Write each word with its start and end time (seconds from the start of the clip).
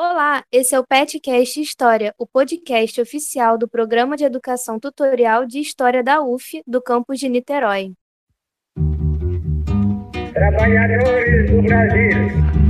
Olá, 0.00 0.44
esse 0.52 0.76
é 0.76 0.78
o 0.78 0.86
PetCast 0.86 1.60
História, 1.60 2.14
o 2.16 2.24
podcast 2.24 3.00
oficial 3.00 3.58
do 3.58 3.66
Programa 3.66 4.16
de 4.16 4.22
Educação 4.22 4.78
Tutorial 4.78 5.44
de 5.44 5.58
História 5.58 6.04
da 6.04 6.22
UF, 6.22 6.62
do 6.64 6.80
campus 6.80 7.18
de 7.18 7.28
Niterói. 7.28 7.90
Trabalhadores 10.32 11.50
do 11.50 11.62
Brasil. 11.62 12.28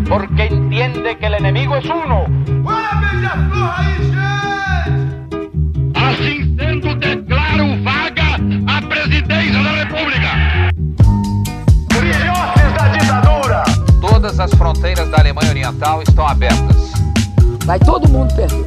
Porque 0.09 0.55
entende 0.55 1.15
que 1.17 1.27
o 1.27 1.37
inimigo 1.39 1.75
é 1.75 1.81
uno. 1.81 2.25
Assim 5.95 6.57
sendo, 6.57 6.95
declaro 6.95 7.85
vaga 7.85 8.37
a 8.75 8.89
presidência 8.89 9.63
da 9.63 9.85
República. 9.85 10.31
Filhotes 11.93 12.73
da 12.75 12.89
ditadura. 12.89 13.65
Todas 14.01 14.41
as 14.41 14.51
fronteiras 14.55 15.11
da 15.11 15.19
Alemanha 15.19 15.51
Oriental 15.51 16.01
estão 16.01 16.27
abertas. 16.27 16.89
Vai 17.69 17.79
todo 17.79 18.09
mundo 18.09 18.35
perder. 18.35 18.65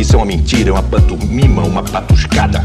Isso 0.00 0.14
é 0.14 0.16
uma 0.16 0.24
mentira, 0.24 0.70
é 0.70 0.72
uma 0.72 0.88
pantomima, 0.88 1.64
uma 1.64 1.82
patuscada. 1.82 2.60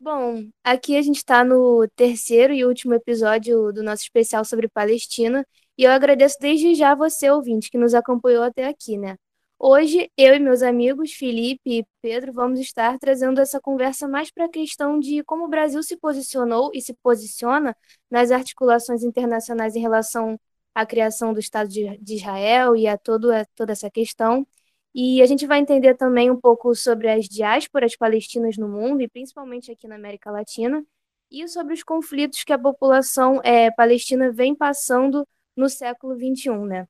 Bom, 0.00 0.44
aqui 0.62 0.96
a 0.96 1.02
gente 1.02 1.16
está 1.16 1.42
no 1.42 1.84
terceiro 1.96 2.52
e 2.52 2.64
último 2.64 2.94
episódio 2.94 3.72
do 3.72 3.82
nosso 3.82 4.02
especial 4.04 4.44
sobre 4.44 4.68
Palestina 4.68 5.44
e 5.76 5.82
eu 5.82 5.90
agradeço 5.90 6.36
desde 6.40 6.76
já 6.76 6.94
você, 6.94 7.28
ouvinte, 7.28 7.72
que 7.72 7.76
nos 7.76 7.92
acompanhou 7.92 8.44
até 8.44 8.68
aqui, 8.68 8.96
né? 8.96 9.16
Hoje, 9.58 10.08
eu 10.16 10.36
e 10.36 10.38
meus 10.38 10.62
amigos, 10.62 11.10
Felipe 11.14 11.80
e 11.80 11.84
Pedro, 12.00 12.32
vamos 12.32 12.60
estar 12.60 12.96
trazendo 13.00 13.40
essa 13.40 13.60
conversa 13.60 14.06
mais 14.06 14.30
para 14.30 14.44
a 14.44 14.48
questão 14.48 15.00
de 15.00 15.24
como 15.24 15.46
o 15.46 15.48
Brasil 15.48 15.82
se 15.82 15.96
posicionou 15.96 16.70
e 16.72 16.80
se 16.80 16.94
posiciona 17.02 17.76
nas 18.08 18.30
articulações 18.30 19.02
internacionais 19.02 19.74
em 19.74 19.80
relação 19.80 20.38
a 20.74 20.86
criação 20.86 21.32
do 21.32 21.40
Estado 21.40 21.68
de, 21.68 21.98
de 21.98 22.14
Israel 22.16 22.76
e 22.76 22.86
a, 22.86 22.96
todo, 22.96 23.32
a 23.32 23.44
toda 23.54 23.72
essa 23.72 23.90
questão. 23.90 24.46
E 24.94 25.22
a 25.22 25.26
gente 25.26 25.46
vai 25.46 25.58
entender 25.58 25.94
também 25.96 26.30
um 26.30 26.40
pouco 26.40 26.74
sobre 26.74 27.08
as 27.10 27.26
diásporas 27.26 27.96
palestinas 27.96 28.56
no 28.58 28.68
mundo, 28.68 29.02
e 29.02 29.08
principalmente 29.08 29.70
aqui 29.70 29.88
na 29.88 29.94
América 29.96 30.30
Latina, 30.30 30.84
e 31.30 31.48
sobre 31.48 31.74
os 31.74 31.82
conflitos 31.82 32.44
que 32.44 32.52
a 32.52 32.58
população 32.58 33.40
é, 33.42 33.70
palestina 33.70 34.30
vem 34.30 34.54
passando 34.54 35.26
no 35.56 35.68
século 35.68 36.14
XXI, 36.14 36.50
né? 36.66 36.86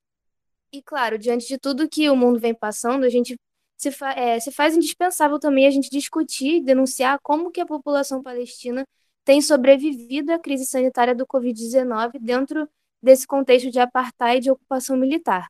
E 0.72 0.82
claro, 0.82 1.18
diante 1.18 1.46
de 1.46 1.58
tudo 1.58 1.88
que 1.88 2.08
o 2.10 2.16
mundo 2.16 2.40
vem 2.40 2.54
passando, 2.54 3.04
a 3.04 3.08
gente 3.08 3.38
se, 3.76 3.90
fa 3.90 4.12
é, 4.12 4.40
se 4.40 4.50
faz 4.50 4.76
indispensável 4.76 5.38
também 5.38 5.66
a 5.66 5.70
gente 5.70 5.90
discutir 5.90 6.56
e 6.56 6.62
denunciar 6.62 7.18
como 7.22 7.50
que 7.50 7.60
a 7.60 7.66
população 7.66 8.22
palestina 8.22 8.86
tem 9.24 9.40
sobrevivido 9.40 10.32
à 10.32 10.38
crise 10.38 10.66
sanitária 10.66 11.14
do 11.14 11.26
Covid-19 11.26 12.12
dentro 12.20 12.68
desse 13.02 13.26
contexto 13.26 13.70
de 13.70 13.80
apartheid 13.80 14.46
e 14.46 14.50
ocupação 14.50 14.96
militar. 14.96 15.48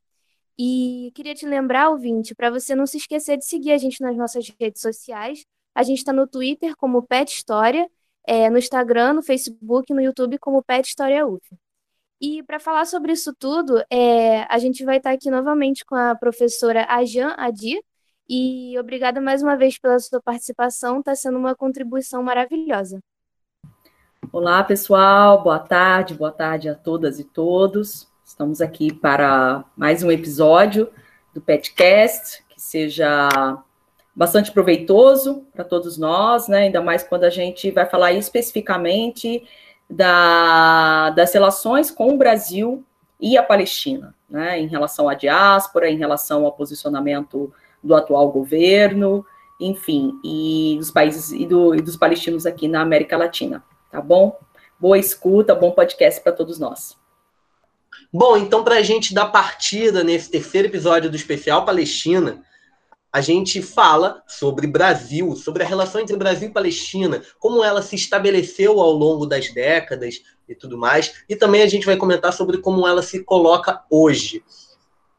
E 0.58 1.10
queria 1.14 1.34
te 1.34 1.46
lembrar, 1.46 1.90
ouvinte, 1.90 2.34
para 2.34 2.50
você 2.50 2.74
não 2.74 2.86
se 2.86 2.96
esquecer 2.96 3.36
de 3.36 3.44
seguir 3.46 3.72
a 3.72 3.78
gente 3.78 4.00
nas 4.00 4.16
nossas 4.16 4.48
redes 4.60 4.80
sociais. 4.80 5.44
A 5.74 5.82
gente 5.82 5.98
está 5.98 6.12
no 6.12 6.26
Twitter 6.26 6.76
como 6.76 7.02
Pet 7.02 7.32
História, 7.32 7.88
é, 8.26 8.50
no 8.50 8.58
Instagram, 8.58 9.14
no 9.14 9.22
Facebook, 9.22 9.92
no 9.92 10.00
YouTube 10.00 10.38
como 10.38 10.62
Pet 10.62 10.86
História 10.86 11.26
UF. 11.26 11.42
E 12.20 12.42
para 12.44 12.60
falar 12.60 12.84
sobre 12.86 13.12
isso 13.12 13.34
tudo, 13.34 13.82
é, 13.90 14.42
a 14.48 14.58
gente 14.58 14.84
vai 14.84 14.98
estar 14.98 15.10
tá 15.10 15.14
aqui 15.16 15.30
novamente 15.30 15.84
com 15.84 15.96
a 15.96 16.14
professora 16.14 16.86
Ajan 16.88 17.34
Adi. 17.36 17.82
E 18.28 18.78
obrigada 18.78 19.20
mais 19.20 19.42
uma 19.42 19.56
vez 19.56 19.78
pela 19.78 19.98
sua 19.98 20.22
participação, 20.22 21.00
está 21.00 21.14
sendo 21.16 21.38
uma 21.38 21.56
contribuição 21.56 22.22
maravilhosa. 22.22 23.00
Olá, 24.30 24.62
pessoal, 24.62 25.42
boa 25.42 25.58
tarde, 25.58 26.14
boa 26.14 26.30
tarde 26.30 26.68
a 26.68 26.74
todas 26.74 27.18
e 27.18 27.24
todos. 27.24 28.08
Estamos 28.24 28.62
aqui 28.62 28.90
para 28.92 29.64
mais 29.76 30.02
um 30.02 30.10
episódio 30.10 30.88
do 31.34 31.40
Petcast, 31.40 32.42
que 32.48 32.58
seja 32.58 33.28
bastante 34.14 34.50
proveitoso 34.50 35.44
para 35.52 35.64
todos 35.64 35.98
nós, 35.98 36.48
né? 36.48 36.60
Ainda 36.60 36.80
mais 36.80 37.02
quando 37.02 37.24
a 37.24 37.30
gente 37.30 37.70
vai 37.70 37.84
falar 37.84 38.12
especificamente 38.12 39.46
da, 39.90 41.10
das 41.10 41.34
relações 41.34 41.90
com 41.90 42.14
o 42.14 42.16
Brasil 42.16 42.82
e 43.20 43.36
a 43.36 43.42
Palestina, 43.42 44.14
né? 44.30 44.58
Em 44.58 44.66
relação 44.66 45.10
à 45.10 45.14
diáspora, 45.14 45.90
em 45.90 45.98
relação 45.98 46.46
ao 46.46 46.52
posicionamento 46.52 47.52
do 47.82 47.94
atual 47.94 48.30
governo, 48.30 49.26
enfim, 49.60 50.18
e 50.24 50.76
dos 50.78 50.90
países 50.90 51.32
e, 51.32 51.44
do, 51.44 51.74
e 51.74 51.82
dos 51.82 51.96
palestinos 51.96 52.46
aqui 52.46 52.66
na 52.66 52.80
América 52.80 53.16
Latina 53.16 53.62
tá 53.92 54.00
bom? 54.00 54.38
Boa 54.80 54.98
escuta, 54.98 55.54
bom 55.54 55.70
podcast 55.70 56.18
para 56.22 56.32
todos 56.32 56.58
nós. 56.58 56.96
Bom, 58.10 58.38
então, 58.38 58.64
para 58.64 58.76
a 58.76 58.82
gente 58.82 59.12
dar 59.12 59.26
partida 59.26 60.02
nesse 60.02 60.30
terceiro 60.30 60.66
episódio 60.66 61.10
do 61.10 61.16
especial 61.16 61.66
Palestina, 61.66 62.42
a 63.12 63.20
gente 63.20 63.60
fala 63.60 64.22
sobre 64.26 64.66
Brasil, 64.66 65.36
sobre 65.36 65.62
a 65.62 65.66
relação 65.66 66.00
entre 66.00 66.16
Brasil 66.16 66.48
e 66.48 66.52
Palestina, 66.52 67.22
como 67.38 67.62
ela 67.62 67.82
se 67.82 67.94
estabeleceu 67.94 68.80
ao 68.80 68.92
longo 68.92 69.26
das 69.26 69.52
décadas 69.52 70.22
e 70.48 70.54
tudo 70.54 70.78
mais, 70.78 71.22
e 71.28 71.36
também 71.36 71.60
a 71.60 71.68
gente 71.68 71.84
vai 71.84 71.98
comentar 71.98 72.32
sobre 72.32 72.56
como 72.56 72.88
ela 72.88 73.02
se 73.02 73.22
coloca 73.22 73.82
hoje. 73.90 74.42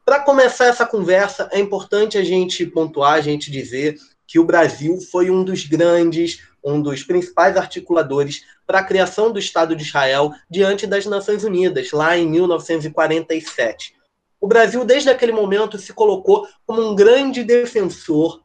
Para 0.04 0.20
começar 0.20 0.66
essa 0.66 0.84
conversa, 0.84 1.48
é 1.52 1.60
importante 1.60 2.18
a 2.18 2.24
gente 2.24 2.66
pontuar, 2.66 3.14
a 3.14 3.20
gente 3.20 3.52
dizer 3.52 3.96
que 4.26 4.40
o 4.40 4.44
Brasil 4.44 5.00
foi 5.00 5.30
um 5.30 5.44
dos 5.44 5.64
grandes, 5.64 6.40
um 6.64 6.80
dos 6.80 7.02
principais 7.02 7.56
articuladores 7.56 8.44
para 8.66 8.78
a 8.78 8.84
criação 8.84 9.30
do 9.30 9.38
Estado 9.38 9.76
de 9.76 9.82
Israel 9.82 10.32
diante 10.48 10.86
das 10.86 11.04
Nações 11.04 11.44
Unidas, 11.44 11.92
lá 11.92 12.16
em 12.16 12.26
1947. 12.26 13.94
O 14.40 14.46
Brasil, 14.46 14.84
desde 14.84 15.10
aquele 15.10 15.32
momento, 15.32 15.78
se 15.78 15.92
colocou 15.92 16.46
como 16.66 16.82
um 16.82 16.94
grande 16.94 17.44
defensor 17.44 18.42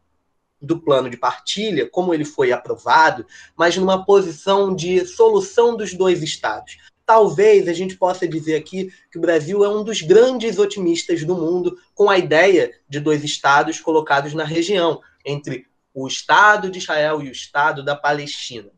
do 0.62 0.80
plano 0.80 1.10
de 1.10 1.18
partilha, 1.18 1.90
como 1.90 2.14
ele 2.14 2.26
foi 2.26 2.52
aprovado, 2.52 3.26
mas 3.58 3.78
numa 3.78 4.06
posição 4.06 4.76
de 4.76 5.06
solução 5.06 5.76
dos 5.76 5.94
dois 5.94 6.22
Estados. 6.22 6.78
Talvez 7.06 7.68
a 7.68 7.74
gente 7.74 7.96
possa 7.96 8.28
dizer 8.28 8.56
aqui 8.56 8.94
que 9.12 9.18
o 9.18 9.22
Brasil 9.22 9.64
é 9.64 9.70
um 9.70 9.84
dos 9.84 10.02
grandes 10.02 10.60
otimistas 10.60 11.24
do 11.24 11.36
mundo 11.36 11.78
com 11.96 12.10
a 12.10 12.18
ideia 12.18 12.72
de 12.88 13.00
dois 13.00 13.24
Estados 13.24 13.80
colocados 13.80 14.34
na 14.34 14.44
região, 14.44 15.02
entre 15.26 15.66
o 16.04 16.08
Estado 16.08 16.70
de 16.70 16.80
Israel 16.80 17.22
e 17.22 17.30
o 17.30 17.32
Estado 17.32 17.84
da 17.84 17.96
Palestina. 17.96 18.70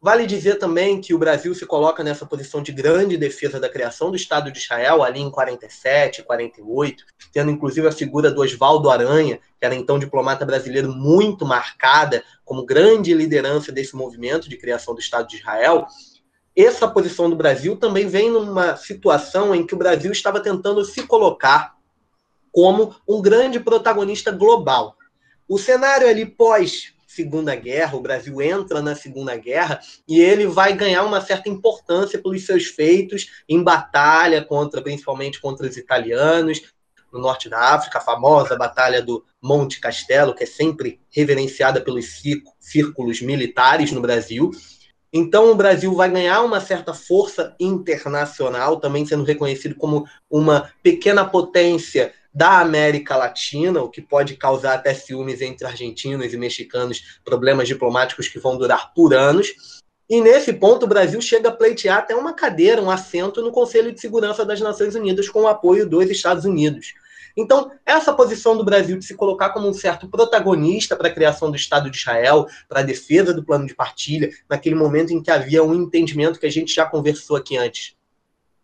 Vale 0.00 0.26
dizer 0.26 0.60
também 0.60 1.00
que 1.00 1.12
o 1.12 1.18
Brasil 1.18 1.52
se 1.56 1.66
coloca 1.66 2.04
nessa 2.04 2.24
posição 2.24 2.62
de 2.62 2.70
grande 2.70 3.16
defesa 3.16 3.58
da 3.58 3.68
criação 3.68 4.10
do 4.10 4.16
Estado 4.16 4.52
de 4.52 4.58
Israel, 4.58 5.02
ali 5.02 5.18
em 5.18 5.28
47, 5.28 6.22
48, 6.22 7.04
tendo 7.32 7.50
inclusive 7.50 7.88
a 7.88 7.92
figura 7.92 8.30
do 8.30 8.40
Oswaldo 8.40 8.90
Aranha, 8.90 9.40
que 9.58 9.66
era 9.66 9.74
então 9.74 9.98
diplomata 9.98 10.46
brasileiro 10.46 10.92
muito 10.92 11.44
marcada 11.44 12.22
como 12.44 12.64
grande 12.64 13.12
liderança 13.12 13.72
desse 13.72 13.96
movimento 13.96 14.48
de 14.48 14.56
criação 14.56 14.94
do 14.94 15.00
Estado 15.00 15.26
de 15.26 15.36
Israel. 15.36 15.84
Essa 16.54 16.86
posição 16.86 17.28
do 17.28 17.34
Brasil 17.34 17.74
também 17.74 18.06
vem 18.06 18.30
numa 18.30 18.76
situação 18.76 19.52
em 19.52 19.66
que 19.66 19.74
o 19.74 19.78
Brasil 19.78 20.12
estava 20.12 20.38
tentando 20.38 20.84
se 20.84 21.04
colocar 21.08 21.74
como 22.52 22.94
um 23.06 23.20
grande 23.20 23.58
protagonista 23.58 24.30
global. 24.30 24.97
O 25.48 25.58
cenário 25.58 26.06
ali 26.06 26.26
pós 26.26 26.92
Segunda 27.06 27.56
Guerra, 27.56 27.96
o 27.96 28.02
Brasil 28.02 28.40
entra 28.42 28.82
na 28.82 28.94
Segunda 28.94 29.34
Guerra 29.34 29.80
e 30.06 30.20
ele 30.20 30.46
vai 30.46 30.74
ganhar 30.74 31.02
uma 31.04 31.22
certa 31.22 31.48
importância 31.48 32.20
pelos 32.20 32.44
seus 32.44 32.66
feitos 32.66 33.42
em 33.48 33.62
batalha 33.62 34.44
contra, 34.44 34.82
principalmente 34.82 35.40
contra 35.40 35.66
os 35.66 35.76
italianos, 35.76 36.62
no 37.10 37.18
norte 37.18 37.48
da 37.48 37.74
África, 37.74 37.96
a 37.96 38.02
famosa 38.02 38.56
Batalha 38.56 39.02
do 39.02 39.24
Monte 39.42 39.80
Castelo, 39.80 40.34
que 40.34 40.44
é 40.44 40.46
sempre 40.46 41.00
reverenciada 41.10 41.80
pelos 41.80 42.22
círculos 42.60 43.22
militares 43.22 43.90
no 43.90 44.02
Brasil. 44.02 44.50
Então, 45.10 45.50
o 45.50 45.54
Brasil 45.54 45.94
vai 45.94 46.10
ganhar 46.10 46.42
uma 46.42 46.60
certa 46.60 46.92
força 46.92 47.56
internacional, 47.58 48.78
também 48.78 49.06
sendo 49.06 49.24
reconhecido 49.24 49.74
como 49.74 50.06
uma 50.30 50.70
pequena 50.82 51.24
potência 51.24 52.12
da 52.32 52.60
América 52.60 53.16
Latina, 53.16 53.82
o 53.82 53.88
que 53.88 54.00
pode 54.00 54.36
causar 54.36 54.74
até 54.74 54.94
ciúmes 54.94 55.40
entre 55.40 55.66
argentinos 55.66 56.32
e 56.32 56.36
mexicanos, 56.36 57.18
problemas 57.24 57.68
diplomáticos 57.68 58.28
que 58.28 58.38
vão 58.38 58.56
durar 58.56 58.92
por 58.94 59.14
anos. 59.14 59.82
E 60.08 60.20
nesse 60.20 60.52
ponto, 60.52 60.84
o 60.84 60.88
Brasil 60.88 61.20
chega 61.20 61.48
a 61.48 61.52
pleitear 61.52 61.98
até 61.98 62.14
uma 62.14 62.32
cadeira, 62.32 62.80
um 62.80 62.90
assento 62.90 63.42
no 63.42 63.52
Conselho 63.52 63.92
de 63.92 64.00
Segurança 64.00 64.44
das 64.44 64.60
Nações 64.60 64.94
Unidas 64.94 65.28
com 65.28 65.42
o 65.42 65.48
apoio 65.48 65.88
dos 65.88 66.08
Estados 66.10 66.44
Unidos. 66.44 66.94
Então, 67.36 67.70
essa 67.86 68.12
posição 68.12 68.56
do 68.56 68.64
Brasil 68.64 68.98
de 68.98 69.04
se 69.04 69.14
colocar 69.14 69.50
como 69.50 69.68
um 69.68 69.72
certo 69.72 70.08
protagonista 70.08 70.96
para 70.96 71.08
a 71.08 71.12
criação 71.12 71.50
do 71.50 71.56
Estado 71.56 71.88
de 71.88 71.96
Israel, 71.96 72.46
para 72.68 72.80
a 72.80 72.82
defesa 72.82 73.32
do 73.32 73.44
plano 73.44 73.64
de 73.64 73.76
partilha, 73.76 74.28
naquele 74.48 74.74
momento 74.74 75.12
em 75.12 75.22
que 75.22 75.30
havia 75.30 75.62
um 75.62 75.72
entendimento 75.72 76.40
que 76.40 76.46
a 76.46 76.50
gente 76.50 76.74
já 76.74 76.84
conversou 76.84 77.36
aqui 77.36 77.56
antes, 77.56 77.94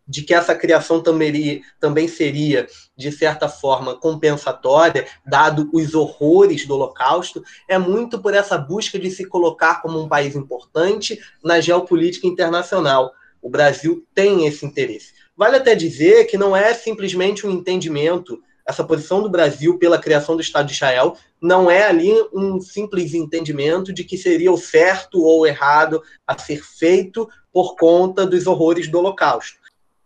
de 0.06 0.22
que 0.22 0.34
essa 0.34 0.54
criação 0.54 1.02
também, 1.02 1.62
também 1.80 2.06
seria, 2.08 2.66
de 2.96 3.10
certa 3.10 3.48
forma, 3.48 3.96
compensatória, 3.96 5.06
dado 5.26 5.68
os 5.72 5.94
horrores 5.94 6.66
do 6.66 6.74
Holocausto, 6.74 7.42
é 7.68 7.78
muito 7.78 8.20
por 8.20 8.34
essa 8.34 8.58
busca 8.58 8.98
de 8.98 9.10
se 9.10 9.24
colocar 9.24 9.80
como 9.80 10.00
um 10.00 10.08
país 10.08 10.34
importante 10.34 11.18
na 11.42 11.60
geopolítica 11.60 12.26
internacional. 12.26 13.12
O 13.40 13.48
Brasil 13.48 14.06
tem 14.14 14.46
esse 14.46 14.64
interesse. 14.64 15.12
Vale 15.36 15.56
até 15.56 15.74
dizer 15.74 16.26
que 16.26 16.38
não 16.38 16.54
é 16.54 16.72
simplesmente 16.74 17.46
um 17.46 17.50
entendimento 17.50 18.40
essa 18.66 18.82
posição 18.82 19.22
do 19.22 19.28
Brasil 19.28 19.78
pela 19.78 19.98
criação 19.98 20.36
do 20.36 20.40
Estado 20.40 20.66
de 20.66 20.72
Israel 20.72 21.16
não 21.40 21.70
é 21.70 21.84
ali 21.84 22.14
um 22.32 22.60
simples 22.60 23.12
entendimento 23.12 23.92
de 23.92 24.04
que 24.04 24.16
seria 24.16 24.50
o 24.50 24.56
certo 24.56 25.22
ou 25.22 25.46
errado 25.46 26.02
a 26.26 26.38
ser 26.38 26.64
feito 26.64 27.28
por 27.52 27.76
conta 27.76 28.26
dos 28.26 28.46
horrores 28.46 28.88
do 28.88 28.98
Holocausto. 28.98 29.58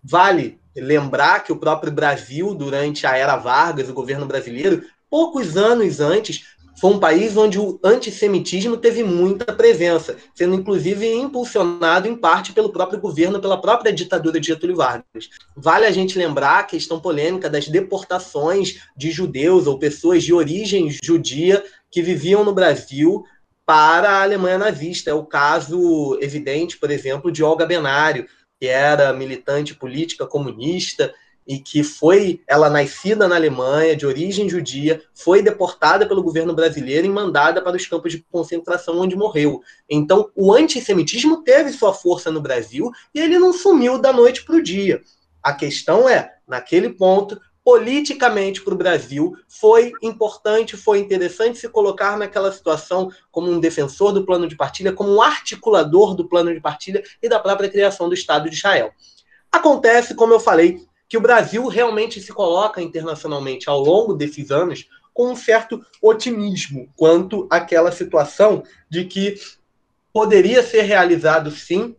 Vale 0.09 0.59
lembrar 0.75 1.45
que 1.45 1.53
o 1.53 1.57
próprio 1.57 1.93
Brasil, 1.93 2.55
durante 2.55 3.07
a 3.07 3.17
era 3.17 3.37
Vargas, 3.37 3.89
o 3.91 3.93
governo 3.93 4.25
brasileiro, 4.25 4.83
poucos 5.11 5.57
anos 5.57 6.01
antes, 6.01 6.45
foi 6.81 6.93
um 6.93 6.99
país 7.01 7.37
onde 7.37 7.59
o 7.59 7.79
antissemitismo 7.85 8.77
teve 8.77 9.03
muita 9.03 9.53
presença, 9.53 10.17
sendo 10.35 10.55
inclusive 10.55 11.13
impulsionado 11.13 12.09
em 12.09 12.17
parte 12.17 12.53
pelo 12.53 12.73
próprio 12.73 13.01
governo, 13.01 13.41
pela 13.41 13.61
própria 13.61 13.93
ditadura 13.93 14.41
de 14.41 14.47
Getúlio 14.47 14.77
Vargas. 14.77 15.29
Vale 15.57 15.85
a 15.85 15.91
gente 15.91 16.17
lembrar 16.17 16.61
a 16.61 16.65
questão 16.65 17.01
polêmica 17.01 17.51
das 17.51 17.69
deportações 17.69 18.81
de 18.97 19.11
judeus 19.11 19.67
ou 19.67 19.79
pessoas 19.79 20.23
de 20.23 20.33
origem 20.33 20.89
judia 21.03 21.63
que 21.91 22.01
viviam 22.01 22.45
no 22.45 22.55
Brasil 22.55 23.25
para 23.67 24.11
a 24.11 24.23
Alemanha 24.23 24.57
nazista. 24.57 25.11
É 25.11 25.15
o 25.15 25.27
caso 25.27 26.17
evidente, 26.23 26.79
por 26.79 26.91
exemplo, 26.91 27.31
de 27.31 27.43
Olga 27.43 27.67
Benário, 27.67 28.27
que 28.61 28.67
era 28.67 29.13
militante 29.13 29.75
política 29.75 30.27
comunista 30.27 31.13
e 31.49 31.59
que 31.59 31.83
foi 31.83 32.43
ela 32.47 32.69
nascida 32.69 33.27
na 33.27 33.37
Alemanha, 33.37 33.97
de 33.97 34.05
origem 34.05 34.51
judia, 34.51 35.03
foi 35.15 35.41
deportada 35.41 36.07
pelo 36.07 36.23
governo 36.23 36.55
brasileiro 36.55 37.07
e 37.07 37.11
mandada 37.11 37.63
para 37.63 37.75
os 37.75 37.87
campos 37.87 38.13
de 38.13 38.25
concentração 38.31 38.99
onde 39.01 39.17
morreu. 39.17 39.63
Então, 39.89 40.31
o 40.37 40.53
antissemitismo 40.53 41.43
teve 41.43 41.73
sua 41.73 41.95
força 41.95 42.31
no 42.31 42.43
Brasil 42.43 42.91
e 43.15 43.21
ele 43.21 43.39
não 43.39 43.55
sumiu 43.55 43.99
da 43.99 44.13
noite 44.13 44.45
para 44.45 44.57
o 44.57 44.63
dia. 44.63 45.01
A 45.43 45.55
questão 45.55 46.07
é, 46.07 46.35
naquele 46.47 46.91
ponto, 46.91 47.41
politicamente 47.69 48.63
para 48.63 48.73
o 48.73 48.79
Brasil, 48.79 49.37
foi 49.47 49.93
importante, 50.03 50.75
foi 50.75 51.01
interessante 51.01 51.59
se 51.59 51.69
colocar 51.69 52.17
naquela 52.17 52.51
situação 52.51 53.13
como 53.31 53.51
um 53.51 53.61
defensor 53.61 54.11
do 54.11 54.25
plano 54.25 54.49
de 54.49 54.57
partilha, 54.57 54.91
como 54.91 55.15
um 55.15 55.21
articulador 55.21 56.15
do 56.15 56.27
plano 56.27 56.51
de 56.55 56.63
partilha 56.63 57.03
e 57.23 57.29
da 57.29 57.39
própria 57.39 57.69
criação 57.69 58.09
do 58.09 58.15
Estado 58.15 58.49
de 58.49 58.57
Israel. 58.57 58.91
Acontece, 59.53 60.15
como 60.15 60.33
eu 60.33 60.41
falei, 60.41 60.81
que 61.11 61.19
o 61.19 61.21
Brasil 61.21 61.67
realmente 61.67 62.23
se 62.23 62.33
coloca 62.33 62.81
internacionalmente 62.81 63.69
ao 63.69 63.81
longo 63.81 64.15
desses 64.15 64.51
anos 64.51 64.89
com 65.13 65.31
um 65.33 65.37
certo 65.37 65.85
otimismo 66.01 66.89
quanto 66.97 67.47
àquela 67.51 67.93
situação 67.93 68.63
de 68.89 69.05
que 69.05 69.35
poderia 70.11 70.63
ser 70.63 70.85
realizado 70.85 71.51
sim 71.51 71.95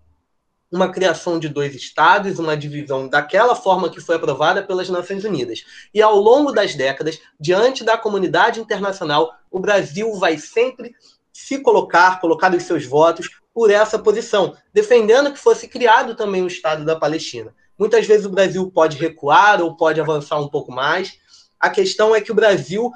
uma 0.71 0.91
criação 0.91 1.39
de 1.39 1.49
dois 1.49 1.73
estados, 1.75 2.37
uma 2.37 2.55
divisão 2.55 3.07
daquela 3.07 3.55
forma 3.55 3.89
que 3.89 3.99
foi 3.99 4.15
aprovada 4.15 4.61
pelas 4.61 4.89
Nações 4.89 5.23
Unidas. 5.23 5.63
E 5.93 6.01
ao 6.01 6.15
longo 6.15 6.51
das 6.51 6.75
décadas, 6.75 7.19
diante 7.39 7.83
da 7.83 7.97
comunidade 7.97 8.59
internacional, 8.59 9.33
o 9.49 9.59
Brasil 9.59 10.13
vai 10.15 10.37
sempre 10.37 10.93
se 11.33 11.59
colocar, 11.59 12.19
colocar 12.19 12.53
os 12.53 12.63
seus 12.63 12.85
votos 12.85 13.29
por 13.53 13.71
essa 13.71 13.97
posição, 13.97 14.55
defendendo 14.73 15.31
que 15.31 15.39
fosse 15.39 15.67
criado 15.67 16.15
também 16.15 16.43
o 16.43 16.47
Estado 16.47 16.85
da 16.85 16.95
Palestina. 16.95 17.53
Muitas 17.77 18.05
vezes 18.05 18.25
o 18.25 18.29
Brasil 18.29 18.69
pode 18.69 18.97
recuar 18.97 19.61
ou 19.61 19.75
pode 19.75 19.99
avançar 19.99 20.39
um 20.39 20.49
pouco 20.49 20.71
mais. 20.71 21.17
A 21.59 21.69
questão 21.69 22.13
é 22.13 22.21
que 22.21 22.31
o 22.31 22.35
Brasil 22.35 22.91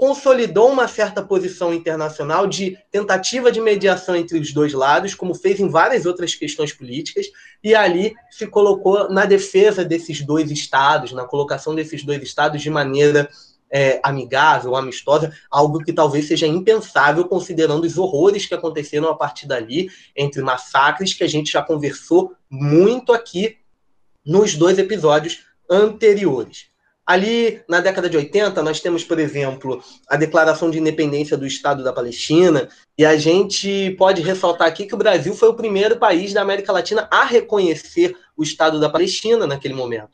consolidou 0.00 0.70
uma 0.70 0.88
certa 0.88 1.22
posição 1.22 1.74
internacional 1.74 2.46
de 2.46 2.78
tentativa 2.90 3.52
de 3.52 3.60
mediação 3.60 4.16
entre 4.16 4.38
os 4.38 4.50
dois 4.50 4.72
lados, 4.72 5.14
como 5.14 5.34
fez 5.34 5.60
em 5.60 5.68
várias 5.68 6.06
outras 6.06 6.34
questões 6.34 6.72
políticas, 6.72 7.26
e 7.62 7.74
ali 7.74 8.14
se 8.30 8.46
colocou 8.46 9.10
na 9.10 9.26
defesa 9.26 9.84
desses 9.84 10.22
dois 10.22 10.50
estados, 10.50 11.12
na 11.12 11.26
colocação 11.26 11.74
desses 11.74 12.02
dois 12.02 12.22
estados 12.22 12.62
de 12.62 12.70
maneira 12.70 13.28
é, 13.70 14.00
amigável, 14.02 14.74
amistosa, 14.74 15.34
algo 15.50 15.84
que 15.84 15.92
talvez 15.92 16.26
seja 16.26 16.46
impensável 16.46 17.28
considerando 17.28 17.84
os 17.84 17.98
horrores 17.98 18.46
que 18.46 18.54
aconteceram 18.54 19.10
a 19.10 19.14
partir 19.14 19.46
dali, 19.46 19.90
entre 20.16 20.40
massacres 20.40 21.12
que 21.12 21.24
a 21.24 21.28
gente 21.28 21.52
já 21.52 21.62
conversou 21.62 22.32
muito 22.48 23.12
aqui 23.12 23.58
nos 24.24 24.54
dois 24.54 24.78
episódios 24.78 25.40
anteriores. 25.70 26.69
Ali, 27.10 27.60
na 27.68 27.80
década 27.80 28.08
de 28.08 28.16
80, 28.16 28.62
nós 28.62 28.78
temos, 28.78 29.02
por 29.02 29.18
exemplo, 29.18 29.82
a 30.08 30.16
Declaração 30.16 30.70
de 30.70 30.78
Independência 30.78 31.36
do 31.36 31.44
Estado 31.44 31.82
da 31.82 31.92
Palestina, 31.92 32.68
e 32.96 33.04
a 33.04 33.16
gente 33.16 33.90
pode 33.98 34.22
ressaltar 34.22 34.68
aqui 34.68 34.86
que 34.86 34.94
o 34.94 34.96
Brasil 34.96 35.34
foi 35.34 35.48
o 35.48 35.54
primeiro 35.54 35.96
país 35.96 36.32
da 36.32 36.40
América 36.40 36.70
Latina 36.72 37.08
a 37.10 37.24
reconhecer 37.24 38.16
o 38.36 38.44
Estado 38.44 38.78
da 38.78 38.88
Palestina 38.88 39.44
naquele 39.44 39.74
momento. 39.74 40.10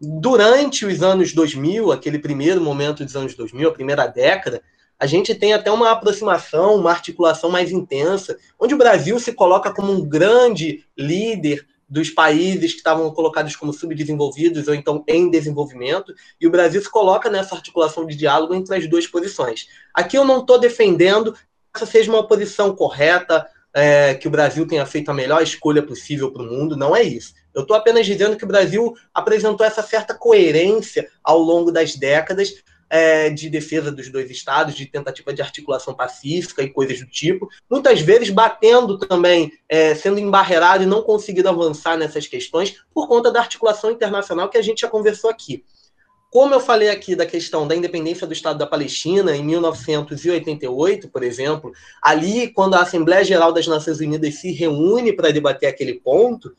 Durante 0.00 0.86
os 0.86 1.02
anos 1.02 1.32
2000, 1.32 1.90
aquele 1.90 2.20
primeiro 2.20 2.60
momento 2.60 3.04
dos 3.04 3.16
anos 3.16 3.34
2000, 3.34 3.70
a 3.70 3.72
primeira 3.72 4.06
década, 4.06 4.62
a 5.00 5.06
gente 5.06 5.34
tem 5.34 5.52
até 5.52 5.72
uma 5.72 5.90
aproximação, 5.90 6.76
uma 6.76 6.92
articulação 6.92 7.50
mais 7.50 7.72
intensa, 7.72 8.36
onde 8.56 8.72
o 8.72 8.78
Brasil 8.78 9.18
se 9.18 9.32
coloca 9.32 9.74
como 9.74 9.90
um 9.90 10.08
grande 10.08 10.84
líder 10.96 11.66
dos 11.88 12.10
países 12.10 12.72
que 12.72 12.78
estavam 12.78 13.10
colocados 13.12 13.56
como 13.56 13.72
subdesenvolvidos 13.72 14.68
ou 14.68 14.74
então 14.74 15.04
em 15.06 15.30
desenvolvimento, 15.30 16.14
e 16.40 16.46
o 16.46 16.50
Brasil 16.50 16.80
se 16.80 16.90
coloca 16.90 17.30
nessa 17.30 17.54
articulação 17.54 18.06
de 18.06 18.16
diálogo 18.16 18.54
entre 18.54 18.76
as 18.76 18.88
duas 18.88 19.06
posições. 19.06 19.68
Aqui 19.92 20.16
eu 20.16 20.24
não 20.24 20.40
estou 20.40 20.58
defendendo 20.58 21.32
que 21.32 21.40
essa 21.76 21.86
seja 21.86 22.10
uma 22.10 22.26
posição 22.26 22.74
correta, 22.74 23.46
é, 23.74 24.14
que 24.14 24.28
o 24.28 24.30
Brasil 24.30 24.66
tenha 24.66 24.86
feito 24.86 25.10
a 25.10 25.14
melhor 25.14 25.42
escolha 25.42 25.82
possível 25.82 26.32
para 26.32 26.42
o 26.42 26.46
mundo, 26.46 26.76
não 26.76 26.94
é 26.94 27.02
isso. 27.02 27.34
Eu 27.52 27.62
estou 27.62 27.76
apenas 27.76 28.06
dizendo 28.06 28.36
que 28.36 28.44
o 28.44 28.48
Brasil 28.48 28.94
apresentou 29.12 29.66
essa 29.66 29.82
certa 29.82 30.14
coerência 30.14 31.08
ao 31.22 31.38
longo 31.38 31.72
das 31.72 31.96
décadas, 31.96 32.62
é, 32.94 33.28
de 33.28 33.50
defesa 33.50 33.90
dos 33.90 34.08
dois 34.08 34.30
estados, 34.30 34.72
de 34.72 34.86
tentativa 34.86 35.34
de 35.34 35.42
articulação 35.42 35.92
pacífica 35.92 36.62
e 36.62 36.70
coisas 36.70 37.00
do 37.00 37.06
tipo, 37.06 37.48
muitas 37.68 38.00
vezes 38.00 38.30
batendo 38.30 38.96
também, 38.96 39.52
é, 39.68 39.96
sendo 39.96 40.20
embarreado 40.20 40.84
e 40.84 40.86
não 40.86 41.02
conseguindo 41.02 41.48
avançar 41.48 41.98
nessas 41.98 42.28
questões 42.28 42.76
por 42.94 43.08
conta 43.08 43.32
da 43.32 43.40
articulação 43.40 43.90
internacional 43.90 44.48
que 44.48 44.56
a 44.56 44.62
gente 44.62 44.82
já 44.82 44.88
conversou 44.88 45.28
aqui. 45.28 45.64
Como 46.30 46.54
eu 46.54 46.60
falei 46.60 46.88
aqui 46.88 47.16
da 47.16 47.26
questão 47.26 47.66
da 47.66 47.74
independência 47.74 48.28
do 48.28 48.32
Estado 48.32 48.60
da 48.60 48.66
Palestina 48.66 49.34
em 49.36 49.42
1988, 49.42 51.08
por 51.08 51.24
exemplo, 51.24 51.72
ali 52.00 52.52
quando 52.52 52.74
a 52.74 52.82
Assembleia 52.82 53.24
Geral 53.24 53.52
das 53.52 53.66
Nações 53.66 53.98
Unidas 53.98 54.36
se 54.36 54.52
reúne 54.52 55.12
para 55.12 55.32
debater 55.32 55.68
aquele 55.68 55.94
ponto, 55.94 56.54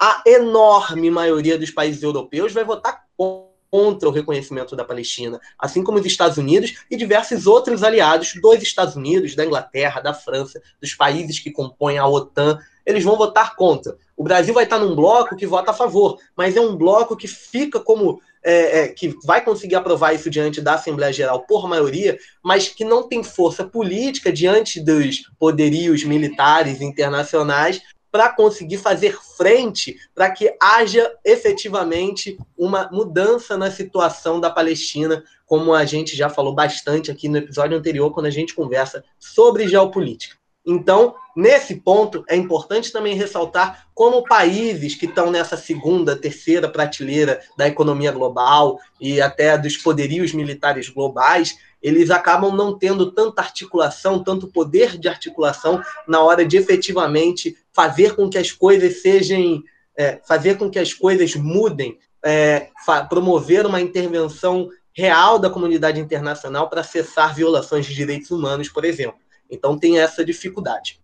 a 0.00 0.22
enorme 0.24 1.10
maioria 1.10 1.58
dos 1.58 1.72
países 1.72 2.04
europeus 2.04 2.52
vai 2.52 2.62
votar 2.62 3.02
contra 3.16 3.51
contra 3.72 4.06
o 4.06 4.12
reconhecimento 4.12 4.76
da 4.76 4.84
Palestina, 4.84 5.40
assim 5.58 5.82
como 5.82 5.98
os 5.98 6.04
Estados 6.04 6.36
Unidos 6.36 6.74
e 6.90 6.96
diversos 6.96 7.46
outros 7.46 7.82
aliados 7.82 8.34
dos 8.34 8.62
Estados 8.62 8.96
Unidos, 8.96 9.34
da 9.34 9.46
Inglaterra, 9.46 10.02
da 10.02 10.12
França, 10.12 10.60
dos 10.78 10.94
países 10.94 11.38
que 11.38 11.50
compõem 11.50 11.96
a 11.96 12.06
OTAN, 12.06 12.58
eles 12.84 13.02
vão 13.02 13.16
votar 13.16 13.56
contra. 13.56 13.96
O 14.14 14.22
Brasil 14.22 14.52
vai 14.52 14.64
estar 14.64 14.78
num 14.78 14.94
bloco 14.94 15.34
que 15.36 15.46
vota 15.46 15.70
a 15.70 15.74
favor, 15.74 16.18
mas 16.36 16.54
é 16.54 16.60
um 16.60 16.76
bloco 16.76 17.16
que 17.16 17.26
fica 17.26 17.80
como 17.80 18.20
é, 18.44 18.80
é, 18.80 18.88
que 18.88 19.16
vai 19.24 19.42
conseguir 19.42 19.76
aprovar 19.76 20.12
isso 20.12 20.28
diante 20.28 20.60
da 20.60 20.74
Assembleia 20.74 21.12
Geral 21.12 21.46
por 21.46 21.66
maioria, 21.66 22.18
mas 22.44 22.68
que 22.68 22.84
não 22.84 23.08
tem 23.08 23.24
força 23.24 23.64
política 23.64 24.30
diante 24.30 24.80
dos 24.80 25.22
poderios 25.38 26.04
militares 26.04 26.82
internacionais 26.82 27.80
para 28.12 28.28
conseguir 28.28 28.76
fazer 28.76 29.18
frente 29.18 29.96
para 30.14 30.30
que 30.30 30.54
haja 30.60 31.10
efetivamente 31.24 32.36
uma 32.56 32.90
mudança 32.92 33.56
na 33.56 33.70
situação 33.70 34.38
da 34.38 34.50
Palestina, 34.50 35.24
como 35.46 35.72
a 35.72 35.86
gente 35.86 36.14
já 36.14 36.28
falou 36.28 36.54
bastante 36.54 37.10
aqui 37.10 37.26
no 37.26 37.38
episódio 37.38 37.76
anterior, 37.76 38.12
quando 38.12 38.26
a 38.26 38.30
gente 38.30 38.54
conversa 38.54 39.02
sobre 39.18 39.66
geopolítica. 39.66 40.36
Então, 40.64 41.16
nesse 41.34 41.76
ponto, 41.76 42.24
é 42.28 42.36
importante 42.36 42.92
também 42.92 43.16
ressaltar 43.16 43.88
como 43.94 44.22
países 44.22 44.94
que 44.94 45.06
estão 45.06 45.30
nessa 45.30 45.56
segunda, 45.56 46.14
terceira 46.14 46.68
prateleira 46.68 47.40
da 47.56 47.66
economia 47.66 48.12
global 48.12 48.78
e 49.00 49.20
até 49.20 49.58
dos 49.58 49.76
poderios 49.76 50.32
militares 50.32 50.88
globais, 50.88 51.56
eles 51.82 52.10
acabam 52.10 52.54
não 52.54 52.78
tendo 52.78 53.10
tanta 53.10 53.42
articulação, 53.42 54.22
tanto 54.22 54.46
poder 54.46 54.96
de 54.96 55.08
articulação 55.08 55.82
na 56.06 56.20
hora 56.20 56.44
de 56.44 56.56
efetivamente 56.56 57.56
fazer 57.72 58.14
com 58.14 58.30
que 58.30 58.38
as 58.38 58.52
coisas 58.52 59.02
sejam, 59.02 59.62
é, 59.96 60.20
fazer 60.26 60.56
com 60.56 60.70
que 60.70 60.78
as 60.78 60.94
coisas 60.94 61.34
mudem, 61.34 61.98
é, 62.24 62.68
promover 63.08 63.66
uma 63.66 63.80
intervenção 63.80 64.68
real 64.94 65.38
da 65.38 65.50
comunidade 65.50 65.98
internacional 65.98 66.68
para 66.68 66.82
cessar 66.84 67.34
violações 67.34 67.86
de 67.86 67.94
direitos 67.94 68.30
humanos, 68.30 68.68
por 68.68 68.84
exemplo. 68.84 69.18
Então 69.50 69.78
tem 69.78 69.98
essa 69.98 70.24
dificuldade. 70.24 71.00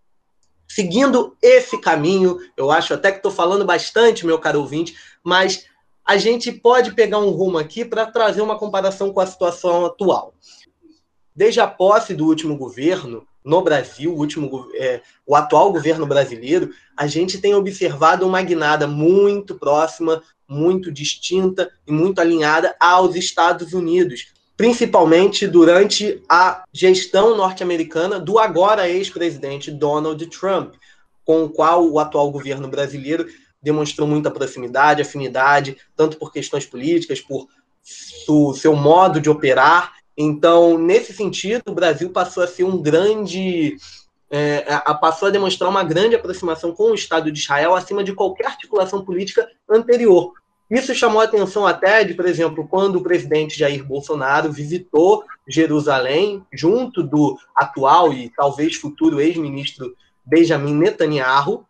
Seguindo 0.69 1.37
esse 1.43 1.81
caminho, 1.81 2.39
eu 2.57 2.71
acho 2.71 2.93
até 2.93 3.11
que 3.11 3.17
estou 3.17 3.33
falando 3.33 3.65
bastante, 3.65 4.27
meu 4.27 4.39
caro 4.39 4.61
ouvinte, 4.61 4.95
mas 5.25 5.67
a 6.05 6.17
gente 6.17 6.53
pode 6.53 6.93
pegar 6.93 7.19
um 7.19 7.31
rumo 7.31 7.59
aqui 7.59 7.85
para 7.85 8.07
trazer 8.07 8.43
uma 8.43 8.59
comparação 8.59 9.13
com 9.13 9.21
a 9.21 9.27
situação 9.27 9.87
atual. 9.87 10.35
Desde 11.39 11.61
a 11.61 11.69
posse 11.69 12.15
do 12.15 12.27
último 12.27 12.57
governo 12.57 13.25
no 13.45 13.63
Brasil, 13.63 14.13
o, 14.13 14.19
último, 14.19 14.69
é, 14.75 15.01
o 15.25 15.37
atual 15.37 15.73
governo 15.73 16.05
brasileiro, 16.05 16.71
a 16.97 17.07
gente 17.07 17.39
tem 17.39 17.55
observado 17.55 18.27
uma 18.27 18.43
guinada 18.43 18.89
muito 18.89 19.55
próxima 19.55 20.21
muito 20.49 20.91
distinta 20.91 21.71
e 21.87 21.93
muito 21.93 22.21
alinhada 22.21 22.75
aos 22.81 23.15
Estados 23.15 23.73
Unidos, 23.73 24.33
principalmente 24.57 25.47
durante 25.47 26.21
a 26.29 26.65
gestão 26.73 27.37
norte-americana 27.37 28.19
do 28.19 28.41
agora 28.41 28.89
ex-presidente 28.89 29.71
Donald 29.71 30.27
Trump, 30.27 30.75
com 31.25 31.45
o 31.45 31.51
qual 31.51 31.89
o 31.89 32.01
atual 32.01 32.33
governo 32.33 32.67
brasileiro 32.67 33.29
demonstrou 33.63 34.09
muita 34.09 34.29
proximidade, 34.29 35.03
afinidade, 35.03 35.77
tanto 35.95 36.17
por 36.17 36.33
questões 36.33 36.67
políticas, 36.67 37.21
por 37.21 37.47
seu 38.57 38.75
modo 38.75 39.21
de 39.21 39.31
operar. 39.31 39.98
Então, 40.21 40.77
nesse 40.77 41.13
sentido, 41.13 41.63
o 41.69 41.75
Brasil 41.75 42.11
passou 42.11 42.43
a 42.43 42.49
ser 42.49 42.65
um 42.65 42.83
grande 42.83 43.77
é, 44.29 44.63
passou 45.01 45.29
a 45.29 45.31
demonstrar 45.31 45.71
uma 45.71 45.85
grande 45.85 46.17
aproximação 46.17 46.75
com 46.75 46.91
o 46.91 46.95
Estado 46.95 47.31
de 47.31 47.39
Israel 47.39 47.75
acima 47.75 48.03
de 48.03 48.13
qualquer 48.13 48.49
articulação 48.49 49.05
política 49.05 49.49
anterior. 49.71 50.33
Isso 50.69 50.95
chamou 50.95 51.21
a 51.21 51.25
atenção 51.25 51.67
até 51.67 52.05
de, 52.05 52.15
por 52.15 52.27
exemplo, 52.27 52.67
quando 52.69 52.97
o 52.97 53.03
presidente 53.03 53.59
Jair 53.59 53.83
Bolsonaro 53.83 54.53
visitou 54.53 55.23
Jerusalém, 55.49 56.45
junto 56.53 57.03
do 57.03 57.39
atual 57.55 58.13
e 58.13 58.29
talvez 58.37 58.75
futuro 58.75 59.21
ex-ministro 59.21 59.95
Benjamin 60.27 60.75
Netanyahu. 60.75 61.65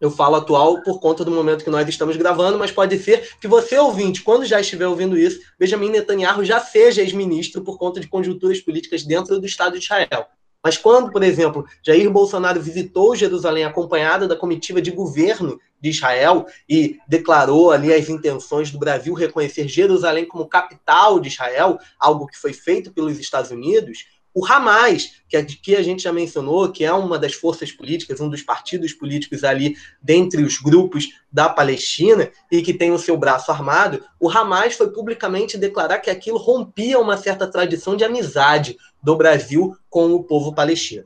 Eu 0.00 0.10
falo 0.10 0.36
atual 0.36 0.80
por 0.82 1.00
conta 1.00 1.24
do 1.24 1.30
momento 1.30 1.64
que 1.64 1.70
nós 1.70 1.88
estamos 1.88 2.16
gravando, 2.16 2.56
mas 2.56 2.70
pode 2.70 2.98
ser 2.98 3.30
que 3.40 3.48
você, 3.48 3.76
ouvinte, 3.78 4.22
quando 4.22 4.44
já 4.44 4.60
estiver 4.60 4.86
ouvindo 4.86 5.18
isso, 5.18 5.40
Benjamin 5.58 5.90
Netanyahu 5.90 6.44
já 6.44 6.60
seja 6.60 7.02
ex-ministro 7.02 7.62
por 7.62 7.78
conta 7.78 7.98
de 7.98 8.06
conjunturas 8.06 8.60
políticas 8.60 9.02
dentro 9.02 9.40
do 9.40 9.46
Estado 9.46 9.72
de 9.72 9.84
Israel. 9.84 10.26
Mas 10.62 10.76
quando, 10.76 11.10
por 11.10 11.22
exemplo, 11.22 11.64
Jair 11.82 12.10
Bolsonaro 12.10 12.60
visitou 12.60 13.14
Jerusalém 13.14 13.64
acompanhado 13.64 14.26
da 14.26 14.36
comitiva 14.36 14.82
de 14.82 14.90
governo 14.90 15.58
de 15.80 15.90
Israel 15.90 16.46
e 16.68 16.98
declarou 17.08 17.70
ali 17.70 17.92
as 17.92 18.08
intenções 18.08 18.70
do 18.70 18.78
Brasil 18.78 19.14
reconhecer 19.14 19.68
Jerusalém 19.68 20.26
como 20.26 20.48
capital 20.48 21.20
de 21.20 21.28
Israel, 21.28 21.78
algo 21.98 22.26
que 22.26 22.36
foi 22.36 22.52
feito 22.52 22.92
pelos 22.92 23.18
Estados 23.18 23.50
Unidos, 23.50 24.06
o 24.34 24.46
Hamas, 24.46 25.22
que, 25.28 25.36
é, 25.36 25.44
que 25.44 25.74
a 25.74 25.82
gente 25.82 26.02
já 26.02 26.12
mencionou, 26.12 26.70
que 26.70 26.84
é 26.84 26.92
uma 26.92 27.18
das 27.18 27.34
forças 27.34 27.72
políticas, 27.72 28.20
um 28.20 28.28
dos 28.28 28.42
partidos 28.42 28.92
políticos 28.92 29.42
ali 29.42 29.76
dentre 30.00 30.42
os 30.42 30.58
grupos 30.58 31.08
da 31.30 31.48
Palestina 31.48 32.30
e 32.50 32.62
que 32.62 32.72
tem 32.72 32.92
o 32.92 32.98
seu 32.98 33.16
braço 33.16 33.50
armado, 33.50 34.04
o 34.20 34.30
Hamas 34.30 34.74
foi 34.74 34.90
publicamente 34.90 35.58
declarar 35.58 35.98
que 35.98 36.10
aquilo 36.10 36.38
rompia 36.38 36.98
uma 36.98 37.16
certa 37.16 37.46
tradição 37.46 37.96
de 37.96 38.04
amizade 38.04 38.76
do 39.02 39.16
Brasil 39.16 39.76
com 39.90 40.12
o 40.12 40.22
povo 40.22 40.54
palestino. 40.54 41.04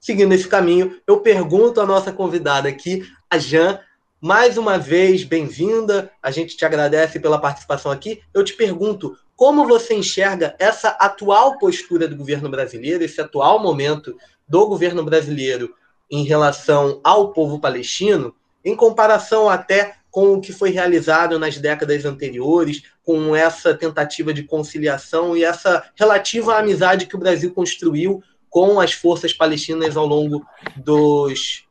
Seguindo 0.00 0.32
esse 0.32 0.46
caminho, 0.46 1.00
eu 1.06 1.20
pergunto 1.20 1.80
à 1.80 1.86
nossa 1.86 2.12
convidada 2.12 2.68
aqui, 2.68 3.04
a 3.28 3.38
Jan, 3.38 3.80
mais 4.20 4.56
uma 4.56 4.78
vez, 4.78 5.24
bem-vinda. 5.24 6.10
A 6.22 6.30
gente 6.30 6.56
te 6.56 6.64
agradece 6.64 7.20
pela 7.20 7.40
participação 7.40 7.90
aqui. 7.90 8.20
Eu 8.32 8.44
te 8.44 8.52
pergunto, 8.54 9.16
como 9.38 9.68
você 9.68 9.94
enxerga 9.94 10.56
essa 10.58 10.88
atual 10.88 11.58
postura 11.58 12.08
do 12.08 12.16
governo 12.16 12.48
brasileiro, 12.48 13.04
esse 13.04 13.20
atual 13.20 13.62
momento 13.62 14.18
do 14.48 14.66
governo 14.66 15.04
brasileiro 15.04 15.72
em 16.10 16.24
relação 16.24 17.00
ao 17.04 17.32
povo 17.32 17.60
palestino, 17.60 18.34
em 18.64 18.74
comparação 18.74 19.48
até 19.48 19.94
com 20.10 20.34
o 20.34 20.40
que 20.40 20.52
foi 20.52 20.70
realizado 20.70 21.38
nas 21.38 21.56
décadas 21.56 22.04
anteriores, 22.04 22.82
com 23.04 23.36
essa 23.36 23.72
tentativa 23.72 24.34
de 24.34 24.42
conciliação 24.42 25.36
e 25.36 25.44
essa 25.44 25.88
relativa 25.94 26.58
amizade 26.58 27.06
que 27.06 27.14
o 27.14 27.20
Brasil 27.20 27.54
construiu 27.54 28.20
com 28.50 28.80
as 28.80 28.92
forças 28.92 29.32
palestinas 29.32 29.96
ao 29.96 30.04
longo 30.04 30.44
dos 30.76 31.64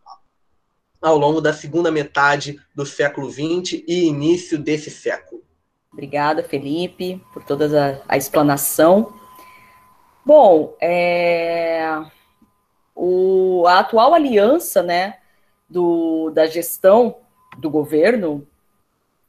ao 1.02 1.18
longo 1.18 1.42
da 1.42 1.52
segunda 1.52 1.92
metade 1.92 2.62
do 2.74 2.86
século 2.86 3.30
XX 3.30 3.84
e 3.86 4.06
início 4.06 4.58
desse 4.58 4.90
século. 4.90 5.47
Obrigada, 5.98 6.44
Felipe, 6.44 7.20
por 7.34 7.44
toda 7.44 7.98
a, 8.08 8.14
a 8.14 8.18
explanação. 8.18 9.16
Bom, 10.24 10.76
é, 10.80 11.90
o, 12.96 13.66
a 13.66 13.80
atual 13.80 14.14
aliança 14.14 14.84
né, 14.84 15.18
do, 15.68 16.30
da 16.30 16.46
gestão 16.46 17.18
do 17.58 17.68
governo 17.68 18.48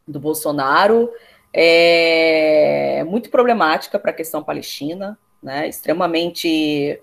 do 0.07 0.21
Bolsonaro 0.21 1.11
é 1.55 3.03
muito 3.05 3.31
problemática 3.31 3.99
para 3.99 4.11
a 4.11 4.15
questão 4.15 4.45
palestina, 4.45 5.19
né, 5.43 5.67
extremamente 5.67 7.01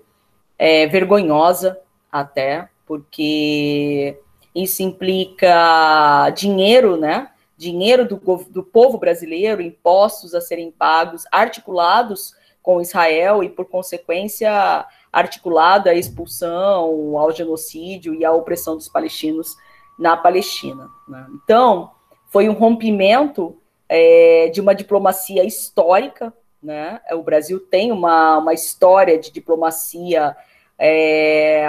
é, 0.56 0.86
vergonhosa 0.86 1.76
até, 2.12 2.68
porque 2.86 4.16
isso 4.54 4.80
implica 4.84 6.30
dinheiro, 6.36 6.96
né? 6.96 7.32
Dinheiro 7.56 8.06
do, 8.06 8.16
do 8.50 8.62
povo 8.62 8.98
brasileiro, 8.98 9.62
impostos 9.62 10.34
a 10.34 10.40
serem 10.40 10.70
pagos, 10.70 11.24
articulados 11.32 12.34
com 12.62 12.80
Israel 12.80 13.42
e, 13.42 13.48
por 13.48 13.66
consequência, 13.66 14.84
articulada 15.12 15.90
a 15.90 15.94
expulsão, 15.94 17.16
ao 17.16 17.30
genocídio 17.30 18.14
e 18.14 18.24
à 18.24 18.32
opressão 18.32 18.76
dos 18.76 18.88
palestinos 18.88 19.56
na 19.98 20.16
Palestina. 20.16 20.90
Né? 21.08 21.26
Então, 21.42 21.92
foi 22.26 22.48
um 22.48 22.52
rompimento 22.52 23.56
é, 23.88 24.50
de 24.52 24.60
uma 24.60 24.74
diplomacia 24.74 25.44
histórica. 25.44 26.34
Né? 26.62 27.00
O 27.12 27.22
Brasil 27.22 27.60
tem 27.60 27.92
uma, 27.92 28.38
uma 28.38 28.52
história 28.52 29.18
de 29.18 29.30
diplomacia 29.30 30.36
é, 30.78 31.66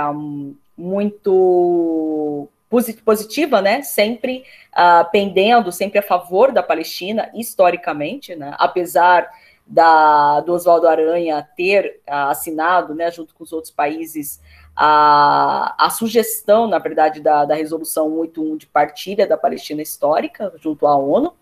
muito 0.76 2.50
positiva, 2.70 3.62
né? 3.62 3.82
Sempre 3.82 4.44
uh, 4.74 5.10
pendendo, 5.12 5.72
sempre 5.72 6.00
a 6.00 6.04
favor 6.04 6.52
da 6.52 6.62
Palestina, 6.62 7.30
historicamente, 7.34 8.36
né? 8.36 8.54
Apesar 8.58 9.30
da, 9.66 10.40
do 10.42 10.54
Oswaldo 10.54 10.88
Aranha 10.88 11.48
ter 11.56 12.02
uh, 12.08 12.30
assinado, 12.30 12.96
né, 12.96 13.12
junto 13.12 13.34
com 13.34 13.44
os 13.44 13.52
outros 13.52 13.72
países, 13.72 14.42
a, 14.76 15.76
a 15.78 15.90
sugestão, 15.90 16.68
na 16.68 16.80
verdade, 16.80 17.20
da, 17.20 17.46
da 17.46 17.56
resolução 17.56 18.10
181 18.10 18.58
de 18.58 18.68
partilha 18.68 19.26
da 19.26 19.38
Palestina 19.38 19.82
histórica 19.82 20.54
junto 20.62 20.86
à 20.86 20.96
ONU, 20.96 21.34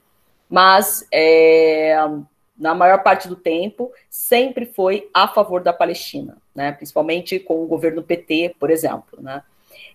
mas 0.50 1.05
é, 1.12 1.96
na 2.58 2.74
maior 2.74 3.03
parte 3.03 3.27
do 3.27 3.36
tempo 3.36 3.91
sempre 4.10 4.65
foi 4.65 5.10
a 5.13 5.27
favor 5.27 5.62
da 5.62 5.74
Palestina, 5.74 6.38
né? 6.53 6.72
Principalmente 6.72 7.38
com 7.39 7.62
o 7.62 7.67
governo 7.67 8.01
PT, 8.01 8.55
por 8.60 8.70
exemplo, 8.70 9.22
né? 9.22 9.44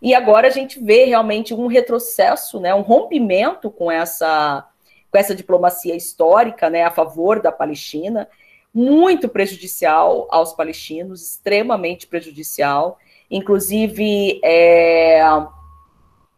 E 0.02 0.14
agora 0.14 0.49
a 0.49 0.50
gente 0.50 0.83
vê 0.83 1.04
realmente 1.04 1.52
um 1.52 1.66
retrocesso, 1.66 2.59
né, 2.59 2.75
um 2.75 2.80
rompimento 2.80 3.71
com 3.71 3.90
essa, 3.90 4.66
com 5.11 5.19
essa 5.19 5.35
diplomacia 5.35 5.95
histórica 5.95 6.71
né, 6.71 6.85
a 6.85 6.90
favor 6.90 7.40
da 7.40 7.52
Palestina, 7.52 8.28
muito 8.73 9.28
prejudicial 9.28 10.26
aos 10.30 10.52
palestinos, 10.52 11.23
extremamente 11.23 12.07
prejudicial. 12.07 12.99
Inclusive, 13.30 14.40
é, 14.42 15.23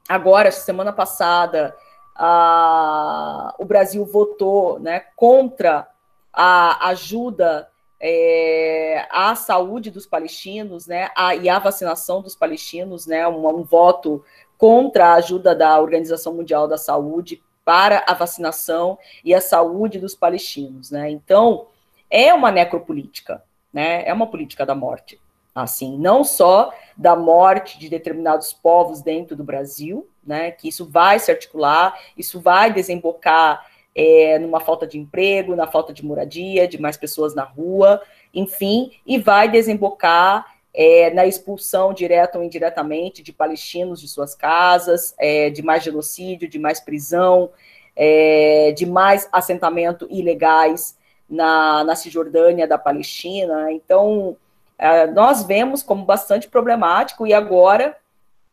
agora, 0.08 0.50
semana 0.50 0.92
passada, 0.92 1.74
a, 2.16 3.54
o 3.58 3.64
Brasil 3.64 4.04
votou 4.04 4.78
né, 4.80 5.04
contra 5.14 5.86
a 6.32 6.88
ajuda 6.88 7.68
é, 8.04 9.06
a 9.08 9.36
saúde 9.36 9.88
dos 9.88 10.06
palestinos, 10.06 10.88
né, 10.88 11.08
a, 11.14 11.36
e 11.36 11.48
a 11.48 11.60
vacinação 11.60 12.20
dos 12.20 12.34
palestinos, 12.34 13.06
né, 13.06 13.28
um, 13.28 13.46
um, 13.46 13.62
voto 13.62 14.24
contra 14.58 15.10
a 15.10 15.14
ajuda 15.14 15.54
da 15.54 15.80
Organização 15.80 16.34
Mundial 16.34 16.66
da 16.66 16.76
Saúde 16.76 17.40
para 17.64 18.04
a 18.08 18.12
vacinação 18.12 18.98
e 19.24 19.32
a 19.32 19.40
saúde 19.40 20.00
dos 20.00 20.16
palestinos, 20.16 20.90
né. 20.90 21.08
Então 21.10 21.68
é 22.10 22.34
uma 22.34 22.50
necropolítica, 22.50 23.40
né, 23.72 24.02
é 24.04 24.12
uma 24.12 24.26
política 24.26 24.66
da 24.66 24.74
morte, 24.74 25.20
assim, 25.54 25.96
não 25.96 26.24
só 26.24 26.74
da 26.96 27.14
morte 27.14 27.78
de 27.78 27.88
determinados 27.88 28.52
povos 28.52 29.00
dentro 29.00 29.36
do 29.36 29.44
Brasil, 29.44 30.08
né, 30.26 30.50
que 30.50 30.68
isso 30.68 30.84
vai 30.84 31.20
se 31.20 31.30
articular, 31.30 31.96
isso 32.18 32.40
vai 32.40 32.72
desembocar 32.72 33.64
é, 33.94 34.38
numa 34.38 34.60
falta 34.60 34.86
de 34.86 34.98
emprego, 34.98 35.54
na 35.54 35.66
falta 35.66 35.92
de 35.92 36.04
moradia, 36.04 36.66
de 36.66 36.80
mais 36.80 36.96
pessoas 36.96 37.34
na 37.34 37.44
rua, 37.44 38.00
enfim, 38.32 38.92
e 39.06 39.18
vai 39.18 39.50
desembocar 39.50 40.46
é, 40.74 41.10
na 41.10 41.26
expulsão 41.26 41.92
direta 41.92 42.38
ou 42.38 42.44
indiretamente 42.44 43.22
de 43.22 43.32
palestinos 43.32 44.00
de 44.00 44.08
suas 44.08 44.34
casas, 44.34 45.14
é, 45.18 45.50
de 45.50 45.62
mais 45.62 45.82
genocídio, 45.82 46.48
de 46.48 46.58
mais 46.58 46.80
prisão, 46.80 47.50
é, 47.94 48.72
de 48.72 48.86
mais 48.86 49.28
assentamento 49.30 50.06
ilegais 50.10 50.96
na, 51.28 51.84
na 51.84 51.94
Cisjordânia 51.94 52.66
da 52.66 52.78
Palestina. 52.78 53.70
Então, 53.70 54.36
é, 54.78 55.06
nós 55.06 55.44
vemos 55.44 55.82
como 55.82 56.04
bastante 56.04 56.48
problemático 56.48 57.26
e 57.26 57.34
agora 57.34 57.96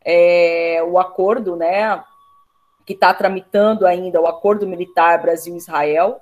é, 0.03 0.83
o 0.85 0.99
acordo, 0.99 1.55
né, 1.55 2.03
que 2.89 2.93
está 2.93 3.13
tramitando 3.13 3.85
ainda 3.85 4.19
o 4.19 4.25
acordo 4.25 4.65
militar 4.65 5.21
Brasil-Israel, 5.21 6.21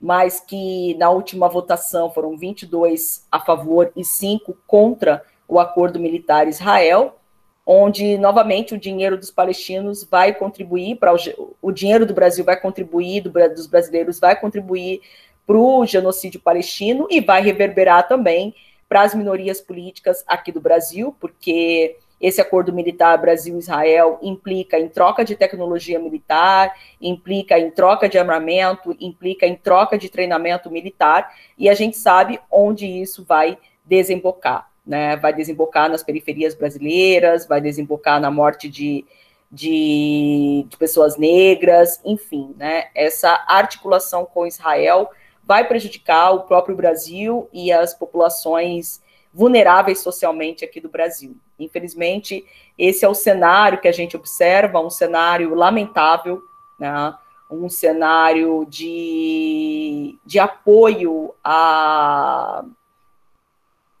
mas 0.00 0.40
que 0.40 0.94
na 0.94 1.10
última 1.10 1.46
votação 1.46 2.10
foram 2.10 2.38
22 2.38 3.26
a 3.30 3.38
favor 3.38 3.92
e 3.94 4.02
5 4.02 4.56
contra 4.66 5.22
o 5.46 5.60
acordo 5.60 6.00
militar 6.00 6.48
Israel. 6.48 7.18
onde 7.66 8.16
novamente 8.16 8.74
o 8.74 8.78
dinheiro 8.78 9.18
dos 9.18 9.30
palestinos 9.30 10.04
vai 10.04 10.32
contribuir 10.32 10.96
para 10.96 11.12
o, 11.12 11.18
o 11.60 11.70
dinheiro 11.70 12.06
do 12.06 12.14
Brasil 12.14 12.46
vai 12.46 12.58
contribuir, 12.58 13.20
do, 13.20 13.30
dos 13.30 13.66
brasileiros 13.66 14.18
vai 14.18 14.40
contribuir 14.40 15.02
para 15.46 15.58
o 15.58 15.84
genocídio 15.84 16.40
palestino 16.40 17.06
e 17.10 17.20
vai 17.20 17.42
reverberar 17.42 18.08
também 18.08 18.54
para 18.88 19.02
as 19.02 19.14
minorias 19.14 19.60
políticas 19.60 20.24
aqui 20.26 20.50
do 20.50 20.62
Brasil, 20.62 21.14
porque 21.20 21.98
esse 22.20 22.40
acordo 22.40 22.72
militar 22.72 23.18
Brasil-Israel 23.18 24.18
implica 24.22 24.78
em 24.78 24.88
troca 24.88 25.24
de 25.24 25.36
tecnologia 25.36 25.98
militar, 25.98 26.74
implica 27.00 27.58
em 27.58 27.70
troca 27.70 28.08
de 28.08 28.18
armamento, 28.18 28.96
implica 28.98 29.46
em 29.46 29.54
troca 29.54 29.98
de 29.98 30.08
treinamento 30.08 30.70
militar, 30.70 31.30
e 31.58 31.68
a 31.68 31.74
gente 31.74 31.96
sabe 31.96 32.40
onde 32.50 32.86
isso 32.86 33.24
vai 33.24 33.58
desembocar 33.84 34.68
né, 34.86 35.16
vai 35.16 35.32
desembocar 35.32 35.90
nas 35.90 36.02
periferias 36.02 36.54
brasileiras, 36.54 37.46
vai 37.46 37.60
desembocar 37.60 38.20
na 38.20 38.30
morte 38.30 38.68
de, 38.68 39.04
de, 39.50 40.64
de, 40.68 40.76
pessoas 40.76 41.16
negras, 41.16 42.00
enfim, 42.04 42.54
né, 42.56 42.84
essa 42.94 43.44
articulação 43.48 44.24
com 44.24 44.46
Israel 44.46 45.10
vai 45.42 45.66
prejudicar 45.66 46.32
o 46.32 46.42
próprio 46.42 46.76
Brasil 46.76 47.48
e 47.52 47.72
as 47.72 47.94
populações 47.94 49.00
vulneráveis 49.36 50.00
socialmente 50.00 50.64
aqui 50.64 50.80
do 50.80 50.88
Brasil. 50.88 51.36
Infelizmente, 51.58 52.42
esse 52.78 53.04
é 53.04 53.08
o 53.08 53.14
cenário 53.14 53.78
que 53.78 53.86
a 53.86 53.92
gente 53.92 54.16
observa, 54.16 54.80
um 54.80 54.88
cenário 54.88 55.54
lamentável, 55.54 56.40
né, 56.80 57.14
um 57.50 57.68
cenário 57.68 58.66
de, 58.66 60.18
de 60.24 60.38
apoio 60.38 61.34
a 61.44 62.64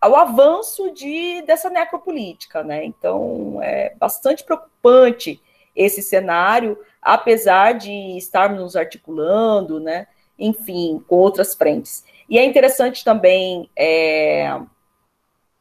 ao 0.00 0.14
avanço 0.14 0.92
de, 0.92 1.42
dessa 1.42 1.68
necropolítica, 1.68 2.62
né? 2.62 2.84
Então 2.84 3.58
é 3.60 3.94
bastante 3.98 4.44
preocupante 4.44 5.42
esse 5.74 6.00
cenário, 6.00 6.78
apesar 7.02 7.72
de 7.72 8.16
estarmos 8.16 8.60
nos 8.60 8.76
articulando, 8.76 9.80
né? 9.80 10.06
Enfim, 10.38 11.02
com 11.08 11.16
outras 11.16 11.54
frentes. 11.54 12.04
E 12.28 12.38
é 12.38 12.44
interessante 12.44 13.02
também, 13.02 13.68
é, 13.74 14.60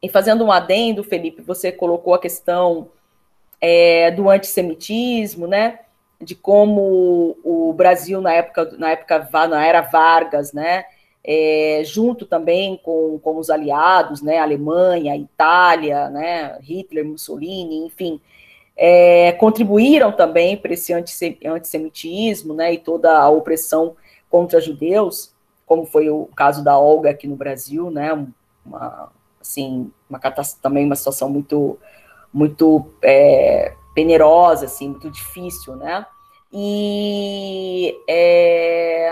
em 0.06 0.10
fazendo 0.10 0.44
um 0.44 0.52
adendo, 0.52 1.04
Felipe, 1.04 1.42
você 1.42 1.72
colocou 1.72 2.14
a 2.14 2.20
questão 2.20 2.90
é, 3.60 4.12
do 4.12 4.30
antissemitismo, 4.30 5.48
né? 5.48 5.80
De 6.22 6.36
como 6.36 7.38
o 7.44 7.74
Brasil 7.74 8.22
na 8.22 8.34
época, 8.34 8.72
na 8.78 8.92
época, 8.92 9.30
na 9.48 9.66
era 9.66 9.82
Vargas, 9.82 10.54
né? 10.54 10.86
é, 11.28 11.82
junto 11.84 12.26
também 12.26 12.80
com, 12.84 13.20
com 13.20 13.38
os 13.38 13.50
aliados, 13.50 14.22
né, 14.22 14.38
Alemanha, 14.38 15.18
Itália, 15.18 16.08
né, 16.10 16.60
Hitler, 16.62 17.04
Mussolini, 17.04 17.84
enfim, 17.88 18.22
é, 18.78 19.32
contribuíram 19.32 20.12
também 20.12 20.56
para 20.56 20.74
esse 20.74 20.94
antissemitismo, 20.94 22.54
né, 22.54 22.74
e 22.74 22.78
toda 22.78 23.18
a 23.18 23.28
opressão 23.28 23.96
contra 24.30 24.62
judeus, 24.62 25.34
como 25.66 25.86
foi 25.86 26.12
o 26.12 26.30
caso 26.36 26.64
da 26.64 26.78
Olga 26.78 27.10
aqui 27.10 27.28
no 27.28 27.36
Brasil, 27.36 27.90
né, 27.90 28.14
uma, 28.64 29.12
assim, 29.46 29.92
uma 30.10 30.20
também 30.62 30.86
uma 30.86 30.96
situação 30.96 31.30
muito, 31.30 31.78
muito 32.34 32.92
é, 33.02 33.74
penerosa, 33.94 34.66
assim, 34.66 34.90
muito 34.90 35.10
difícil, 35.10 35.75
né, 35.75 36.06
e 36.52 37.96
é, 38.10 39.12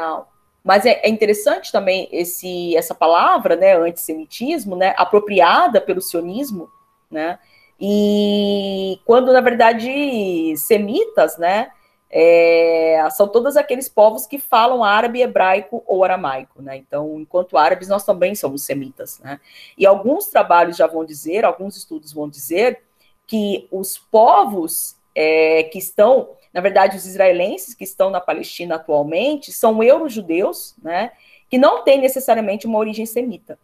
mas 0.64 0.86
é, 0.86 1.02
é, 1.04 1.10
interessante 1.10 1.72
também 1.72 2.08
esse, 2.12 2.76
essa 2.76 2.96
palavra, 2.96 3.56
né, 3.56 3.76
antissemitismo, 3.76 4.76
né, 4.76 4.94
apropriada 4.98 5.80
pelo 5.80 6.02
sionismo, 6.02 6.70
né, 7.10 7.38
e 7.80 9.00
quando, 9.06 9.32
na 9.32 9.42
verdade, 9.42 10.56
semitas, 10.58 11.38
né, 11.38 11.70
é, 12.16 13.08
são 13.10 13.28
todos 13.28 13.58
aqueles 13.58 13.90
povos 13.90 14.28
que 14.28 14.38
falam 14.38 14.84
árabe, 14.84 15.22
hebraico 15.22 15.84
ou 15.88 16.04
aramaico, 16.04 16.62
né? 16.62 16.78
Então, 16.78 17.20
enquanto 17.20 17.58
árabes, 17.58 17.88
nós 17.88 18.06
também 18.06 18.36
somos 18.36 18.64
semitas, 18.64 19.20
né? 19.20 19.40
E 19.76 19.84
alguns 19.84 20.28
trabalhos 20.28 20.78
já 20.78 20.86
vão 20.86 21.04
dizer, 21.04 21.44
alguns 21.44 21.76
estudos 21.76 22.14
vão 22.14 22.30
dizer 22.30 22.84
que 23.26 23.68
os 23.72 23.98
povos 23.98 24.96
é, 25.16 25.64
que 25.64 25.80
estão 25.80 26.30
na 26.54 26.62
verdade, 26.62 26.96
os 26.96 27.08
israelenses 27.08 27.74
que 27.74 27.84
estão 27.84 28.12
na 28.12 28.22
Palestina 28.22 28.76
atualmente 28.76 29.52
são 29.52 29.82
eurojudeus, 29.82 30.76
né, 30.84 31.12
que 31.50 31.58
não 31.58 31.84
têm 31.84 32.00
necessariamente 32.00 32.68
uma 32.68 32.78
origem 32.78 33.08
semita. 33.08 33.58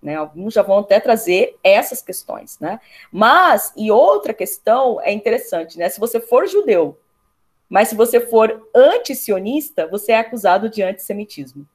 Né, 0.00 0.14
alguns 0.14 0.54
já 0.54 0.62
vão 0.62 0.78
até 0.78 1.00
trazer 1.00 1.56
essas 1.64 2.00
questões, 2.00 2.60
né? 2.60 2.78
Mas, 3.10 3.72
e 3.76 3.90
outra 3.90 4.32
questão 4.32 5.00
é 5.00 5.10
interessante, 5.10 5.76
né? 5.76 5.88
Se 5.88 5.98
você 5.98 6.20
for 6.20 6.46
judeu, 6.46 6.96
mas 7.68 7.88
se 7.88 7.94
você 7.94 8.20
for 8.20 8.68
anti-sionista, 8.74 9.86
você 9.86 10.12
é 10.12 10.18
acusado 10.18 10.68
de 10.68 10.82
antissemitismo 10.82 11.66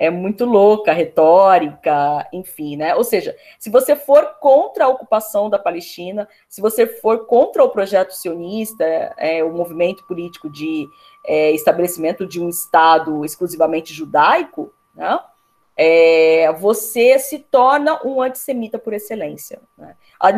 é 0.00 0.08
muito 0.08 0.46
louca, 0.46 0.94
retórica, 0.94 2.26
enfim, 2.32 2.74
né? 2.74 2.96
Ou 2.96 3.04
seja, 3.04 3.36
se 3.58 3.68
você 3.68 3.94
for 3.94 4.38
contra 4.40 4.86
a 4.86 4.88
ocupação 4.88 5.50
da 5.50 5.58
Palestina, 5.58 6.26
se 6.48 6.62
você 6.62 6.86
for 6.86 7.26
contra 7.26 7.62
o 7.62 7.68
projeto 7.68 8.12
sionista, 8.12 8.82
é, 9.18 9.44
o 9.44 9.52
movimento 9.52 10.02
político 10.06 10.48
de 10.48 10.88
é, 11.26 11.50
estabelecimento 11.50 12.26
de 12.26 12.40
um 12.40 12.48
Estado 12.48 13.26
exclusivamente 13.26 13.92
judaico, 13.92 14.72
né? 14.94 15.20
É, 15.76 16.50
você 16.58 17.18
se 17.18 17.38
torna 17.38 18.00
um 18.02 18.22
antissemita 18.22 18.78
por 18.78 18.94
excelência. 18.94 19.60
Né? 19.76 19.94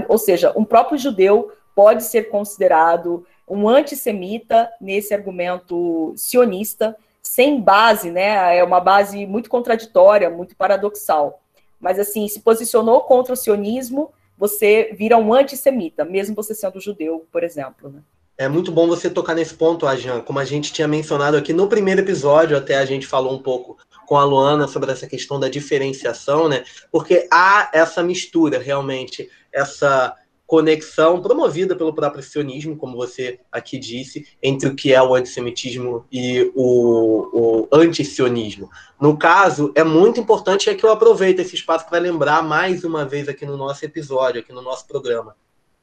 Ou 0.08 0.18
seja, 0.18 0.52
um 0.56 0.64
próprio 0.64 0.98
judeu 0.98 1.52
pode 1.74 2.04
ser 2.04 2.30
considerado 2.30 3.24
um 3.48 3.68
antissemita 3.68 4.70
nesse 4.80 5.12
argumento 5.12 6.12
sionista, 6.16 6.96
sem 7.22 7.60
base, 7.60 8.10
né? 8.10 8.56
É 8.56 8.64
uma 8.64 8.80
base 8.80 9.26
muito 9.26 9.48
contraditória, 9.48 10.30
muito 10.30 10.56
paradoxal. 10.56 11.40
Mas 11.80 11.98
assim, 11.98 12.26
se 12.28 12.40
posicionou 12.40 13.00
contra 13.02 13.32
o 13.32 13.36
sionismo, 13.36 14.10
você 14.38 14.94
vira 14.96 15.16
um 15.16 15.32
antissemita, 15.32 16.04
mesmo 16.04 16.34
você 16.34 16.54
sendo 16.54 16.80
judeu, 16.80 17.26
por 17.30 17.44
exemplo. 17.44 17.90
Né? 17.90 18.00
É 18.38 18.48
muito 18.48 18.72
bom 18.72 18.88
você 18.88 19.10
tocar 19.10 19.34
nesse 19.34 19.54
ponto, 19.54 19.86
Ajan. 19.86 20.20
Como 20.20 20.38
a 20.38 20.44
gente 20.44 20.72
tinha 20.72 20.88
mencionado 20.88 21.36
aqui 21.36 21.52
no 21.52 21.68
primeiro 21.68 22.00
episódio, 22.00 22.56
até 22.56 22.76
a 22.76 22.84
gente 22.84 23.06
falou 23.06 23.32
um 23.34 23.42
pouco 23.42 23.78
com 24.06 24.16
a 24.16 24.24
Luana 24.24 24.66
sobre 24.66 24.90
essa 24.90 25.06
questão 25.06 25.38
da 25.38 25.48
diferenciação, 25.48 26.48
né? 26.48 26.64
Porque 26.90 27.28
há 27.30 27.70
essa 27.72 28.02
mistura, 28.02 28.58
realmente, 28.58 29.30
essa 29.52 30.16
conexão 30.46 31.22
promovida 31.22 31.74
pelo 31.74 31.94
próprio 31.94 32.22
sionismo, 32.22 32.76
como 32.76 32.96
você 32.96 33.40
aqui 33.50 33.78
disse, 33.78 34.26
entre 34.42 34.68
o 34.68 34.76
que 34.76 34.92
é 34.92 35.02
o 35.02 35.14
antissemitismo 35.14 36.04
e 36.12 36.52
o, 36.54 37.68
o 37.70 37.76
antisionismo. 37.76 38.68
No 39.00 39.16
caso, 39.16 39.72
é 39.74 39.82
muito 39.82 40.20
importante 40.20 40.68
é 40.68 40.74
que 40.74 40.84
eu 40.84 40.92
aproveite 40.92 41.40
esse 41.40 41.54
espaço 41.54 41.88
para 41.88 41.98
lembrar 41.98 42.42
mais 42.42 42.84
uma 42.84 43.04
vez 43.04 43.28
aqui 43.28 43.46
no 43.46 43.56
nosso 43.56 43.84
episódio, 43.84 44.40
aqui 44.40 44.52
no 44.52 44.62
nosso 44.62 44.86
programa. 44.86 45.34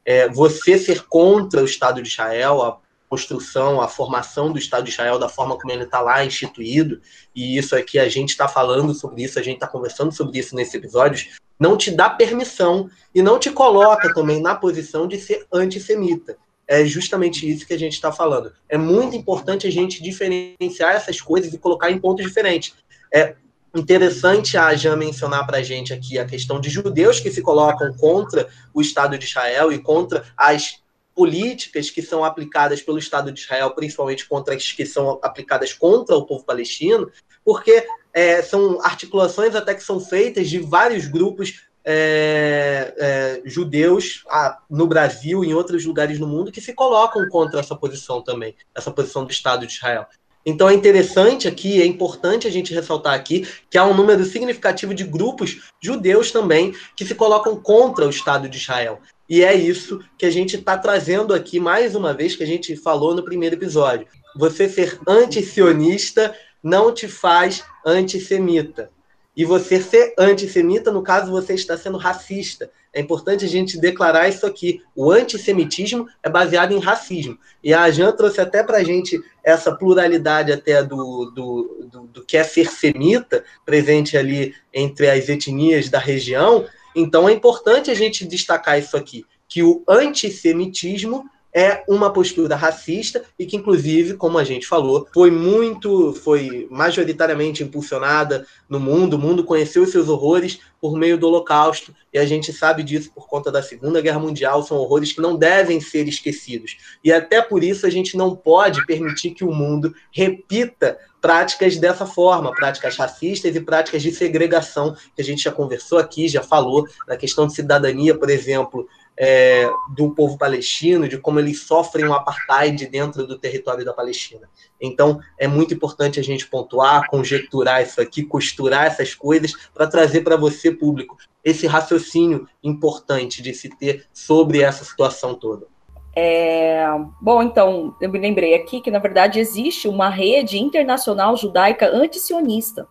É, 0.05 0.29
você 0.29 0.77
ser 0.77 1.03
contra 1.07 1.61
o 1.61 1.65
Estado 1.65 2.01
de 2.01 2.09
Israel, 2.09 2.61
a 2.61 2.77
construção, 3.09 3.81
a 3.81 3.87
formação 3.87 4.51
do 4.51 4.59
Estado 4.59 4.83
de 4.83 4.91
Israel 4.91 5.17
da 5.17 5.27
forma 5.27 5.57
como 5.57 5.73
ele 5.73 5.83
está 5.83 5.99
lá 5.99 6.23
instituído, 6.23 7.01
e 7.35 7.57
isso 7.57 7.75
aqui 7.75 7.97
a 7.97 8.07
gente 8.07 8.29
está 8.29 8.47
falando 8.47 8.93
sobre 8.93 9.23
isso, 9.23 9.39
a 9.39 9.41
gente 9.41 9.55
está 9.55 9.67
conversando 9.67 10.11
sobre 10.11 10.37
isso 10.37 10.55
nesse 10.55 10.77
episódio, 10.77 11.27
não 11.59 11.75
te 11.75 11.91
dá 11.91 12.09
permissão 12.09 12.89
e 13.13 13.21
não 13.21 13.37
te 13.37 13.51
coloca 13.51 14.13
também 14.13 14.41
na 14.41 14.55
posição 14.55 15.07
de 15.07 15.19
ser 15.19 15.45
antissemita. 15.51 16.37
É 16.67 16.85
justamente 16.85 17.49
isso 17.49 17.65
que 17.65 17.73
a 17.73 17.79
gente 17.79 17.93
está 17.93 18.11
falando. 18.11 18.53
É 18.69 18.77
muito 18.77 19.15
importante 19.15 19.67
a 19.67 19.71
gente 19.71 20.01
diferenciar 20.01 20.95
essas 20.95 21.19
coisas 21.19 21.51
e 21.53 21.57
colocar 21.57 21.91
em 21.91 21.99
pontos 21.99 22.25
diferentes. 22.25 22.75
É 23.11 23.35
interessante 23.75 24.57
a 24.57 24.73
Jan 24.75 24.95
mencionar 24.95 25.45
para 25.45 25.57
a 25.57 25.63
gente 25.63 25.93
aqui 25.93 26.17
a 26.17 26.25
questão 26.25 26.61
de 26.61 26.69
judeus 26.69 27.19
que 27.19 27.31
se 27.31 27.41
colocam 27.41 27.93
contra 27.93 28.47
o 28.73 28.81
Estado 28.81 29.17
de 29.17 29.25
Israel 29.25 29.71
e 29.71 29.79
contra 29.79 30.23
as 30.37 30.79
políticas 31.15 31.89
que 31.89 32.01
são 32.01 32.23
aplicadas 32.23 32.81
pelo 32.81 32.97
Estado 32.97 33.31
de 33.31 33.41
Israel, 33.41 33.71
principalmente 33.71 34.27
contra 34.27 34.55
as 34.55 34.71
que 34.71 34.85
são 34.85 35.19
aplicadas 35.21 35.73
contra 35.73 36.15
o 36.15 36.25
povo 36.25 36.45
palestino, 36.45 37.11
porque 37.43 37.85
é, 38.19 38.41
são 38.41 38.81
articulações 38.81 39.55
até 39.55 39.73
que 39.73 39.81
são 39.81 39.97
feitas 39.97 40.49
de 40.49 40.59
vários 40.59 41.07
grupos 41.07 41.61
é, 41.85 42.93
é, 42.97 43.41
judeus 43.45 44.25
no 44.69 44.85
Brasil 44.85 45.41
e 45.41 45.47
em 45.47 45.53
outros 45.53 45.85
lugares 45.85 46.19
no 46.19 46.27
mundo 46.27 46.51
que 46.51 46.59
se 46.59 46.73
colocam 46.73 47.29
contra 47.29 47.61
essa 47.61 47.73
posição 47.77 48.21
também, 48.21 48.53
essa 48.75 48.91
posição 48.91 49.23
do 49.23 49.31
Estado 49.31 49.65
de 49.65 49.71
Israel. 49.71 50.05
Então 50.45 50.67
é 50.67 50.73
interessante 50.73 51.47
aqui, 51.47 51.81
é 51.81 51.85
importante 51.85 52.45
a 52.45 52.51
gente 52.51 52.73
ressaltar 52.73 53.13
aqui 53.13 53.47
que 53.69 53.77
há 53.77 53.85
um 53.85 53.93
número 53.93 54.25
significativo 54.25 54.93
de 54.93 55.05
grupos 55.05 55.71
judeus 55.81 56.29
também 56.29 56.75
que 56.97 57.05
se 57.05 57.15
colocam 57.15 57.55
contra 57.55 58.05
o 58.05 58.09
Estado 58.09 58.49
de 58.49 58.57
Israel. 58.57 58.99
E 59.29 59.45
é 59.45 59.53
isso 59.53 60.03
que 60.17 60.25
a 60.25 60.31
gente 60.31 60.57
está 60.57 60.77
trazendo 60.77 61.33
aqui 61.33 61.57
mais 61.57 61.95
uma 61.95 62.13
vez, 62.13 62.35
que 62.35 62.43
a 62.43 62.47
gente 62.47 62.75
falou 62.75 63.15
no 63.15 63.23
primeiro 63.23 63.55
episódio. 63.55 64.07
Você 64.35 64.67
ser 64.67 64.99
anti-sionista 65.07 66.35
não 66.63 66.93
te 66.93 67.07
faz 67.07 67.63
antissemita. 67.85 68.91
E 69.35 69.45
você 69.45 69.81
ser 69.81 70.13
antissemita, 70.17 70.91
no 70.91 71.01
caso, 71.01 71.31
você 71.31 71.53
está 71.53 71.77
sendo 71.77 71.97
racista. 71.97 72.69
É 72.91 72.99
importante 72.99 73.45
a 73.45 73.47
gente 73.47 73.79
declarar 73.79 74.27
isso 74.27 74.45
aqui. 74.45 74.81
O 74.95 75.11
antissemitismo 75.11 76.07
é 76.23 76.29
baseado 76.29 76.73
em 76.73 76.79
racismo. 76.79 77.37
E 77.63 77.73
a 77.73 77.89
Jean 77.89 78.11
trouxe 78.11 78.41
até 78.41 78.63
para 78.63 78.77
a 78.77 78.83
gente 78.83 79.21
essa 79.43 79.73
pluralidade 79.73 80.51
até 80.51 80.83
do, 80.83 81.31
do, 81.31 81.87
do, 81.89 82.07
do, 82.07 82.25
que 82.25 82.35
é 82.35 82.43
ser 82.43 82.69
semita, 82.69 83.43
presente 83.65 84.17
ali 84.17 84.53
entre 84.73 85.09
as 85.09 85.29
etnias 85.29 85.87
da 85.87 85.99
região. 85.99 86.65
Então 86.95 87.29
é 87.29 87.31
importante 87.31 87.91
a 87.91 87.95
gente 87.95 88.25
destacar 88.25 88.79
isso 88.79 88.97
aqui, 88.97 89.25
que 89.47 89.63
o 89.63 89.83
antissemitismo 89.87 91.29
é 91.53 91.83
uma 91.87 92.11
postura 92.11 92.55
racista 92.55 93.23
e 93.37 93.45
que, 93.45 93.57
inclusive, 93.57 94.13
como 94.13 94.37
a 94.37 94.43
gente 94.43 94.67
falou, 94.67 95.07
foi 95.13 95.31
muito, 95.31 96.13
foi 96.13 96.67
majoritariamente 96.69 97.63
impulsionada 97.63 98.45
no 98.67 98.79
mundo. 98.79 99.15
O 99.15 99.19
mundo 99.19 99.43
conheceu 99.43 99.83
os 99.83 99.91
seus 99.91 100.09
horrores 100.09 100.59
por 100.79 100.97
meio 100.97 101.17
do 101.17 101.27
Holocausto 101.27 101.93
e 102.13 102.19
a 102.19 102.25
gente 102.25 102.53
sabe 102.53 102.83
disso 102.83 103.11
por 103.13 103.27
conta 103.27 103.51
da 103.51 103.63
Segunda 103.63 104.01
Guerra 104.01 104.19
Mundial. 104.19 104.63
São 104.63 104.77
horrores 104.77 105.11
que 105.11 105.21
não 105.21 105.35
devem 105.35 105.81
ser 105.81 106.07
esquecidos. 106.07 106.77
E 107.03 107.11
até 107.11 107.41
por 107.41 107.63
isso 107.63 107.85
a 107.85 107.89
gente 107.89 108.15
não 108.15 108.35
pode 108.35 108.85
permitir 108.85 109.31
que 109.31 109.43
o 109.43 109.51
mundo 109.51 109.93
repita 110.11 110.97
práticas 111.21 111.77
dessa 111.77 112.05
forma, 112.05 112.53
práticas 112.53 112.95
racistas 112.95 113.55
e 113.55 113.59
práticas 113.59 114.01
de 114.01 114.11
segregação, 114.11 114.95
que 115.15 115.21
a 115.21 115.25
gente 115.25 115.43
já 115.43 115.51
conversou 115.51 115.97
aqui, 115.97 116.27
já 116.27 116.41
falou, 116.41 116.87
na 117.07 117.17
questão 117.17 117.45
de 117.45 117.53
cidadania, 117.53 118.17
por 118.17 118.29
exemplo, 118.29 118.87
é, 119.19 119.69
do 119.89 120.11
povo 120.11 120.37
palestino, 120.37 121.09
de 121.09 121.17
como 121.17 121.39
eles 121.39 121.63
sofrem 121.63 122.07
um 122.07 122.13
apartheid 122.13 122.87
dentro 122.87 123.27
do 123.27 123.37
território 123.37 123.83
da 123.83 123.93
Palestina. 123.93 124.49
Então, 124.79 125.19
é 125.37 125.45
muito 125.45 125.73
importante 125.73 126.21
a 126.21 126.23
gente 126.23 126.47
pontuar, 126.47 127.09
conjecturar 127.09 127.83
isso 127.83 127.99
aqui, 127.99 128.23
costurar 128.23 128.85
essas 128.85 129.13
coisas 129.13 129.53
para 129.73 129.87
trazer 129.87 130.21
para 130.21 130.37
você, 130.37 130.71
público, 130.71 131.17
esse 131.43 131.67
raciocínio 131.67 132.47
importante 132.63 133.41
de 133.41 133.53
se 133.53 133.69
ter 133.69 134.07
sobre 134.13 134.61
essa 134.61 134.85
situação 134.85 135.35
toda. 135.35 135.67
É, 136.15 136.85
bom, 137.21 137.43
então, 137.43 137.95
eu 137.99 138.09
me 138.09 138.19
lembrei 138.19 138.55
aqui 138.55 138.79
que, 138.79 138.89
na 138.89 138.99
verdade, 138.99 139.37
existe 139.37 139.87
uma 139.87 140.09
rede 140.09 140.57
internacional 140.57 141.35
judaica 141.35 141.89
antisionista. 141.93 142.87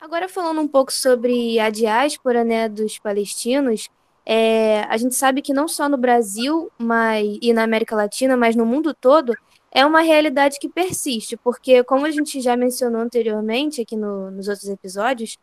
Agora, 0.00 0.28
falando 0.28 0.60
um 0.60 0.68
pouco 0.68 0.92
sobre 0.92 1.58
a 1.58 1.70
diáspora 1.70 2.42
né, 2.42 2.68
dos 2.68 2.98
palestinos, 2.98 3.88
é, 4.24 4.82
a 4.88 4.96
gente 4.96 5.14
sabe 5.14 5.42
que 5.42 5.52
não 5.52 5.66
só 5.66 5.88
no 5.88 5.96
Brasil 5.96 6.70
mas, 6.78 7.38
e 7.40 7.52
na 7.52 7.62
América 7.62 7.96
Latina, 7.96 8.36
mas 8.36 8.54
no 8.54 8.66
mundo 8.66 8.94
todo, 8.94 9.34
é 9.72 9.84
uma 9.86 10.00
realidade 10.00 10.58
que 10.58 10.68
persiste, 10.68 11.36
porque, 11.36 11.84
como 11.84 12.04
a 12.04 12.10
gente 12.10 12.40
já 12.40 12.56
mencionou 12.56 13.00
anteriormente 13.00 13.80
aqui 13.80 13.96
no, 13.96 14.30
nos 14.30 14.48
outros 14.48 14.68
episódios, 14.68 15.38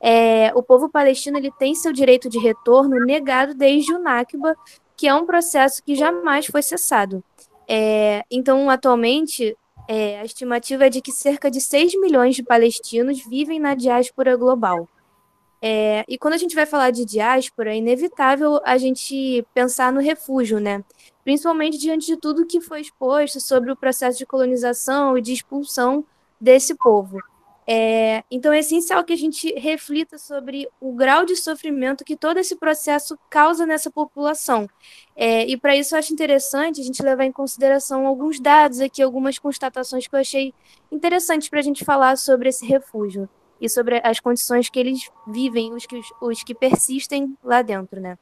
é, 0.00 0.52
o 0.54 0.62
povo 0.62 0.88
palestino 0.88 1.38
ele 1.38 1.50
tem 1.58 1.74
seu 1.74 1.92
direito 1.92 2.28
de 2.28 2.38
retorno 2.38 3.04
negado 3.04 3.54
desde 3.54 3.92
o 3.92 3.98
Nakba, 3.98 4.56
que 4.96 5.06
é 5.06 5.14
um 5.14 5.26
processo 5.26 5.82
que 5.82 5.94
jamais 5.94 6.46
foi 6.46 6.62
cessado. 6.62 7.22
É, 7.68 8.24
então, 8.30 8.68
atualmente, 8.70 9.56
é, 9.88 10.20
a 10.20 10.24
estimativa 10.24 10.86
é 10.86 10.90
de 10.90 11.00
que 11.00 11.12
cerca 11.12 11.50
de 11.50 11.60
6 11.60 12.00
milhões 12.00 12.34
de 12.36 12.42
palestinos 12.42 13.24
vivem 13.24 13.60
na 13.60 13.74
diáspora 13.74 14.36
global. 14.36 14.88
É, 15.64 16.04
e 16.08 16.18
quando 16.18 16.34
a 16.34 16.38
gente 16.38 16.56
vai 16.56 16.66
falar 16.66 16.90
de 16.90 17.04
diáspora, 17.04 17.72
é 17.72 17.76
inevitável 17.76 18.60
a 18.64 18.76
gente 18.76 19.46
pensar 19.54 19.92
no 19.92 20.00
refúgio, 20.00 20.58
né? 20.58 20.84
Principalmente 21.22 21.78
diante 21.78 22.06
de 22.06 22.16
tudo 22.16 22.44
que 22.44 22.60
foi 22.60 22.80
exposto 22.80 23.40
sobre 23.40 23.70
o 23.70 23.76
processo 23.76 24.18
de 24.18 24.26
colonização 24.26 25.16
e 25.16 25.22
de 25.22 25.32
expulsão 25.32 26.04
desse 26.40 26.74
povo. 26.74 27.20
É, 27.64 28.24
então 28.28 28.52
é 28.52 28.58
essencial 28.58 29.04
que 29.04 29.12
a 29.12 29.16
gente 29.16 29.54
reflita 29.56 30.18
sobre 30.18 30.68
o 30.80 30.92
grau 30.94 31.24
de 31.24 31.36
sofrimento 31.36 32.04
que 32.04 32.16
todo 32.16 32.38
esse 32.38 32.56
processo 32.56 33.16
causa 33.30 33.64
nessa 33.64 33.88
população. 33.88 34.68
É, 35.14 35.46
e 35.46 35.56
para 35.56 35.76
isso 35.76 35.94
eu 35.94 36.00
acho 36.00 36.12
interessante 36.12 36.80
a 36.80 36.84
gente 36.84 37.00
levar 37.00 37.24
em 37.24 37.30
consideração 37.30 38.04
alguns 38.04 38.40
dados 38.40 38.80
aqui, 38.80 39.00
algumas 39.00 39.38
constatações 39.38 40.08
que 40.08 40.14
eu 40.16 40.18
achei 40.18 40.52
interessantes 40.90 41.48
para 41.48 41.60
a 41.60 41.62
gente 41.62 41.84
falar 41.84 42.16
sobre 42.16 42.48
esse 42.48 42.66
refúgio 42.66 43.28
e 43.62 43.68
sobre 43.68 44.00
as 44.02 44.18
condições 44.18 44.68
que 44.68 44.80
eles 44.80 45.08
vivem, 45.24 45.72
os 45.72 45.86
que, 45.86 46.00
os 46.20 46.42
que 46.42 46.52
persistem 46.52 47.38
lá 47.44 47.62
dentro, 47.62 48.00
né? 48.00 48.18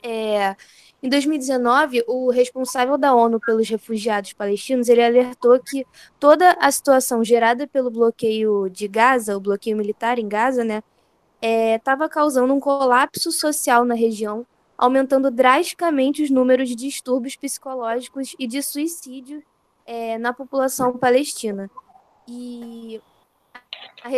É, 0.00 0.54
em 1.02 1.08
2019, 1.08 2.04
o 2.06 2.30
responsável 2.30 2.96
da 2.96 3.12
ONU 3.12 3.40
pelos 3.40 3.68
refugiados 3.68 4.32
palestinos 4.32 4.88
ele 4.88 5.04
alertou 5.04 5.58
que 5.58 5.84
toda 6.18 6.52
a 6.60 6.70
situação 6.70 7.24
gerada 7.24 7.66
pelo 7.66 7.90
bloqueio 7.90 8.68
de 8.68 8.86
Gaza, 8.86 9.36
o 9.36 9.40
bloqueio 9.40 9.76
militar 9.76 10.18
em 10.18 10.28
Gaza, 10.28 10.62
né, 10.62 10.82
estava 11.76 12.04
é, 12.04 12.08
causando 12.08 12.54
um 12.54 12.60
colapso 12.60 13.32
social 13.32 13.84
na 13.84 13.94
região, 13.94 14.46
aumentando 14.78 15.28
drasticamente 15.28 16.22
os 16.22 16.30
números 16.30 16.68
de 16.68 16.76
distúrbios 16.76 17.34
psicológicos 17.34 18.36
e 18.38 18.46
de 18.46 18.62
suicídio 18.62 19.42
é, 19.84 20.18
na 20.18 20.32
população 20.32 20.96
palestina. 20.96 21.68
E 22.28 23.00
a 24.04 24.08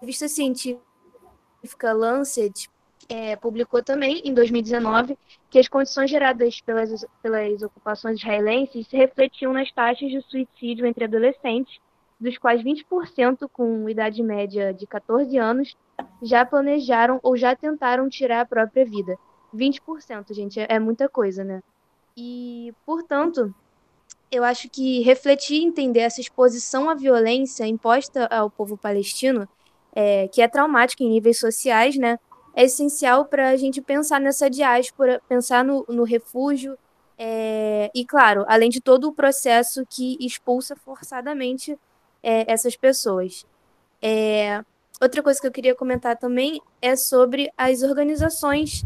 revista 0.00 0.28
científica 0.28 1.92
Lancet 1.92 2.68
é, 3.08 3.36
publicou 3.36 3.82
também, 3.82 4.22
em 4.24 4.32
2019, 4.32 5.18
que 5.50 5.58
as 5.58 5.68
condições 5.68 6.08
geradas 6.08 6.60
pelas, 6.60 7.04
pelas 7.22 7.62
ocupações 7.62 8.18
israelenses 8.18 8.86
se 8.86 8.96
refletiam 8.96 9.52
nas 9.52 9.70
taxas 9.72 10.10
de 10.10 10.22
suicídio 10.22 10.86
entre 10.86 11.04
adolescentes, 11.04 11.78
dos 12.18 12.38
quais 12.38 12.62
20% 12.62 13.48
com 13.52 13.88
idade 13.88 14.22
média 14.22 14.72
de 14.72 14.86
14 14.86 15.36
anos 15.38 15.76
já 16.22 16.44
planejaram 16.44 17.18
ou 17.22 17.36
já 17.36 17.56
tentaram 17.56 18.08
tirar 18.08 18.42
a 18.42 18.46
própria 18.46 18.84
vida. 18.84 19.18
20%, 19.54 20.32
gente, 20.32 20.60
é, 20.60 20.66
é 20.70 20.78
muita 20.78 21.08
coisa, 21.08 21.42
né? 21.42 21.62
E, 22.16 22.72
portanto, 22.86 23.52
eu 24.30 24.44
acho 24.44 24.68
que 24.68 25.02
refletir 25.02 25.56
e 25.56 25.64
entender 25.64 26.00
essa 26.00 26.20
exposição 26.20 26.88
à 26.88 26.94
violência 26.94 27.66
imposta 27.66 28.26
ao 28.26 28.50
povo 28.50 28.76
palestino 28.76 29.48
é, 29.94 30.28
que 30.28 30.42
é 30.42 30.48
traumática 30.48 31.02
em 31.02 31.08
níveis 31.10 31.38
sociais, 31.38 31.96
né? 31.96 32.18
É 32.54 32.64
essencial 32.64 33.24
para 33.24 33.50
a 33.50 33.56
gente 33.56 33.80
pensar 33.80 34.20
nessa 34.20 34.50
diáspora, 34.50 35.22
pensar 35.28 35.64
no, 35.64 35.84
no 35.88 36.04
refúgio, 36.04 36.76
é, 37.22 37.90
e, 37.94 38.04
claro, 38.04 38.46
além 38.48 38.70
de 38.70 38.80
todo 38.80 39.06
o 39.06 39.12
processo 39.12 39.84
que 39.90 40.16
expulsa 40.18 40.74
forçadamente 40.74 41.78
é, 42.22 42.50
essas 42.50 42.76
pessoas. 42.76 43.44
É, 44.00 44.64
outra 45.00 45.22
coisa 45.22 45.38
que 45.38 45.46
eu 45.46 45.52
queria 45.52 45.74
comentar 45.74 46.16
também 46.16 46.60
é 46.80 46.96
sobre 46.96 47.50
as 47.58 47.82
organizações 47.82 48.84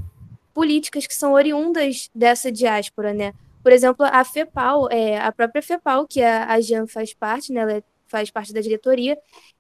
políticas 0.53 1.07
que 1.07 1.15
são 1.15 1.33
oriundas 1.33 2.11
dessa 2.13 2.51
diáspora, 2.51 3.15
né? 3.15 3.33
Por 3.63 3.71
exemplo, 3.71 4.05
a 4.05 4.25
FEPAL, 4.25 4.89
é, 4.91 5.17
a 5.19 5.31
própria 5.31 5.63
FEPAL, 5.63 6.07
que 6.07 6.21
a, 6.21 6.53
a 6.53 6.61
Jean 6.61 6.89
faz 6.89 7.15
parte, 7.15 7.53
né? 7.53 7.61
Ela 7.61 7.85
faz 8.09 8.31
parte 8.31 8.53
da 8.53 8.61
diretoria, 8.61 9.17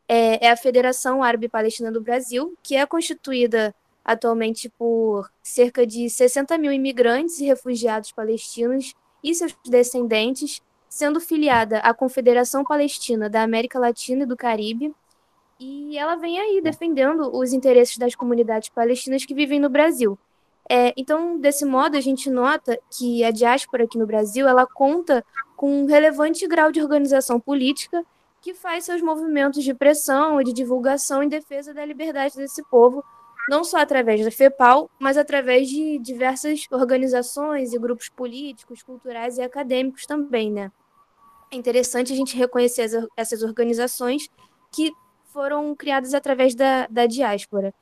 é, 0.08 0.46
é 0.46 0.50
a 0.50 0.56
Federação 0.56 1.22
Árabe 1.22 1.48
Palestina 1.48 1.90
do 1.90 2.00
Brasil, 2.00 2.56
que 2.62 2.76
é 2.76 2.84
constituída 2.86 3.74
atualmente 4.04 4.68
por 4.68 5.30
cerca 5.42 5.86
de 5.86 6.10
60 6.10 6.58
mil 6.58 6.70
imigrantes 6.70 7.40
e 7.40 7.46
refugiados 7.46 8.12
palestinos 8.12 8.94
e 9.22 9.34
seus 9.34 9.56
descendentes, 9.64 10.60
sendo 10.88 11.18
filiada 11.20 11.78
à 11.78 11.94
Confederação 11.94 12.62
Palestina 12.62 13.30
da 13.30 13.42
América 13.42 13.78
Latina 13.78 14.24
e 14.24 14.26
do 14.26 14.36
Caribe. 14.36 14.94
E 15.58 15.96
ela 15.96 16.16
vem 16.16 16.38
aí 16.38 16.60
defendendo 16.60 17.34
os 17.34 17.52
interesses 17.52 17.96
das 17.96 18.14
comunidades 18.14 18.68
palestinas 18.68 19.24
que 19.24 19.34
vivem 19.34 19.58
no 19.58 19.70
Brasil. 19.70 20.18
É, 20.68 20.92
então, 20.96 21.38
desse 21.38 21.64
modo, 21.64 21.96
a 21.96 22.00
gente 22.00 22.28
nota 22.28 22.78
que 22.90 23.24
a 23.24 23.30
diáspora 23.30 23.84
aqui 23.84 23.98
no 23.98 24.06
Brasil 24.06 24.46
ela 24.46 24.66
conta 24.66 25.24
com 25.56 25.82
um 25.82 25.86
relevante 25.86 26.46
grau 26.46 26.70
de 26.70 26.80
organização 26.80 27.38
política 27.40 28.04
que 28.44 28.52
faz 28.52 28.84
seus 28.84 29.00
movimentos 29.00 29.64
de 29.64 29.72
pressão 29.72 30.38
e 30.38 30.44
de 30.44 30.52
divulgação 30.52 31.22
em 31.22 31.28
defesa 31.28 31.72
da 31.72 31.82
liberdade 31.82 32.36
desse 32.36 32.62
povo, 32.64 33.02
não 33.48 33.64
só 33.64 33.78
através 33.78 34.22
da 34.22 34.30
FEPAL, 34.30 34.90
mas 35.00 35.16
através 35.16 35.66
de 35.66 35.98
diversas 35.98 36.66
organizações 36.70 37.72
e 37.72 37.78
grupos 37.78 38.10
políticos, 38.10 38.82
culturais 38.82 39.38
e 39.38 39.42
acadêmicos 39.42 40.04
também, 40.04 40.52
né? 40.52 40.70
É 41.50 41.56
interessante 41.56 42.12
a 42.12 42.16
gente 42.16 42.36
reconhecer 42.36 42.90
essas 43.16 43.42
organizações 43.42 44.28
que 44.70 44.92
foram 45.32 45.74
criadas 45.74 46.12
através 46.12 46.54
da, 46.54 46.86
da 46.88 47.06
diáspora. 47.06 47.72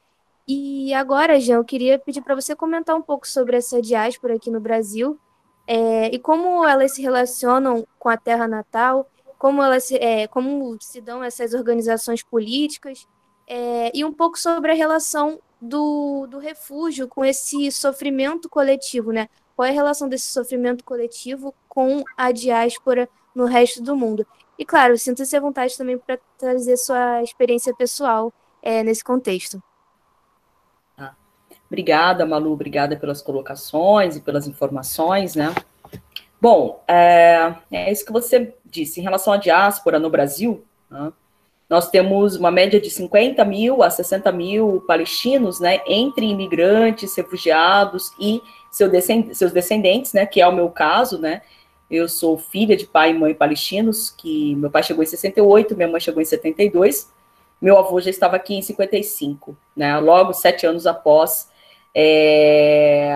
E 0.46 0.94
agora, 0.94 1.40
Jean, 1.40 1.57
eu 1.57 1.64
queria 1.64 1.98
pedir 1.98 2.22
para 2.22 2.37
você 2.37 2.55
comentar 2.55 2.94
um 2.94 3.03
pouco 3.03 3.27
sobre 3.27 3.57
essa 3.57 3.83
diáspora 3.83 4.37
aqui 4.37 4.51
no 4.51 4.61
Brasil 4.61 5.18
é, 5.66 6.07
e 6.14 6.20
como 6.20 6.64
elas 6.64 6.94
se 6.94 7.03
relacionam 7.03 7.85
com 7.98 8.09
a 8.09 8.16
terra 8.16 8.46
natal 8.46 9.09
como, 9.42 9.61
elas, 9.61 9.90
é, 9.90 10.28
como 10.28 10.76
se 10.81 11.00
dão 11.00 11.20
essas 11.20 11.52
organizações 11.52 12.22
políticas, 12.22 13.09
é, 13.44 13.90
e 13.92 14.05
um 14.05 14.12
pouco 14.12 14.38
sobre 14.38 14.70
a 14.70 14.74
relação 14.74 15.40
do, 15.61 16.28
do 16.28 16.38
refúgio 16.38 17.09
com 17.09 17.24
esse 17.24 17.72
sofrimento 17.72 18.48
coletivo, 18.48 19.11
né? 19.11 19.28
Qual 19.57 19.66
é 19.66 19.70
a 19.70 19.74
relação 19.74 20.09
desse 20.09 20.28
sofrimento 20.28 20.85
coletivo 20.85 21.52
com 21.68 22.05
a 22.16 22.31
diáspora 22.31 23.09
no 23.35 23.44
resto 23.44 23.83
do 23.83 23.96
mundo? 23.96 24.24
E, 24.57 24.64
claro, 24.64 24.96
sinta-se 24.96 25.37
à 25.37 25.40
vontade 25.40 25.76
também 25.76 25.98
para 25.98 26.20
trazer 26.38 26.76
sua 26.76 27.20
experiência 27.20 27.74
pessoal 27.74 28.33
é, 28.62 28.85
nesse 28.85 29.02
contexto. 29.02 29.61
Obrigada, 31.66 32.24
Malu, 32.24 32.52
obrigada 32.52 32.96
pelas 32.96 33.20
colocações 33.20 34.14
e 34.14 34.20
pelas 34.20 34.46
informações, 34.46 35.35
né? 35.35 35.52
Bom, 36.40 36.83
é, 36.87 37.55
é 37.70 37.90
isso 37.90 38.05
que 38.05 38.12
você 38.12 38.55
disse. 38.73 38.99
Em 38.99 39.03
relação 39.03 39.33
à 39.33 39.37
diáspora 39.37 39.99
no 39.99 40.11
Brasil, 40.11 40.65
né, 40.91 41.13
nós 41.69 41.89
temos 41.89 42.37
uma 42.37 42.51
média 42.51 42.81
de 42.81 42.91
50 42.91 43.45
mil 43.45 43.83
a 43.83 43.91
60 43.91 44.33
mil 44.33 44.83
palestinos, 44.87 45.61
né, 45.61 45.81
entre 45.87 46.27
imigrantes, 46.27 47.15
refugiados 47.17 48.11
e 48.19 48.43
seu 48.71 48.89
descend 48.89 49.35
seus 49.35 49.53
descendentes, 49.53 50.13
né, 50.13 50.27
que 50.27 50.41
é 50.41 50.47
o 50.47 50.55
meu 50.55 50.69
caso, 50.71 51.19
né, 51.19 51.43
eu 51.91 52.09
sou 52.09 52.39
filha 52.39 52.77
de 52.77 52.87
pai 52.87 53.11
e 53.11 53.15
mãe 53.15 53.35
palestinos, 53.35 54.11
que 54.11 54.55
meu 54.57 54.71
pai 54.71 54.83
chegou 54.83 55.03
em 55.03 55.07
68, 55.07 55.77
minha 55.77 55.89
mãe 55.89 56.01
chegou 56.01 56.23
em 56.23 56.25
72, 56.25 57.11
meu 57.61 57.79
avô 57.79 58.01
já 58.01 58.11
estava 58.11 58.37
aqui 58.37 58.55
em 58.55 58.63
55, 58.63 59.57
né, 59.77 59.99
logo 59.99 60.33
sete 60.33 60.67
anos 60.67 60.87
após 60.87 61.51
é, 61.95 63.15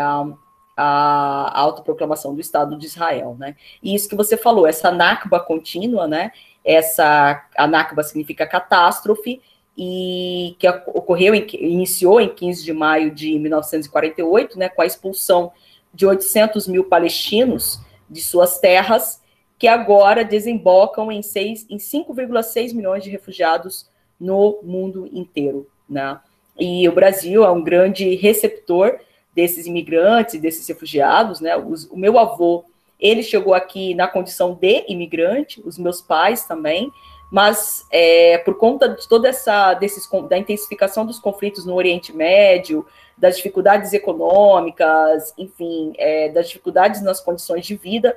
a 0.76 1.58
autoproclamação 1.58 2.34
do 2.34 2.40
Estado 2.40 2.76
de 2.76 2.86
Israel, 2.86 3.34
né? 3.38 3.56
E 3.82 3.94
isso 3.94 4.08
que 4.08 4.14
você 4.14 4.36
falou, 4.36 4.66
essa 4.66 4.90
Nakba 4.90 5.40
contínua, 5.40 6.06
né? 6.06 6.32
Essa 6.62 7.42
a 7.56 7.66
Nakba 7.66 8.02
significa 8.02 8.46
catástrofe 8.46 9.40
e 9.76 10.54
que 10.58 10.68
ocorreu, 10.68 11.34
em, 11.34 11.46
iniciou 11.54 12.20
em 12.20 12.28
15 12.28 12.62
de 12.62 12.72
maio 12.72 13.10
de 13.10 13.38
1948, 13.38 14.58
né? 14.58 14.68
Com 14.68 14.82
a 14.82 14.86
expulsão 14.86 15.50
de 15.94 16.04
800 16.04 16.68
mil 16.68 16.84
palestinos 16.84 17.80
de 18.08 18.22
suas 18.22 18.58
terras, 18.58 19.22
que 19.58 19.66
agora 19.66 20.22
desembocam 20.22 21.10
em, 21.10 21.20
em 21.20 21.78
5,6 21.78 22.74
milhões 22.74 23.02
de 23.02 23.08
refugiados 23.08 23.88
no 24.20 24.60
mundo 24.62 25.08
inteiro, 25.10 25.66
né? 25.88 26.20
E 26.58 26.86
o 26.88 26.92
Brasil 26.92 27.44
é 27.44 27.50
um 27.50 27.62
grande 27.62 28.14
receptor 28.16 28.98
desses 29.36 29.66
imigrantes, 29.66 30.40
desses 30.40 30.66
refugiados, 30.66 31.40
né? 31.40 31.54
Os, 31.54 31.84
o 31.90 31.96
meu 31.96 32.18
avô, 32.18 32.64
ele 32.98 33.22
chegou 33.22 33.52
aqui 33.52 33.94
na 33.94 34.08
condição 34.08 34.54
de 34.54 34.86
imigrante, 34.88 35.62
os 35.64 35.76
meus 35.76 36.00
pais 36.00 36.46
também, 36.46 36.90
mas 37.30 37.86
é, 37.92 38.38
por 38.38 38.56
conta 38.56 38.88
de 38.88 39.06
toda 39.06 39.28
essa 39.28 39.74
desses, 39.74 40.08
da 40.28 40.38
intensificação 40.38 41.04
dos 41.04 41.18
conflitos 41.18 41.66
no 41.66 41.74
Oriente 41.74 42.16
Médio, 42.16 42.86
das 43.18 43.36
dificuldades 43.36 43.92
econômicas, 43.92 45.34
enfim, 45.36 45.92
é, 45.98 46.30
das 46.30 46.48
dificuldades 46.48 47.02
nas 47.02 47.20
condições 47.20 47.66
de 47.66 47.76
vida 47.76 48.16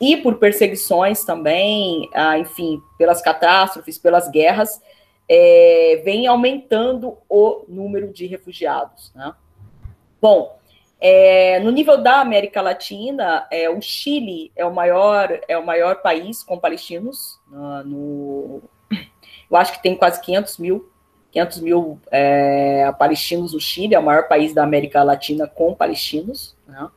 e 0.00 0.16
por 0.18 0.36
perseguições 0.36 1.24
também, 1.24 2.08
ah, 2.12 2.38
enfim, 2.38 2.80
pelas 2.98 3.20
catástrofes, 3.20 3.98
pelas 3.98 4.28
guerras, 4.30 4.80
é, 5.28 6.02
vem 6.04 6.26
aumentando 6.26 7.16
o 7.28 7.64
número 7.66 8.12
de 8.12 8.26
refugiados. 8.26 9.12
Né? 9.14 9.32
Bom, 10.20 10.56
é, 11.00 11.60
no 11.60 11.70
nível 11.70 11.98
da 11.98 12.20
América 12.20 12.62
Latina, 12.62 13.46
é, 13.50 13.68
o 13.68 13.80
Chile 13.80 14.50
é 14.56 14.64
o 14.64 14.74
maior 14.74 15.40
é 15.46 15.58
o 15.58 15.64
maior 15.64 15.96
país 15.96 16.42
com 16.42 16.58
palestinos. 16.58 17.38
No, 17.50 17.84
no 17.84 18.62
eu 19.50 19.56
acho 19.56 19.72
que 19.72 19.82
tem 19.82 19.94
quase 19.94 20.20
500 20.20 20.58
mil 20.58 20.90
500 21.30 21.60
mil 21.60 22.00
é, 22.10 22.90
palestinos 22.98 23.52
no 23.52 23.60
Chile, 23.60 23.94
é 23.94 23.98
o 23.98 24.02
maior 24.02 24.26
país 24.26 24.54
da 24.54 24.62
América 24.62 25.02
Latina 25.02 25.46
com 25.46 25.74
palestinos. 25.74 26.56
Né? 26.66 26.88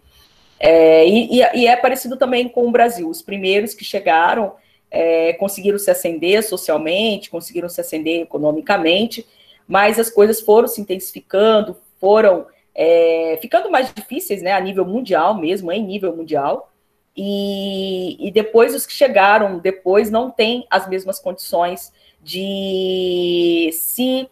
É, 0.58 1.08
e, 1.08 1.42
e, 1.56 1.68
é 1.68 1.76
parecido 1.76 2.16
também 2.16 2.48
com 2.48 2.68
o 2.68 2.72
Brasil. 2.72 3.10
Os 3.10 3.22
primeiros 3.22 3.74
que 3.74 3.84
chegaram 3.84 4.56
é, 4.90 5.34
conseguiram 5.34 5.78
se 5.78 5.92
ascender 5.92 6.42
socialmente, 6.44 7.30
conseguiram 7.30 7.68
se 7.68 7.82
ascender 7.82 8.22
economicamente, 8.22 9.28
mas 9.68 10.00
as 10.00 10.10
coisas 10.10 10.40
foram 10.40 10.68
se 10.68 10.80
intensificando, 10.80 11.78
foram 12.00 12.48
é, 12.74 13.38
ficando 13.42 13.70
mais 13.70 13.94
difíceis, 13.94 14.42
né, 14.42 14.54
a 14.54 14.60
nível 14.60 14.86
mundial 14.86 15.36
mesmo, 15.36 15.72
em 15.72 15.84
nível 15.84 16.16
mundial, 16.16 16.72
e, 17.16 18.28
e 18.28 18.32
depois 18.32 18.74
os 18.74 18.86
que 18.86 18.94
chegaram 18.94 19.60
depois 19.60 20.10
não 20.10 20.30
têm 20.30 20.66
as 20.70 20.88
mesmas 20.88 21.20
condições 21.20 21.92
de 22.22 23.70
se 23.74 24.30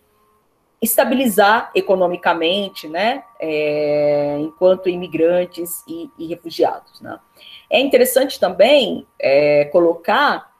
estabilizar 0.81 1.71
economicamente, 1.73 2.87
né, 2.87 3.23
é, 3.39 4.37
enquanto 4.39 4.89
imigrantes 4.89 5.83
e, 5.87 6.09
e 6.19 6.27
refugiados, 6.27 7.01
né. 7.01 7.19
É 7.69 7.79
interessante 7.79 8.39
também 8.39 9.05
é, 9.19 9.65
colocar 9.65 10.55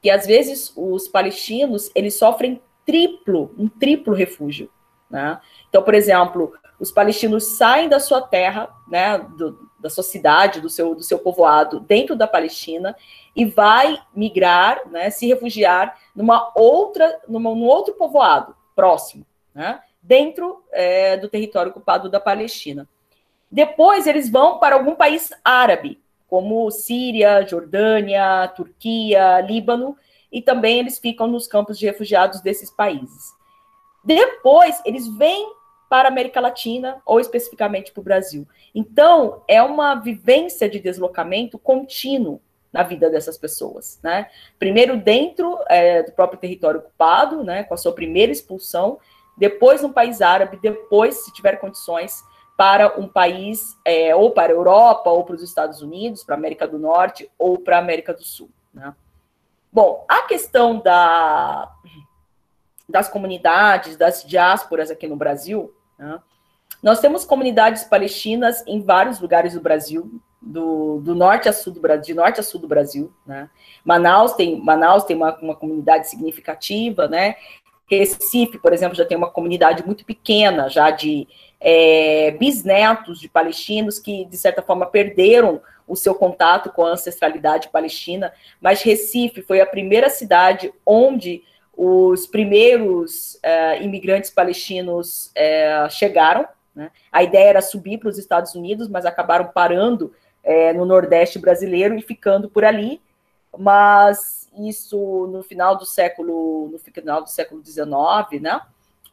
que 0.00 0.10
às 0.10 0.26
vezes 0.26 0.72
os 0.76 1.08
palestinos 1.08 1.90
eles 1.94 2.18
sofrem 2.18 2.60
triplo, 2.84 3.54
um 3.56 3.68
triplo 3.68 4.14
refúgio, 4.14 4.68
né? 5.08 5.40
Então, 5.68 5.82
por 5.82 5.94
exemplo, 5.94 6.52
os 6.78 6.90
palestinos 6.90 7.56
saem 7.56 7.88
da 7.88 8.00
sua 8.00 8.20
terra, 8.20 8.68
né, 8.88 9.18
do, 9.18 9.70
da 9.78 9.88
sua 9.88 10.02
cidade, 10.02 10.60
do 10.60 10.68
seu, 10.68 10.94
do 10.94 11.02
seu 11.02 11.18
povoado, 11.18 11.80
dentro 11.80 12.16
da 12.16 12.26
Palestina, 12.26 12.96
e 13.34 13.44
vai 13.44 14.00
migrar, 14.14 14.88
né, 14.90 15.10
se 15.10 15.26
refugiar 15.26 15.96
numa 16.14 16.52
outra, 16.54 17.20
numa, 17.28 17.50
num 17.50 17.66
outro 17.66 17.94
povoado 17.94 18.56
próximo, 18.74 19.26
né, 19.54 19.80
dentro 20.02 20.64
é, 20.72 21.16
do 21.16 21.28
território 21.28 21.70
ocupado 21.70 22.08
da 22.08 22.18
Palestina. 22.18 22.88
Depois 23.50 24.06
eles 24.06 24.30
vão 24.30 24.58
para 24.58 24.74
algum 24.74 24.94
país 24.94 25.30
árabe, 25.44 26.00
como 26.26 26.70
Síria, 26.70 27.46
Jordânia, 27.46 28.48
Turquia, 28.56 29.40
Líbano, 29.42 29.96
e 30.32 30.40
também 30.40 30.78
eles 30.78 30.98
ficam 30.98 31.26
nos 31.26 31.46
campos 31.46 31.78
de 31.78 31.84
refugiados 31.84 32.40
desses 32.40 32.70
países. 32.70 33.34
Depois, 34.02 34.80
eles 34.86 35.06
vêm 35.18 35.52
para 35.92 36.08
a 36.08 36.10
América 36.10 36.40
Latina, 36.40 37.02
ou 37.04 37.20
especificamente 37.20 37.92
para 37.92 38.00
o 38.00 38.04
Brasil. 38.04 38.48
Então, 38.74 39.42
é 39.46 39.62
uma 39.62 39.94
vivência 39.94 40.66
de 40.66 40.80
deslocamento 40.80 41.58
contínuo 41.58 42.40
na 42.72 42.82
vida 42.82 43.10
dessas 43.10 43.36
pessoas, 43.36 44.00
né? 44.02 44.30
Primeiro 44.58 44.96
dentro 44.96 45.58
é, 45.68 46.02
do 46.02 46.12
próprio 46.12 46.40
território 46.40 46.80
ocupado, 46.80 47.44
né, 47.44 47.64
com 47.64 47.74
a 47.74 47.76
sua 47.76 47.92
primeira 47.92 48.32
expulsão, 48.32 48.98
depois 49.36 49.82
no 49.82 49.92
país 49.92 50.22
árabe, 50.22 50.58
depois, 50.62 51.26
se 51.26 51.32
tiver 51.34 51.56
condições, 51.56 52.24
para 52.56 52.98
um 52.98 53.06
país, 53.06 53.76
é, 53.84 54.16
ou 54.16 54.30
para 54.30 54.50
a 54.50 54.56
Europa, 54.56 55.10
ou 55.10 55.24
para 55.24 55.34
os 55.34 55.42
Estados 55.42 55.82
Unidos, 55.82 56.24
para 56.24 56.34
a 56.34 56.38
América 56.38 56.66
do 56.66 56.78
Norte, 56.78 57.30
ou 57.38 57.58
para 57.58 57.76
a 57.76 57.80
América 57.80 58.14
do 58.14 58.24
Sul. 58.24 58.48
Né? 58.72 58.94
Bom, 59.70 60.06
a 60.08 60.22
questão 60.22 60.80
da, 60.80 61.70
das 62.88 63.10
comunidades, 63.10 63.94
das 63.94 64.24
diásporas 64.24 64.90
aqui 64.90 65.06
no 65.06 65.16
Brasil, 65.16 65.70
né? 65.98 66.20
nós 66.82 67.00
temos 67.00 67.24
comunidades 67.24 67.84
palestinas 67.84 68.64
em 68.66 68.82
vários 68.82 69.20
lugares 69.20 69.54
do 69.54 69.60
Brasil, 69.60 70.20
do, 70.40 71.00
do, 71.00 71.14
norte 71.14 71.48
a 71.48 71.52
sul 71.52 71.72
do 71.72 71.80
Brasil, 71.80 72.06
de 72.06 72.14
norte 72.14 72.40
a 72.40 72.42
sul 72.42 72.60
do 72.60 72.66
Brasil, 72.66 73.12
né? 73.24 73.48
Manaus 73.84 74.32
tem, 74.32 74.60
Manaus 74.60 75.04
tem 75.04 75.16
uma, 75.16 75.36
uma 75.40 75.54
comunidade 75.54 76.10
significativa, 76.10 77.06
né? 77.06 77.36
Recife, 77.88 78.58
por 78.58 78.72
exemplo, 78.72 78.96
já 78.96 79.04
tem 79.04 79.16
uma 79.16 79.30
comunidade 79.30 79.84
muito 79.84 80.04
pequena, 80.04 80.68
já 80.68 80.90
de 80.90 81.28
é, 81.60 82.32
bisnetos 82.32 83.20
de 83.20 83.28
palestinos 83.28 83.98
que, 83.98 84.24
de 84.24 84.36
certa 84.36 84.62
forma, 84.62 84.86
perderam 84.86 85.60
o 85.86 85.94
seu 85.94 86.14
contato 86.14 86.70
com 86.70 86.84
a 86.84 86.92
ancestralidade 86.92 87.68
palestina, 87.68 88.32
mas 88.60 88.82
Recife 88.82 89.42
foi 89.42 89.60
a 89.60 89.66
primeira 89.66 90.08
cidade 90.08 90.72
onde 90.86 91.44
os 91.76 92.26
primeiros 92.26 93.38
é, 93.42 93.82
imigrantes 93.82 94.30
palestinos 94.30 95.30
é, 95.34 95.88
chegaram. 95.90 96.46
Né? 96.74 96.90
A 97.10 97.22
ideia 97.22 97.48
era 97.48 97.62
subir 97.62 97.98
para 97.98 98.08
os 98.08 98.18
Estados 98.18 98.54
Unidos, 98.54 98.88
mas 98.88 99.06
acabaram 99.06 99.46
parando 99.46 100.12
é, 100.42 100.72
no 100.72 100.84
Nordeste 100.84 101.38
brasileiro 101.38 101.96
e 101.96 102.02
ficando 102.02 102.48
por 102.48 102.64
ali. 102.64 103.00
Mas 103.58 104.50
isso 104.58 105.26
no 105.30 105.42
final 105.42 105.76
do 105.76 105.84
século, 105.84 106.68
no 106.70 106.78
final 106.78 107.22
do 107.22 107.28
século 107.28 107.62
XIX, 107.64 108.40
né? 108.40 108.60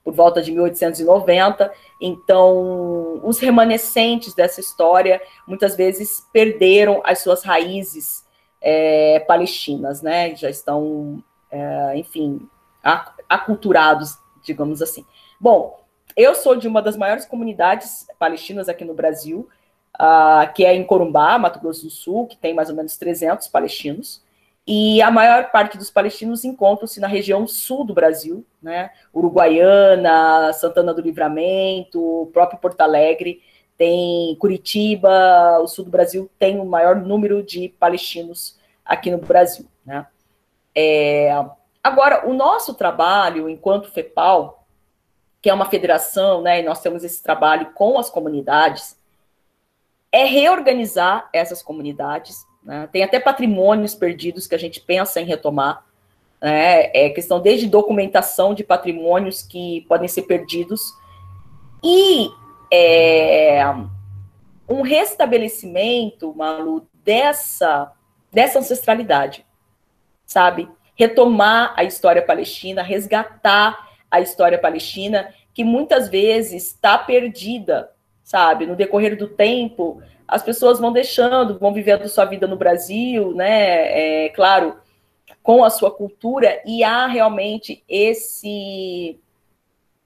por 0.04 0.14
volta 0.14 0.42
de 0.42 0.52
1890. 0.52 1.72
Então, 2.02 3.22
os 3.24 3.40
remanescentes 3.40 4.34
dessa 4.34 4.60
história 4.60 5.22
muitas 5.48 5.76
vezes 5.76 6.26
perderam 6.34 7.02
as 7.04 7.20
suas 7.20 7.44
raízes 7.44 8.26
é, 8.62 9.20
palestinas, 9.28 10.02
né? 10.02 10.36
Já 10.36 10.50
estão, 10.50 11.24
é, 11.52 11.98
enfim, 11.98 12.48
aculturados, 13.28 14.18
digamos 14.44 14.82
assim. 14.82 15.06
Bom, 15.40 15.80
eu 16.16 16.36
sou 16.36 16.56
de 16.56 16.68
uma 16.68 16.82
das 16.82 16.98
maiores 16.98 17.26
comunidades 17.26 18.08
palestinas 18.18 18.68
aqui 18.68 18.84
no 18.84 18.94
Brasil, 18.94 19.48
uh, 19.96 20.52
que 20.54 20.66
é 20.66 20.74
em 20.74 20.84
Corumbá, 20.84 21.38
Mato 21.38 21.60
Grosso 21.60 21.84
do 21.84 21.90
Sul, 21.90 22.28
que 22.28 22.38
tem 22.38 22.54
mais 22.54 22.70
ou 22.70 22.76
menos 22.76 22.98
300 22.98 23.48
palestinos. 23.48 24.24
E 24.66 25.02
a 25.02 25.10
maior 25.10 25.50
parte 25.50 25.78
dos 25.78 25.90
palestinos 25.90 26.46
encontram-se 26.46 27.00
na 27.00 27.08
região 27.08 27.48
sul 27.48 27.84
do 27.84 27.94
Brasil, 27.94 28.46
né? 28.62 28.92
Uruguaiana, 29.14 30.54
Santana 30.54 30.94
do 30.94 31.02
Livramento, 31.02 32.30
próprio 32.32 32.60
Porto 32.60 32.82
Alegre, 32.82 33.42
tem 33.76 34.36
Curitiba, 34.36 35.58
o 35.60 35.68
sul 35.68 35.86
do 35.86 35.92
Brasil 35.92 36.30
tem 36.38 36.60
o 36.60 36.66
maior 36.66 36.98
número 36.98 37.42
de 37.42 37.70
palestinos 37.80 38.60
aqui 38.86 39.10
no 39.10 39.18
Brasil, 39.18 39.66
né? 39.86 40.06
É, 40.82 41.30
agora, 41.84 42.26
o 42.26 42.34
nosso 42.34 42.74
trabalho 42.74 43.50
enquanto 43.50 43.92
FEPAL, 43.92 44.66
que 45.42 45.50
é 45.50 45.54
uma 45.54 45.66
federação, 45.66 46.42
né, 46.42 46.62
e 46.62 46.64
nós 46.64 46.82
temos 46.82 47.04
esse 47.04 47.22
trabalho 47.22 47.74
com 47.74 48.00
as 48.00 48.10
comunidades, 48.10 48.98
é 50.10 50.24
reorganizar 50.24 51.30
essas 51.34 51.62
comunidades. 51.62 52.46
Né? 52.64 52.88
Tem 52.94 53.04
até 53.04 53.20
patrimônios 53.20 53.94
perdidos 53.94 54.48
que 54.48 54.56
a 54.56 54.58
gente 54.60 54.80
pensa 54.80 55.20
em 55.20 55.26
retomar. 55.26 55.86
Né? 56.42 56.90
É 56.94 57.10
questão 57.10 57.42
desde 57.42 57.68
documentação 57.68 58.54
de 58.54 58.64
patrimônios 58.64 59.42
que 59.42 59.82
podem 59.82 60.08
ser 60.08 60.22
perdidos 60.22 60.94
e 61.84 62.30
é, 62.72 63.62
um 64.68 64.82
restabelecimento, 64.82 66.34
Malu, 66.34 66.88
dessa, 67.04 67.92
dessa 68.32 68.60
ancestralidade, 68.60 69.46
sabe? 70.30 70.70
Retomar 70.96 71.74
a 71.76 71.84
história 71.84 72.22
palestina, 72.22 72.84
resgatar 72.84 73.90
a 74.12 74.22
história 74.22 74.60
palestina, 74.60 75.34
que 75.56 75.64
muitas 75.64 76.08
vezes 76.08 76.68
está 76.68 77.00
perdida, 77.00 77.90
sabe? 78.24 78.68
No 78.68 78.76
decorrer 78.76 79.18
do 79.18 79.28
tempo, 79.28 80.04
as 80.28 80.44
pessoas 80.44 80.80
vão 80.80 80.94
deixando, 80.94 81.58
vão 81.58 81.74
vivendo 81.74 82.08
sua 82.08 82.26
vida 82.26 82.46
no 82.46 82.56
Brasil, 82.56 83.34
né? 83.34 84.26
É, 84.26 84.30
claro, 84.30 84.78
com 85.42 85.64
a 85.64 85.72
sua 85.72 85.90
cultura, 85.90 86.62
e 86.64 86.84
há 86.84 87.08
realmente 87.08 87.84
esse 87.90 89.20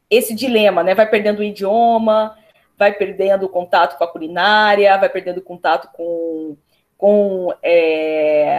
esse 0.09 0.33
dilema, 0.33 0.83
né? 0.83 0.95
Vai 0.95 1.09
perdendo 1.09 1.39
o 1.39 1.43
idioma, 1.43 2.37
vai 2.77 2.93
perdendo 2.93 3.45
o 3.45 3.49
contato 3.49 3.97
com 3.97 4.03
a 4.05 4.07
culinária, 4.07 4.97
vai 4.97 5.09
perdendo 5.09 5.39
o 5.39 5.43
contato 5.43 5.89
com, 5.91 6.55
com 6.97 7.53
é, 7.61 8.57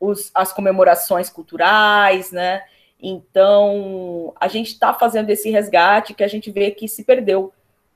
os, 0.00 0.30
as 0.34 0.52
comemorações 0.52 1.28
culturais, 1.28 2.32
né? 2.32 2.62
Então, 3.00 4.32
a 4.40 4.48
gente 4.48 4.68
está 4.68 4.92
fazendo 4.92 5.30
esse 5.30 5.50
resgate 5.50 6.14
que 6.14 6.24
a 6.24 6.28
gente 6.28 6.50
vê 6.50 6.70
que 6.70 6.88
se 6.88 7.04
perdeu, 7.04 7.52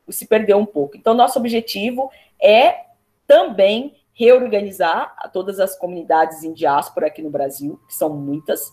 se 0.08 0.26
perdeu 0.26 0.58
um 0.58 0.66
pouco. 0.66 0.96
Então, 0.96 1.14
nosso 1.14 1.38
objetivo 1.38 2.10
é 2.40 2.84
também 3.26 3.94
reorganizar 4.12 5.14
todas 5.32 5.58
as 5.58 5.76
comunidades 5.76 6.44
em 6.44 6.52
diáspora 6.52 7.08
aqui 7.08 7.20
no 7.20 7.30
Brasil, 7.30 7.80
que 7.88 7.94
são 7.94 8.10
muitas, 8.10 8.72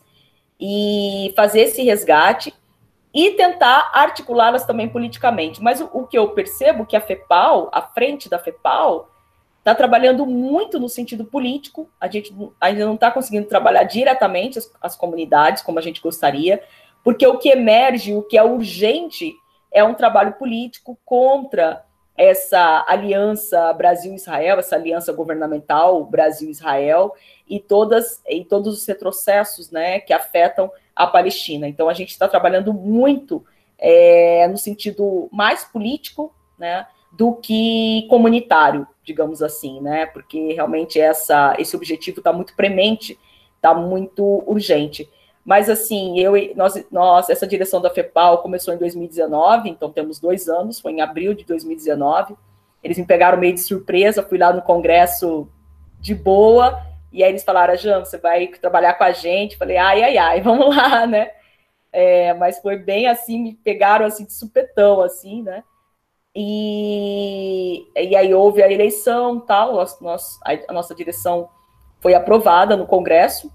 e 0.60 1.34
fazer 1.36 1.62
esse 1.62 1.82
resgate 1.82 2.54
e 3.14 3.32
tentar 3.32 3.92
articulá-las 3.94 4.66
também 4.66 4.88
politicamente. 4.88 5.62
Mas 5.62 5.82
o, 5.82 5.90
o, 5.92 6.08
que 6.08 6.18
eu 6.18 6.30
percebo 6.30 6.86
que 6.86 6.96
a 6.96 7.02
FEPAL, 7.02 7.70
a 7.74 7.82
frente 7.82 8.30
da 8.30 8.40
FEPAL, 8.40 9.10
está 9.62 9.76
trabalhando 9.76 10.26
muito 10.26 10.80
no 10.80 10.90
sentido 10.90 11.24
político. 11.24 11.88
A 12.00 12.08
gente 12.08 12.36
ainda 12.60 12.86
não 12.86 12.96
está 12.96 13.12
conseguindo 13.12 13.48
trabalhar 13.48 13.84
diretamente 13.84 14.58
as, 14.58 14.72
as, 14.82 14.96
comunidades 14.96 15.62
como 15.62 15.78
a 15.78 15.82
gente 15.82 16.02
gostaria, 16.02 16.62
porque 17.04 17.26
o 17.26 17.38
que 17.38 17.50
emerge, 17.50 18.16
o 18.16 18.24
que 18.24 18.38
é 18.38 18.44
urgente, 18.44 19.34
é 19.72 19.84
um 19.84 19.94
trabalho 19.94 20.34
político 20.34 20.98
contra 21.06 21.86
essa 22.18 22.84
aliança 22.88 23.72
Brasil-Israel, 23.74 24.60
essa 24.60 24.76
aliança 24.76 25.14
governamental 25.14 26.04
Brasil-Israel 26.06 27.14
e 27.48 27.60
todas 27.60 28.22
e 28.28 28.44
todos 28.44 28.80
os 28.80 28.86
retrocessos, 28.86 29.72
né, 29.72 30.00
que 30.00 30.12
afetam 30.12 30.72
a 30.96 31.08
Palestina. 31.08 31.68
Então 31.68 31.88
a 31.88 31.94
gente 31.94 32.10
está 32.10 32.28
trabalhando 32.28 32.74
muito 32.74 33.46
é, 33.78 34.48
no 34.48 34.58
sentido 34.58 35.30
mais 35.32 35.64
político, 35.64 36.34
né, 36.58 36.86
do 37.12 37.34
que 37.36 38.08
comunitário, 38.10 38.88
digamos 39.04 39.42
assim, 39.44 39.82
né? 39.82 40.06
Porque 40.06 40.54
realmente 40.54 41.00
essa, 41.00 41.56
esse 41.60 41.76
objetivo 41.76 42.20
está 42.20 42.32
muito 42.32 42.56
premente, 42.56 43.20
está 43.56 43.74
muito 43.74 44.44
urgente. 44.48 45.10
Mas 45.44 45.70
assim, 45.70 46.20
eu 46.20 46.34
nós, 46.56 46.86
nós, 46.92 47.30
essa 47.30 47.48
direção 47.48 47.82
da 47.82 47.90
FEPAL 47.90 48.40
começou 48.40 48.74
em 48.74 48.78
2019, 48.78 49.70
então 49.70 49.92
temos 49.92 50.20
dois 50.20 50.48
anos, 50.48 50.80
foi 50.80 50.94
em 50.94 51.02
abril 51.02 51.34
de 51.34 51.44
2019. 51.46 52.36
Eles 52.84 52.98
me 52.98 53.06
pegaram 53.06 53.38
meio 53.38 53.54
de 53.54 53.62
surpresa, 53.62 54.24
fui 54.24 54.38
lá 54.38 54.54
no 54.54 54.62
congresso 54.62 55.48
de 56.00 56.16
boa, 56.16 56.82
e 57.12 57.24
aí 57.24 57.32
eles 57.32 57.44
falaram, 57.44 57.76
Jan, 57.76 58.00
você 58.00 58.18
vai 58.18 58.48
trabalhar 58.48 58.94
com 58.94 59.04
a 59.04 59.12
gente? 59.12 59.58
Falei, 59.58 59.78
ai, 59.78 60.02
ai, 60.04 60.18
ai, 60.18 60.42
vamos 60.42 60.76
lá, 60.76 61.06
né? 61.06 61.32
É, 61.92 62.34
mas 62.36 62.60
foi 62.60 62.78
bem 62.78 63.08
assim, 63.08 63.38
me 63.40 63.54
pegaram 63.54 64.06
assim 64.06 64.26
de 64.26 64.34
supetão, 64.34 65.02
assim, 65.02 65.44
né? 65.44 65.64
E, 66.36 67.88
e 67.96 68.16
aí 68.16 68.34
houve 68.34 68.64
a 68.64 68.72
eleição, 68.72 69.40
tal, 69.40 69.74
nós, 69.74 70.00
nós, 70.00 70.40
a 70.68 70.74
nossa 70.74 70.96
direção 70.96 71.50
foi 72.00 72.14
aprovada 72.14 72.78
no 72.78 72.88
Congresso 72.88 73.52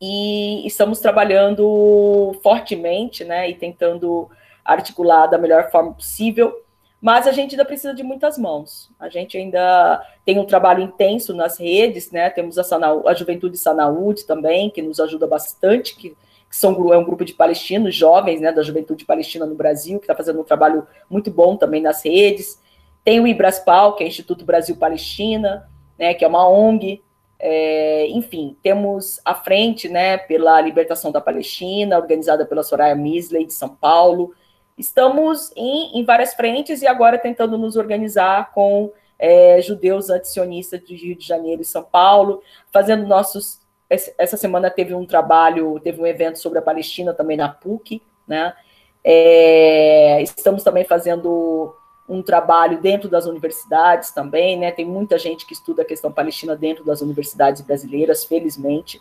e 0.00 0.66
estamos 0.66 1.00
trabalhando 1.00 2.38
fortemente, 2.42 3.24
né, 3.24 3.48
e 3.50 3.54
tentando 3.54 4.30
articular 4.64 5.26
da 5.26 5.38
melhor 5.38 5.70
forma 5.70 5.94
possível, 5.94 6.54
mas 7.00 7.26
a 7.26 7.32
gente 7.32 7.52
ainda 7.52 7.64
precisa 7.64 7.94
de 7.94 8.02
muitas 8.02 8.36
mãos. 8.36 8.90
A 8.98 9.08
gente 9.08 9.36
ainda 9.36 10.02
tem 10.24 10.38
um 10.38 10.44
trabalho 10.44 10.82
intenso 10.82 11.32
nas 11.32 11.58
redes, 11.58 12.10
né? 12.10 12.28
Temos 12.28 12.58
a, 12.58 12.64
a 13.06 13.14
Juventude 13.14 13.56
Sanaúde 13.56 14.26
também, 14.26 14.68
que 14.68 14.82
nos 14.82 14.98
ajuda 14.98 15.24
bastante, 15.24 15.94
que 15.94 16.16
que 16.48 16.56
são, 16.56 16.92
é 16.92 16.96
um 16.96 17.04
grupo 17.04 17.24
de 17.24 17.34
palestinos 17.34 17.94
jovens, 17.94 18.40
né, 18.40 18.50
da 18.50 18.62
juventude 18.62 19.04
palestina 19.04 19.44
no 19.44 19.54
Brasil, 19.54 19.98
que 19.98 20.04
está 20.04 20.14
fazendo 20.14 20.40
um 20.40 20.44
trabalho 20.44 20.86
muito 21.08 21.30
bom 21.30 21.56
também 21.56 21.82
nas 21.82 22.04
redes. 22.04 22.60
Tem 23.04 23.20
o 23.20 23.26
Ibraspal, 23.26 23.94
que 23.94 24.04
é 24.04 24.06
Instituto 24.06 24.44
Brasil 24.44 24.76
Palestina, 24.76 25.68
né, 25.98 26.14
que 26.14 26.24
é 26.24 26.28
uma 26.28 26.48
ONG. 26.48 27.02
É, 27.38 28.06
enfim, 28.08 28.56
temos 28.62 29.20
a 29.24 29.34
frente 29.34 29.88
né, 29.88 30.16
pela 30.16 30.60
libertação 30.60 31.12
da 31.12 31.20
Palestina, 31.20 31.98
organizada 31.98 32.44
pela 32.46 32.62
Soraya 32.62 32.94
Misley, 32.94 33.46
de 33.46 33.52
São 33.52 33.68
Paulo. 33.68 34.34
Estamos 34.76 35.52
em, 35.54 35.98
em 35.98 36.04
várias 36.04 36.34
frentes 36.34 36.82
e 36.82 36.86
agora 36.86 37.18
tentando 37.18 37.58
nos 37.58 37.76
organizar 37.76 38.52
com 38.52 38.90
é, 39.18 39.60
judeus 39.60 40.08
antisionistas 40.08 40.80
de 40.84 40.94
Rio 40.94 41.16
de 41.16 41.26
Janeiro 41.26 41.60
e 41.60 41.64
São 41.64 41.82
Paulo, 41.82 42.42
fazendo 42.72 43.06
nossos 43.06 43.60
essa 43.90 44.36
semana 44.36 44.70
teve 44.70 44.94
um 44.94 45.06
trabalho, 45.06 45.80
teve 45.80 46.00
um 46.00 46.06
evento 46.06 46.38
sobre 46.38 46.58
a 46.58 46.62
Palestina 46.62 47.14
também 47.14 47.36
na 47.36 47.48
PUC, 47.48 48.02
né? 48.26 48.54
É, 49.02 50.20
estamos 50.22 50.62
também 50.62 50.84
fazendo 50.84 51.74
um 52.08 52.22
trabalho 52.22 52.80
dentro 52.80 53.08
das 53.08 53.26
universidades 53.26 54.10
também, 54.10 54.58
né? 54.58 54.70
Tem 54.70 54.84
muita 54.84 55.18
gente 55.18 55.46
que 55.46 55.52
estuda 55.52 55.82
a 55.82 55.84
questão 55.84 56.12
palestina 56.12 56.56
dentro 56.56 56.84
das 56.84 57.00
universidades 57.00 57.62
brasileiras, 57.62 58.24
felizmente. 58.24 59.00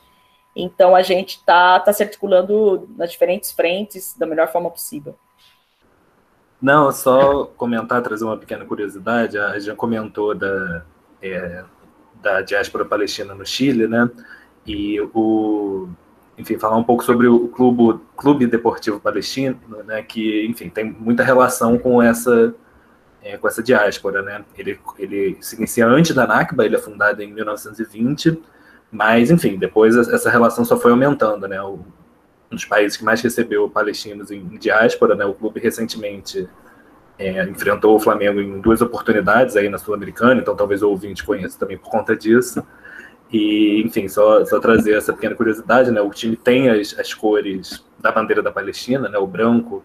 Então 0.56 0.96
a 0.96 1.02
gente 1.02 1.38
está 1.38 1.80
tá 1.80 1.94
se 1.94 2.04
articulando 2.04 2.88
nas 2.98 3.12
diferentes 3.12 3.52
frentes 3.52 4.16
da 4.18 4.26
melhor 4.26 4.52
forma 4.52 4.70
possível. 4.70 5.16
Não, 6.62 6.92
só 6.92 7.46
comentar, 7.46 8.02
trazer 8.02 8.26
uma 8.26 8.38
pequena 8.38 8.66
curiosidade. 8.66 9.38
A 9.38 9.58
gente 9.60 9.76
comentou 9.76 10.34
da, 10.34 10.84
é, 11.22 11.64
da 12.16 12.42
diáspora 12.42 12.84
palestina 12.84 13.36
no 13.36 13.46
Chile, 13.46 13.88
né? 13.88 14.10
E 14.68 15.00
o 15.14 15.88
enfim 16.38 16.60
falar 16.60 16.78
um 16.78 16.84
pouco 16.84 17.04
sobre 17.04 17.28
o 17.28 17.48
clube 17.48 18.00
clube 18.16 18.46
deportivo 18.46 19.00
palestino 19.00 19.58
né 19.86 20.04
que 20.04 20.46
enfim 20.46 20.70
tem 20.70 20.92
muita 20.92 21.24
relação 21.24 21.80
com 21.80 22.04
essa 22.04 22.54
é, 23.24 23.38
com 23.38 23.48
essa 23.48 23.64
diáspora 23.64 24.22
né 24.22 24.44
ele 24.58 24.80
ele 25.00 25.38
se 25.40 25.56
inicia 25.56 25.88
antes 25.88 26.14
da 26.14 26.28
Nakba 26.28 26.66
ele 26.66 26.76
é 26.76 26.80
fundado 26.80 27.24
em 27.24 27.34
1920 27.34 28.40
mas 28.92 29.32
enfim 29.32 29.58
depois 29.58 29.96
essa 29.96 30.30
relação 30.30 30.64
só 30.64 30.78
foi 30.78 30.92
aumentando 30.92 31.48
né 31.48 31.62
o, 31.62 31.80
um 32.52 32.56
dos 32.56 32.66
países 32.66 32.98
que 32.98 33.04
mais 33.04 33.22
recebeu 33.22 33.70
palestinos 33.70 34.30
em, 34.30 34.40
em 34.40 34.58
diáspora 34.60 35.16
né 35.16 35.26
o 35.26 35.34
clube 35.34 35.60
recentemente 35.60 36.48
é, 37.20 37.44
enfrentou 37.46 37.96
o 37.96 38.00
Flamengo 38.00 38.40
em 38.40 38.62
duas 38.62 38.82
oportunidades 38.82 39.56
aí 39.56 39.70
na 39.70 39.78
Sul-Americana, 39.78 40.40
então 40.40 40.56
talvez 40.56 40.84
o 40.84 40.90
ouvinte 40.90 41.26
conheça 41.26 41.58
também 41.58 41.78
por 41.78 41.90
conta 41.90 42.16
disso. 42.16 42.64
E, 43.32 43.82
enfim, 43.86 44.08
só, 44.08 44.46
só 44.46 44.60
trazer 44.60 44.96
essa 44.96 45.12
pequena 45.12 45.36
curiosidade, 45.36 45.92
né? 45.92 46.00
O 46.02 46.10
time 46.10 46.36
tem 46.36 46.70
as, 46.70 46.98
as 46.98 47.14
cores 47.14 47.86
da 48.00 48.12
bandeira 48.12 48.42
da 48.42 48.52
Palestina, 48.52 49.10
né? 49.10 49.18
O 49.18 49.28
branco, 49.28 49.84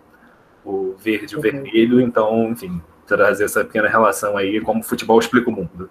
o 0.64 0.94
verde 0.98 1.34
o 1.34 1.38
uhum. 1.38 1.42
vermelho. 1.42 2.00
Então, 2.00 2.50
enfim, 2.50 2.80
trazer 3.06 3.44
essa 3.44 3.64
pequena 3.64 3.88
relação 3.88 4.36
aí, 4.36 4.60
como 4.60 4.80
o 4.80 4.84
futebol 4.84 5.18
explica 5.18 5.50
o 5.50 5.52
mundo. 5.52 5.90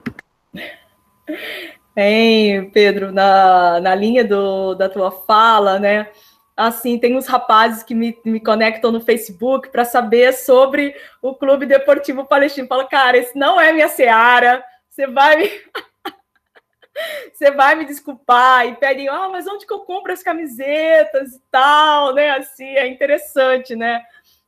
Hein, 1.95 2.69
Pedro, 2.71 3.11
na, 3.11 3.81
na 3.81 3.93
linha 3.93 4.23
do, 4.23 4.73
da 4.75 4.87
tua 4.87 5.11
fala, 5.11 5.78
né? 5.78 6.07
Assim, 6.55 6.97
tem 6.97 7.17
uns 7.17 7.28
rapazes 7.28 7.84
que 7.84 7.93
me, 7.93 8.17
me 8.23 8.39
conectam 8.39 8.91
no 8.91 9.01
Facebook 9.01 9.69
para 9.69 9.84
saber 9.84 10.34
sobre 10.34 10.95
o 11.21 11.34
Clube 11.34 11.65
Deportivo 11.65 12.26
Palestino. 12.26 12.67
Fala, 12.67 12.88
cara, 12.88 13.17
esse 13.17 13.38
não 13.38 13.59
é 13.59 13.73
minha 13.73 13.89
seara. 13.89 14.63
Você 14.89 15.07
vai 15.07 15.38
me 15.38 15.49
você 17.33 17.51
vai 17.51 17.75
me 17.75 17.85
desculpar 17.85 18.67
e 18.67 18.75
pedem, 18.75 19.07
ah, 19.09 19.29
mas 19.29 19.47
onde 19.47 19.65
que 19.65 19.73
eu 19.73 19.79
compro 19.79 20.11
as 20.11 20.23
camisetas 20.23 21.33
e 21.33 21.41
tal, 21.51 22.13
né? 22.13 22.31
Assim, 22.31 22.65
é 22.65 22.87
interessante, 22.87 23.75
né? 23.75 24.01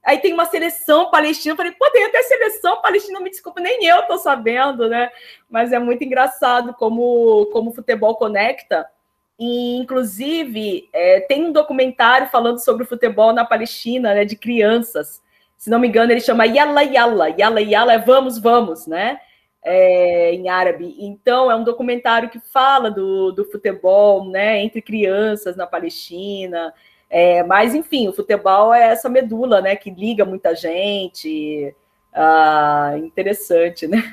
Aí 0.03 0.17
tem 0.17 0.33
uma 0.33 0.45
seleção 0.45 1.09
palestina, 1.09 1.53
eu 1.53 1.57
falei, 1.57 1.71
pô, 1.71 1.89
tem 1.89 2.03
até 2.05 2.21
seleção 2.23 2.81
palestina, 2.81 3.21
me 3.21 3.29
desculpa, 3.29 3.61
nem 3.61 3.85
eu 3.85 4.01
tô 4.03 4.17
sabendo, 4.17 4.89
né? 4.89 5.09
Mas 5.49 5.71
é 5.71 5.79
muito 5.79 6.03
engraçado 6.03 6.73
como, 6.73 7.45
como 7.53 7.69
o 7.69 7.73
futebol 7.73 8.15
conecta. 8.15 8.85
E, 9.39 9.77
inclusive, 9.77 10.89
é, 10.91 11.21
tem 11.21 11.45
um 11.45 11.53
documentário 11.53 12.27
falando 12.27 12.59
sobre 12.59 12.83
o 12.83 12.85
futebol 12.87 13.31
na 13.31 13.45
Palestina, 13.45 14.13
né, 14.13 14.25
de 14.25 14.35
crianças. 14.35 15.21
Se 15.57 15.69
não 15.69 15.79
me 15.79 15.87
engano, 15.87 16.11
ele 16.11 16.19
chama 16.19 16.45
Yalla 16.45 16.83
Yalla. 16.83 17.29
Yalla 17.29 17.61
Yalla 17.61 17.93
é 17.93 17.97
vamos, 17.97 18.37
vamos, 18.37 18.85
né? 18.85 19.19
É, 19.65 20.33
em 20.33 20.49
árabe. 20.49 20.95
Então, 20.99 21.49
é 21.49 21.55
um 21.55 21.63
documentário 21.63 22.29
que 22.29 22.39
fala 22.39 22.91
do, 22.91 23.31
do 23.31 23.45
futebol, 23.45 24.29
né, 24.29 24.61
entre 24.61 24.81
crianças 24.81 25.55
na 25.55 25.65
Palestina. 25.65 26.73
É, 27.09 27.43
mas, 27.43 27.73
enfim, 27.73 28.09
o 28.09 28.13
futebol 28.13 28.73
é 28.73 28.87
essa 28.87 29.07
medula, 29.07 29.61
né, 29.61 29.75
que 29.75 29.89
liga 29.89 30.25
muita 30.25 30.53
gente. 30.53 31.73
Ah, 32.13 32.93
interessante, 32.97 33.87
né? 33.87 34.03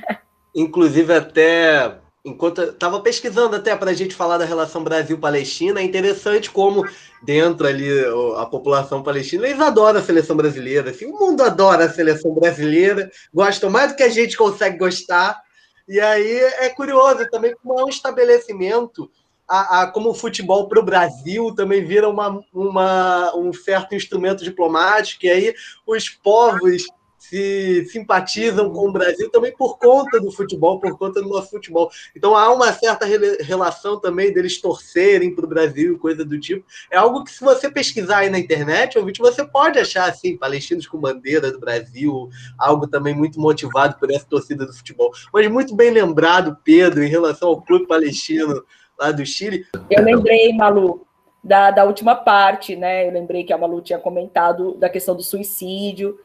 Inclusive, 0.54 1.12
até 1.12 1.98
enquanto 2.24 2.62
estava 2.62 3.00
pesquisando 3.00 3.56
até 3.56 3.74
para 3.74 3.90
a 3.90 3.94
gente 3.94 4.14
falar 4.14 4.38
da 4.38 4.44
relação 4.44 4.84
Brasil-Palestina, 4.84 5.80
é 5.80 5.84
interessante 5.84 6.50
como 6.50 6.86
dentro 7.22 7.66
ali 7.66 7.88
a 8.36 8.46
população 8.46 9.02
palestina 9.02 9.46
eles 9.46 9.60
adoram 9.60 10.00
a 10.00 10.02
seleção 10.02 10.36
brasileira, 10.36 10.90
assim, 10.90 11.06
o 11.06 11.18
mundo 11.18 11.42
adora 11.42 11.84
a 11.84 11.90
seleção 11.90 12.34
brasileira, 12.34 13.10
gosta 13.32 13.70
mais 13.70 13.92
do 13.92 13.96
que 13.96 14.02
a 14.02 14.08
gente 14.08 14.36
consegue 14.36 14.78
gostar. 14.78 15.40
E 15.88 15.98
aí 15.98 16.38
é 16.60 16.68
curioso 16.68 17.28
também 17.30 17.54
como 17.60 17.78
é 17.78 17.84
um 17.84 17.88
estabelecimento 17.88 19.10
a, 19.50 19.82
a, 19.82 19.86
como 19.88 20.10
o 20.10 20.14
futebol 20.14 20.68
para 20.68 20.78
o 20.78 20.84
Brasil 20.84 21.52
também 21.56 21.84
vira 21.84 22.08
uma, 22.08 22.40
uma, 22.54 23.36
um 23.36 23.52
certo 23.52 23.96
instrumento 23.96 24.44
diplomático, 24.44 25.26
e 25.26 25.28
aí 25.28 25.54
os 25.84 26.08
povos 26.08 26.86
se 27.20 27.84
simpatizam 27.84 28.72
com 28.72 28.88
o 28.88 28.92
Brasil 28.92 29.28
também 29.28 29.54
por 29.54 29.78
conta 29.78 30.18
do 30.18 30.32
futebol, 30.32 30.80
por 30.80 30.96
conta 30.96 31.20
do 31.20 31.28
nosso 31.28 31.50
futebol. 31.50 31.90
Então 32.16 32.34
há 32.34 32.50
uma 32.50 32.72
certa 32.72 33.04
relação 33.44 34.00
também 34.00 34.32
deles 34.32 34.58
torcerem 34.58 35.34
para 35.34 35.44
o 35.44 35.48
Brasil, 35.48 35.98
coisa 35.98 36.24
do 36.24 36.40
tipo. 36.40 36.64
É 36.90 36.96
algo 36.96 37.22
que, 37.22 37.30
se 37.30 37.44
você 37.44 37.70
pesquisar 37.70 38.20
aí 38.20 38.30
na 38.30 38.38
internet, 38.38 38.98
ouvinte, 38.98 39.20
você 39.20 39.44
pode 39.46 39.78
achar 39.78 40.08
assim, 40.08 40.36
palestinos 40.36 40.86
com 40.86 40.96
bandeira 40.96 41.52
do 41.52 41.60
Brasil, 41.60 42.30
algo 42.58 42.88
também 42.88 43.14
muito 43.14 43.38
motivado 43.38 43.98
por 43.98 44.10
essa 44.10 44.24
torcida 44.24 44.64
do 44.64 44.72
futebol. 44.72 45.12
Mas 45.30 45.46
muito 45.50 45.76
bem 45.76 45.90
lembrado, 45.90 46.56
Pedro, 46.64 47.04
em 47.04 47.08
relação 47.08 47.50
ao 47.50 47.60
clube 47.60 47.86
palestino 47.86 48.64
lá 48.98 49.12
do 49.12 49.26
Chile. 49.26 49.66
Eu 49.90 50.02
lembrei, 50.02 50.54
Malu, 50.54 51.06
da, 51.44 51.70
da 51.70 51.84
última 51.84 52.16
parte, 52.16 52.74
né? 52.74 53.06
Eu 53.06 53.12
lembrei 53.12 53.44
que 53.44 53.52
a 53.52 53.58
Malu 53.58 53.82
tinha 53.82 53.98
comentado 53.98 54.74
da 54.78 54.88
questão 54.88 55.14
do 55.14 55.22
suicídio 55.22 56.18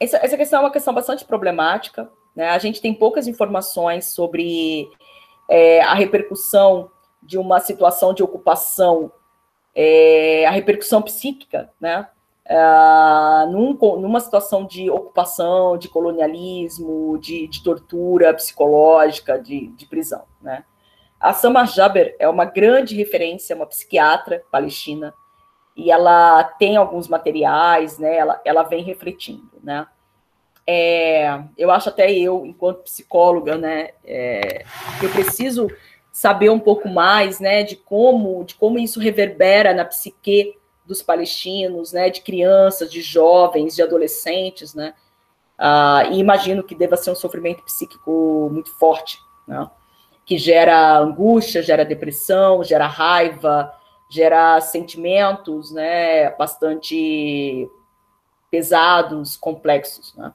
essa, 0.00 0.16
essa 0.16 0.36
questão 0.36 0.60
é 0.60 0.62
uma 0.62 0.72
questão 0.72 0.94
bastante 0.94 1.24
problemática. 1.24 2.10
Né? 2.34 2.48
A 2.48 2.58
gente 2.58 2.80
tem 2.80 2.94
poucas 2.94 3.28
informações 3.28 4.06
sobre 4.06 4.88
é, 5.48 5.82
a 5.82 5.94
repercussão 5.94 6.90
de 7.22 7.36
uma 7.36 7.60
situação 7.60 8.14
de 8.14 8.22
ocupação, 8.22 9.12
é, 9.74 10.46
a 10.46 10.50
repercussão 10.50 11.02
psíquica, 11.02 11.70
né? 11.78 12.08
Uh, 12.50 13.46
num, 13.52 13.78
numa 14.00 14.18
situação 14.18 14.66
de 14.66 14.90
ocupação, 14.90 15.78
de 15.78 15.88
colonialismo, 15.88 17.16
de, 17.18 17.46
de 17.46 17.62
tortura 17.62 18.34
psicológica, 18.34 19.38
de, 19.38 19.68
de, 19.68 19.86
prisão. 19.86 20.24
Né? 20.42 20.64
A 21.20 21.32
Sama 21.32 21.64
Jaber 21.64 22.16
é 22.18 22.28
uma 22.28 22.44
grande 22.44 22.96
referência, 22.96 23.54
uma 23.54 23.66
psiquiatra 23.66 24.42
palestina, 24.50 25.14
e 25.76 25.90
ela 25.90 26.44
tem 26.44 26.76
alguns 26.76 27.08
materiais, 27.08 27.98
né? 27.98 28.16
Ela, 28.16 28.40
ela 28.44 28.62
vem 28.62 28.82
refletindo, 28.82 29.50
né? 29.62 29.86
É, 30.72 31.42
eu 31.58 31.68
acho 31.70 31.88
até 31.88 32.12
eu, 32.12 32.46
enquanto 32.46 32.84
psicóloga, 32.84 33.56
né, 33.58 33.90
é, 34.04 34.64
eu 35.02 35.10
preciso 35.10 35.68
saber 36.12 36.48
um 36.48 36.60
pouco 36.60 36.88
mais, 36.88 37.40
né, 37.40 37.64
de 37.64 37.74
como, 37.74 38.44
de 38.44 38.54
como 38.54 38.78
isso 38.78 39.00
reverbera 39.00 39.74
na 39.74 39.84
psique 39.84 40.54
dos 40.86 41.02
palestinos, 41.02 41.92
né, 41.92 42.08
de 42.08 42.20
crianças, 42.20 42.88
de 42.88 43.00
jovens, 43.00 43.74
de 43.74 43.82
adolescentes, 43.82 44.72
né, 44.72 44.94
ah, 45.58 46.04
e 46.08 46.20
imagino 46.20 46.62
que 46.62 46.76
deva 46.76 46.96
ser 46.96 47.10
um 47.10 47.16
sofrimento 47.16 47.64
psíquico 47.64 48.48
muito 48.52 48.72
forte, 48.78 49.18
né, 49.48 49.68
que 50.24 50.38
gera 50.38 50.98
angústia, 50.98 51.64
gera 51.64 51.84
depressão, 51.84 52.62
gera 52.62 52.86
raiva, 52.86 53.72
gera 54.10 54.60
sentimentos, 54.60 55.70
né, 55.70 56.30
bastante 56.30 57.70
pesados, 58.50 59.36
complexos, 59.36 60.14
né? 60.16 60.34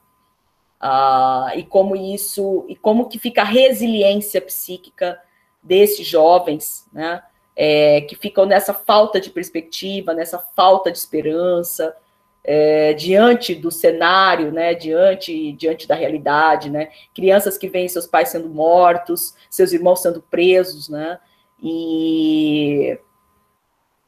Ah, 0.80 1.51
e 1.55 1.63
como 1.63 1.95
isso, 1.95 2.65
e 2.69 2.76
como 2.76 3.09
que 3.09 3.19
fica 3.19 3.41
a 3.41 3.45
resiliência 3.45 4.41
psíquica 4.41 5.19
desses 5.61 6.05
jovens, 6.07 6.88
né, 6.93 7.21
é, 7.55 8.01
que 8.01 8.15
ficam 8.15 8.45
nessa 8.45 8.73
falta 8.73 9.19
de 9.19 9.30
perspectiva, 9.30 10.13
nessa 10.13 10.38
falta 10.55 10.91
de 10.91 10.97
esperança, 10.97 11.95
é, 12.43 12.93
diante 12.93 13.55
do 13.55 13.71
cenário, 13.71 14.51
né, 14.51 14.76
diante, 14.76 15.53
diante 15.53 15.88
da 15.88 15.95
realidade, 15.95 16.69
né, 16.69 16.89
crianças 17.13 17.57
que 17.57 17.67
veem 17.67 17.88
seus 17.88 18.05
pais 18.05 18.30
sendo 18.30 18.47
mortos, 18.49 19.34
seus 19.49 19.73
irmãos 19.73 20.01
sendo 20.01 20.21
presos, 20.21 20.88
né, 20.88 21.19
e 21.61 22.99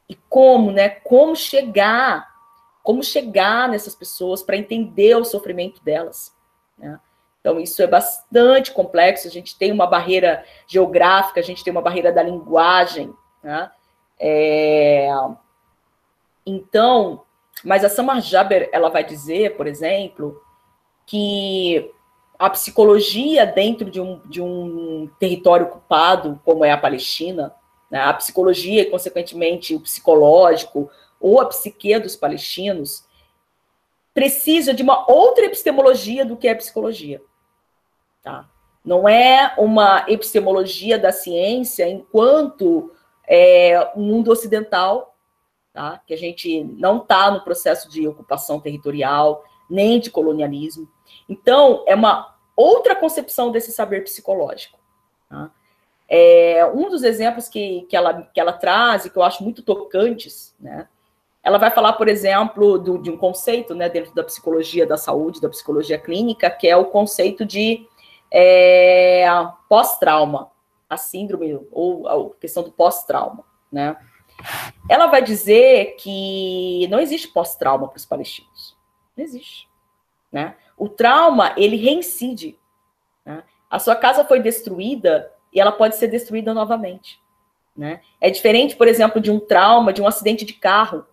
e 0.09 0.15
como, 0.29 0.71
né? 0.71 0.89
Como 0.89 1.35
chegar, 1.35 2.27
como 2.83 3.03
chegar 3.03 3.67
nessas 3.69 3.95
pessoas 3.95 4.41
para 4.41 4.57
entender 4.57 5.15
o 5.15 5.25
sofrimento 5.25 5.83
delas. 5.83 6.33
Né? 6.77 6.99
Então, 7.39 7.59
isso 7.59 7.81
é 7.81 7.87
bastante 7.87 8.71
complexo. 8.71 9.27
A 9.27 9.31
gente 9.31 9.57
tem 9.57 9.71
uma 9.71 9.87
barreira 9.87 10.45
geográfica, 10.67 11.39
a 11.39 11.43
gente 11.43 11.63
tem 11.63 11.71
uma 11.71 11.81
barreira 11.81 12.11
da 12.11 12.23
linguagem. 12.23 13.13
Né? 13.43 13.71
É... 14.19 15.09
Então, 16.45 17.23
mas 17.63 17.83
a 17.83 17.89
Samar 17.89 18.21
Jaber, 18.21 18.69
ela 18.71 18.89
vai 18.89 19.03
dizer, 19.03 19.57
por 19.57 19.67
exemplo, 19.67 20.41
que 21.05 21.91
a 22.37 22.49
psicologia 22.49 23.45
dentro 23.45 23.89
de 23.89 23.99
um, 23.99 24.19
de 24.25 24.41
um 24.41 25.09
território 25.19 25.65
ocupado, 25.65 26.39
como 26.45 26.63
é 26.63 26.71
a 26.71 26.77
Palestina, 26.77 27.53
né, 27.89 27.99
a 27.99 28.13
psicologia 28.13 28.81
e, 28.81 28.89
consequentemente, 28.89 29.75
o 29.75 29.79
psicológico 29.79 30.89
ou 31.19 31.39
a 31.41 31.45
psique 31.45 31.97
dos 31.99 32.15
palestinos, 32.15 33.05
precisa 34.13 34.73
de 34.73 34.83
uma 34.83 35.09
outra 35.11 35.45
epistemologia 35.45 36.25
do 36.25 36.35
que 36.35 36.47
é 36.47 36.55
psicologia. 36.55 37.21
Tá? 38.23 38.49
Não 38.83 39.07
é 39.07 39.53
uma 39.57 40.05
epistemologia 40.07 40.97
da 40.97 41.11
ciência 41.11 41.87
enquanto 41.87 42.91
é, 43.27 43.91
o 43.95 43.99
mundo 43.99 44.31
ocidental, 44.31 45.15
tá? 45.73 46.01
que 46.05 46.13
a 46.13 46.17
gente 46.17 46.63
não 46.63 46.97
está 46.97 47.29
no 47.29 47.43
processo 47.43 47.89
de 47.89 48.07
ocupação 48.07 48.59
territorial, 48.59 49.43
nem 49.69 49.99
de 49.99 50.09
colonialismo. 50.09 50.89
Então, 51.27 51.83
é 51.85 51.93
uma 51.93 52.35
outra 52.55 52.95
concepção 52.95 53.51
desse 53.51 53.71
saber 53.71 54.03
psicológico. 54.03 54.79
Tá? 55.29 55.51
É, 56.09 56.65
um 56.73 56.89
dos 56.89 57.03
exemplos 57.03 57.49
que, 57.49 57.81
que, 57.89 57.95
ela, 57.95 58.21
que 58.21 58.39
ela 58.39 58.53
traz 58.53 59.05
e 59.05 59.09
que 59.09 59.17
eu 59.17 59.23
acho 59.23 59.43
muito 59.43 59.61
tocantes, 59.61 60.55
né? 60.59 60.87
Ela 61.43 61.57
vai 61.57 61.71
falar, 61.71 61.93
por 61.93 62.09
exemplo, 62.09 62.77
do, 62.77 62.97
de 62.97 63.09
um 63.09 63.17
conceito 63.17 63.73
né, 63.73 63.87
dentro 63.87 64.13
da 64.13 64.23
psicologia 64.23 64.85
da 64.85 64.97
saúde, 64.97 65.39
da 65.39 65.47
psicologia 65.47 65.97
clínica, 65.97 66.49
que 66.49 66.67
é 66.67 66.75
o 66.75 66.85
conceito 66.85 67.45
de 67.45 67.87
é, 68.29 69.25
pós-trauma, 69.69 70.51
a 70.89 70.97
síndrome 70.97 71.59
ou 71.71 72.07
a 72.07 72.35
questão 72.35 72.63
do 72.63 72.71
pós-trauma, 72.71 73.45
né? 73.71 73.95
Ela 74.89 75.07
vai 75.07 75.21
dizer 75.21 75.95
que 75.97 76.87
não 76.89 76.99
existe 76.99 77.27
pós-trauma 77.29 77.87
para 77.87 77.97
os 77.97 78.05
palestinos. 78.05 78.77
Não 79.15 79.23
existe. 79.23 79.67
Né? 80.31 80.55
O 80.77 80.87
trauma, 80.87 81.53
ele 81.57 81.75
reincide. 81.75 82.57
Né? 83.25 83.43
A 83.69 83.79
sua 83.79 83.95
casa 83.95 84.23
foi 84.25 84.39
destruída 84.39 85.31
e 85.53 85.59
ela 85.59 85.71
pode 85.71 85.95
ser 85.95 86.07
destruída 86.07 86.53
novamente. 86.53 87.19
Né? 87.75 88.01
É 88.19 88.29
diferente, 88.29 88.75
por 88.75 88.87
exemplo, 88.87 89.21
de 89.21 89.29
um 89.31 89.39
trauma, 89.39 89.93
de 89.93 90.01
um 90.01 90.07
acidente 90.07 90.45
de 90.45 90.53
carro, 90.53 91.05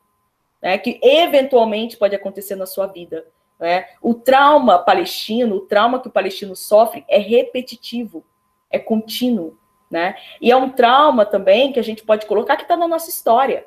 né, 0.62 0.78
que 0.78 0.98
eventualmente 1.02 1.96
pode 1.96 2.14
acontecer 2.14 2.56
na 2.56 2.64
sua 2.64 2.86
vida. 2.86 3.26
Né? 3.60 3.86
O 4.00 4.14
trauma 4.14 4.78
palestino, 4.78 5.56
o 5.56 5.60
trauma 5.60 6.00
que 6.00 6.08
o 6.08 6.12
palestino 6.12 6.56
sofre 6.56 7.04
é 7.06 7.18
repetitivo, 7.18 8.24
é 8.70 8.78
contínuo. 8.78 9.58
Né? 9.90 10.16
E 10.40 10.50
é 10.50 10.56
um 10.56 10.70
trauma 10.70 11.26
também 11.26 11.72
que 11.72 11.78
a 11.78 11.82
gente 11.82 12.02
pode 12.02 12.26
colocar 12.26 12.56
que 12.56 12.62
está 12.62 12.76
na 12.76 12.88
nossa 12.88 13.10
história. 13.10 13.66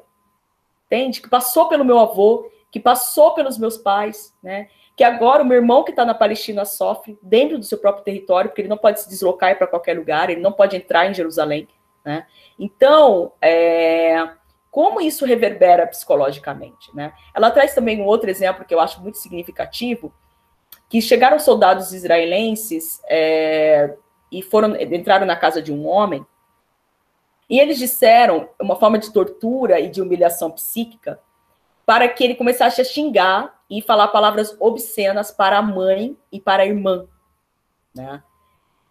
Entende? 0.87 1.21
Que 1.21 1.29
passou 1.29 1.69
pelo 1.69 1.85
meu 1.85 1.99
avô, 1.99 2.49
que 2.71 2.79
passou 2.79 3.33
pelos 3.33 3.57
meus 3.57 3.77
pais, 3.77 4.35
né? 4.41 4.69
Que 4.97 5.03
agora 5.03 5.43
o 5.43 5.45
meu 5.45 5.57
irmão 5.57 5.83
que 5.83 5.91
está 5.91 6.03
na 6.03 6.15
Palestina 6.15 6.65
sofre 6.65 7.19
dentro 7.21 7.59
do 7.59 7.63
seu 7.63 7.77
próprio 7.77 8.03
território, 8.03 8.49
porque 8.49 8.61
ele 8.61 8.67
não 8.67 8.79
pode 8.79 8.99
se 8.99 9.07
deslocar 9.07 9.55
para 9.55 9.67
qualquer 9.67 9.95
lugar, 9.95 10.31
ele 10.31 10.41
não 10.41 10.51
pode 10.51 10.75
entrar 10.75 11.05
em 11.05 11.13
Jerusalém. 11.13 11.67
Né? 12.03 12.25
Então, 12.57 13.31
é, 13.39 14.27
como 14.71 14.99
isso 14.99 15.23
reverbera 15.23 15.85
psicologicamente? 15.85 16.93
Né? 16.95 17.13
Ela 17.31 17.51
traz 17.51 17.75
também 17.75 18.01
um 18.01 18.05
outro 18.05 18.27
exemplo 18.27 18.65
que 18.65 18.73
eu 18.73 18.79
acho 18.79 18.99
muito 18.99 19.19
significativo, 19.19 20.11
que 20.89 20.99
chegaram 20.99 21.37
soldados 21.37 21.93
israelenses 21.93 22.99
é, 23.07 23.95
e 24.31 24.41
foram 24.41 24.75
entraram 24.81 25.27
na 25.27 25.35
casa 25.35 25.61
de 25.61 25.71
um 25.71 25.87
homem 25.87 26.25
e 27.47 27.59
eles 27.59 27.77
disseram 27.77 28.49
uma 28.59 28.75
forma 28.75 28.97
de 28.97 29.13
tortura 29.13 29.79
e 29.79 29.89
de 29.89 30.01
humilhação 30.01 30.49
psíquica 30.49 31.19
para 31.87 32.09
que 32.09 32.21
ele 32.21 32.35
começasse 32.35 32.81
a 32.81 32.83
xingar 32.83 33.61
e 33.69 33.81
falar 33.81 34.09
palavras 34.09 34.53
obscenas 34.59 35.31
para 35.31 35.57
a 35.57 35.61
mãe 35.61 36.17
e 36.29 36.37
para 36.37 36.63
a 36.63 36.65
irmã, 36.65 37.07
né? 37.95 38.21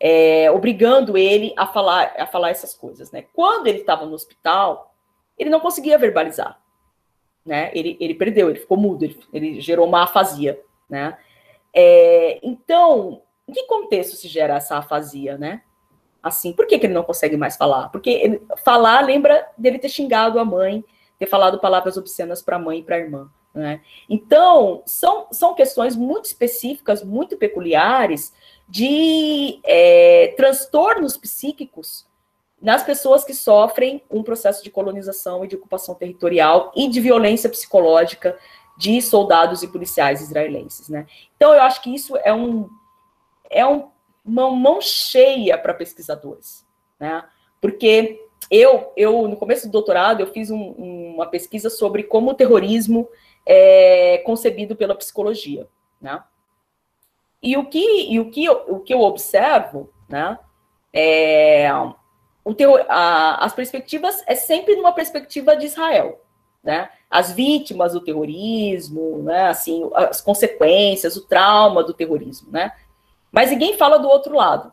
É, 0.00 0.50
obrigando 0.50 1.16
ele 1.16 1.52
a 1.58 1.66
falar, 1.66 2.14
a 2.16 2.26
falar 2.26 2.48
essas 2.48 2.72
coisas, 2.72 3.10
né? 3.12 3.26
Quando 3.34 3.66
ele 3.66 3.80
estava 3.80 4.06
no 4.06 4.14
hospital, 4.14 4.94
ele 5.38 5.50
não 5.50 5.60
conseguia 5.60 5.98
verbalizar, 5.98 6.58
né? 7.44 7.70
Ele, 7.74 7.98
ele 8.00 8.14
perdeu, 8.14 8.48
ele 8.48 8.60
ficou 8.60 8.78
mudo, 8.78 9.04
ele, 9.04 9.20
ele 9.30 9.60
gerou 9.60 9.86
uma 9.86 10.04
afasia, 10.04 10.58
né? 10.88 11.18
É, 11.74 12.40
então, 12.42 13.20
em 13.46 13.52
que 13.52 13.66
contexto 13.66 14.16
se 14.16 14.26
gera 14.26 14.56
essa 14.56 14.78
afasia, 14.78 15.36
né? 15.36 15.60
Assim, 16.22 16.50
por 16.50 16.66
que, 16.66 16.78
que 16.78 16.86
ele 16.86 16.94
não 16.94 17.04
consegue 17.04 17.36
mais 17.36 17.58
falar? 17.58 17.90
Porque 17.90 18.08
ele, 18.08 18.42
falar 18.64 19.04
lembra 19.04 19.46
dele 19.56 19.78
ter 19.78 19.90
xingado 19.90 20.38
a 20.38 20.44
mãe, 20.46 20.82
ter 21.18 21.26
falado 21.26 21.58
palavras 21.58 21.96
obscenas 21.96 22.42
para 22.42 22.56
a 22.56 22.58
mãe 22.58 22.80
e 22.80 22.82
para 22.82 22.96
a 22.96 23.00
irmã. 23.00 23.30
Né? 23.54 23.80
Então, 24.08 24.82
são, 24.84 25.28
são 25.32 25.54
questões 25.54 25.96
muito 25.96 26.26
específicas, 26.26 27.02
muito 27.02 27.38
peculiares, 27.38 28.32
de 28.68 29.60
é, 29.64 30.34
transtornos 30.36 31.16
psíquicos 31.16 32.06
nas 32.60 32.82
pessoas 32.82 33.24
que 33.24 33.32
sofrem 33.32 34.02
um 34.10 34.22
processo 34.22 34.62
de 34.62 34.70
colonização 34.70 35.44
e 35.44 35.48
de 35.48 35.56
ocupação 35.56 35.94
territorial 35.94 36.72
e 36.74 36.88
de 36.88 37.00
violência 37.00 37.48
psicológica 37.48 38.36
de 38.76 39.00
soldados 39.00 39.62
e 39.62 39.68
policiais 39.68 40.20
israelenses. 40.20 40.88
Né? 40.88 41.06
Então, 41.36 41.54
eu 41.54 41.62
acho 41.62 41.82
que 41.82 41.94
isso 41.94 42.16
é 42.18 42.32
um, 42.32 42.68
é 43.48 43.66
um, 43.66 43.88
uma 44.24 44.50
mão 44.50 44.80
cheia 44.80 45.56
para 45.56 45.72
pesquisadores, 45.72 46.66
né? 47.00 47.24
porque 47.60 48.25
eu, 48.50 48.92
eu, 48.96 49.28
no 49.28 49.36
começo 49.36 49.66
do 49.66 49.72
doutorado, 49.72 50.20
eu 50.20 50.26
fiz 50.28 50.50
um, 50.50 50.72
uma 51.14 51.26
pesquisa 51.26 51.68
sobre 51.68 52.04
como 52.04 52.30
o 52.30 52.34
terrorismo 52.34 53.08
é 53.44 54.18
concebido 54.18 54.74
pela 54.76 54.94
psicologia, 54.94 55.68
né? 56.00 56.22
E 57.42 57.56
o 57.56 57.66
que, 57.66 58.12
e 58.12 58.18
o 58.18 58.30
que, 58.30 58.44
eu, 58.44 58.64
o 58.68 58.80
que 58.80 58.92
eu 58.92 59.00
observo, 59.00 59.92
né, 60.08 60.38
é 60.92 61.68
o 62.44 62.54
terror, 62.54 62.84
a, 62.88 63.44
as 63.44 63.52
perspectivas 63.52 64.22
é 64.26 64.34
sempre 64.34 64.74
numa 64.76 64.92
perspectiva 64.92 65.56
de 65.56 65.66
Israel, 65.66 66.20
né? 66.62 66.90
As 67.10 67.32
vítimas 67.32 67.92
do 67.92 68.00
terrorismo, 68.00 69.22
né, 69.22 69.48
assim, 69.48 69.88
as 69.94 70.20
consequências, 70.20 71.16
o 71.16 71.26
trauma 71.26 71.84
do 71.84 71.94
terrorismo, 71.94 72.50
né? 72.50 72.72
Mas 73.30 73.50
ninguém 73.50 73.76
fala 73.76 73.98
do 73.98 74.08
outro 74.08 74.34
lado, 74.34 74.72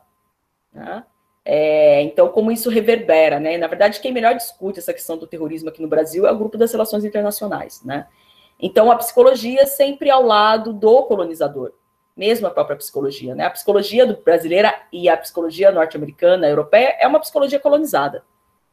né? 0.71 1.03
É, 1.45 2.01
então, 2.03 2.29
como 2.29 2.51
isso 2.51 2.69
reverbera, 2.69 3.39
né? 3.39 3.57
Na 3.57 3.67
verdade, 3.67 3.99
quem 3.99 4.13
melhor 4.13 4.33
discute 4.35 4.79
essa 4.79 4.93
questão 4.93 5.17
do 5.17 5.27
terrorismo 5.27 5.69
aqui 5.69 5.81
no 5.81 5.87
Brasil 5.87 6.25
é 6.25 6.31
o 6.31 6.37
grupo 6.37 6.57
das 6.57 6.71
relações 6.71 7.03
internacionais, 7.03 7.81
né? 7.83 8.07
Então, 8.59 8.89
a 8.89 8.95
psicologia 8.95 9.65
sempre 9.65 10.09
ao 10.09 10.23
lado 10.23 10.71
do 10.71 11.03
colonizador, 11.03 11.73
mesmo 12.15 12.47
a 12.47 12.51
própria 12.51 12.77
psicologia, 12.77 13.35
né? 13.35 13.45
A 13.45 13.49
psicologia 13.49 14.05
brasileira 14.23 14.73
e 14.91 15.09
a 15.09 15.17
psicologia 15.17 15.71
norte-americana, 15.71 16.47
europeia, 16.47 16.95
é 16.99 17.07
uma 17.07 17.19
psicologia 17.19 17.59
colonizada, 17.59 18.23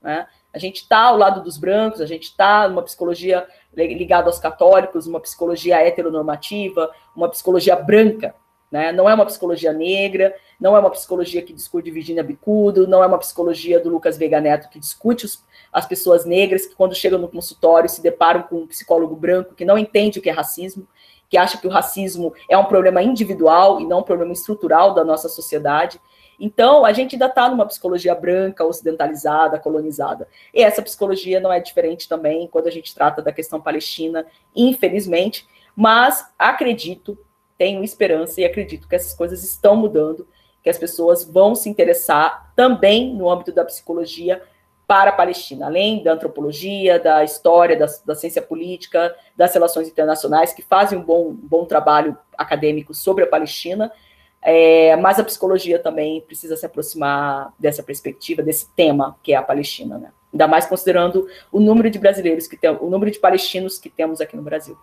né? 0.00 0.28
A 0.52 0.58
gente 0.58 0.82
está 0.82 0.98
ao 0.98 1.16
lado 1.16 1.42
dos 1.42 1.56
brancos, 1.56 2.00
a 2.00 2.06
gente 2.06 2.24
está 2.24 2.68
numa 2.68 2.82
psicologia 2.82 3.46
ligada 3.72 4.28
aos 4.28 4.38
católicos, 4.38 5.06
uma 5.06 5.20
psicologia 5.20 5.76
heteronormativa, 5.76 6.90
uma 7.14 7.28
psicologia 7.28 7.76
branca, 7.76 8.34
né? 8.70 8.92
Não 8.92 9.08
é 9.08 9.14
uma 9.14 9.26
psicologia 9.26 9.72
negra, 9.72 10.34
não 10.60 10.76
é 10.76 10.80
uma 10.80 10.90
psicologia 10.90 11.42
que 11.42 11.52
discute 11.52 11.90
Virginia 11.90 12.22
Bicudo, 12.22 12.86
não 12.86 13.02
é 13.02 13.06
uma 13.06 13.18
psicologia 13.18 13.80
do 13.80 13.88
Lucas 13.88 14.16
Vega 14.16 14.40
Neto 14.40 14.68
que 14.70 14.78
discute 14.78 15.24
os, 15.24 15.44
as 15.72 15.86
pessoas 15.86 16.24
negras 16.24 16.66
que, 16.66 16.74
quando 16.74 16.94
chegam 16.94 17.18
no 17.18 17.28
consultório, 17.28 17.88
se 17.88 18.02
deparam 18.02 18.42
com 18.42 18.56
um 18.56 18.66
psicólogo 18.66 19.16
branco 19.16 19.54
que 19.54 19.64
não 19.64 19.76
entende 19.76 20.18
o 20.18 20.22
que 20.22 20.30
é 20.30 20.32
racismo, 20.32 20.86
que 21.28 21.36
acha 21.36 21.58
que 21.58 21.66
o 21.66 21.70
racismo 21.70 22.32
é 22.48 22.56
um 22.56 22.64
problema 22.64 23.02
individual 23.02 23.80
e 23.80 23.86
não 23.86 24.00
um 24.00 24.04
problema 24.04 24.32
estrutural 24.32 24.94
da 24.94 25.04
nossa 25.04 25.28
sociedade. 25.28 26.00
Então, 26.38 26.86
a 26.86 26.92
gente 26.92 27.14
ainda 27.14 27.26
está 27.26 27.48
numa 27.48 27.66
psicologia 27.66 28.14
branca, 28.14 28.64
ocidentalizada, 28.64 29.58
colonizada. 29.58 30.26
E 30.54 30.62
essa 30.62 30.80
psicologia 30.80 31.38
não 31.38 31.52
é 31.52 31.60
diferente 31.60 32.08
também 32.08 32.48
quando 32.48 32.66
a 32.66 32.70
gente 32.70 32.94
trata 32.94 33.20
da 33.20 33.30
questão 33.30 33.60
palestina, 33.60 34.26
infelizmente, 34.56 35.46
mas 35.76 36.26
acredito 36.38 37.16
tenho 37.60 37.84
esperança 37.84 38.40
e 38.40 38.44
acredito 38.46 38.88
que 38.88 38.96
essas 38.96 39.12
coisas 39.12 39.44
estão 39.44 39.76
mudando, 39.76 40.26
que 40.62 40.70
as 40.70 40.78
pessoas 40.78 41.24
vão 41.24 41.54
se 41.54 41.68
interessar 41.68 42.50
também 42.56 43.14
no 43.14 43.28
âmbito 43.28 43.52
da 43.52 43.66
psicologia 43.66 44.42
para 44.86 45.10
a 45.10 45.12
Palestina, 45.12 45.66
além 45.66 46.02
da 46.02 46.14
antropologia, 46.14 46.98
da 46.98 47.22
história, 47.22 47.78
da, 47.78 47.84
da 48.06 48.14
ciência 48.14 48.40
política, 48.40 49.14
das 49.36 49.52
relações 49.52 49.88
internacionais, 49.88 50.54
que 50.54 50.62
fazem 50.62 50.98
um 50.98 51.02
bom, 51.02 51.34
bom 51.34 51.66
trabalho 51.66 52.16
acadêmico 52.36 52.94
sobre 52.94 53.24
a 53.24 53.26
Palestina, 53.26 53.92
é, 54.40 54.96
mas 54.96 55.18
a 55.18 55.24
psicologia 55.24 55.78
também 55.78 56.22
precisa 56.22 56.56
se 56.56 56.64
aproximar 56.64 57.52
dessa 57.58 57.82
perspectiva, 57.82 58.42
desse 58.42 58.70
tema 58.70 59.18
que 59.22 59.34
é 59.34 59.36
a 59.36 59.42
Palestina, 59.42 59.98
né? 59.98 60.12
Ainda 60.32 60.48
mais 60.48 60.64
considerando 60.64 61.28
o 61.52 61.60
número 61.60 61.90
de 61.90 61.98
brasileiros 61.98 62.46
que 62.46 62.56
tem, 62.56 62.70
o 62.70 62.88
número 62.88 63.10
de 63.10 63.18
palestinos 63.18 63.78
que 63.78 63.90
temos 63.90 64.18
aqui 64.18 64.34
no 64.34 64.42
Brasil. 64.42 64.78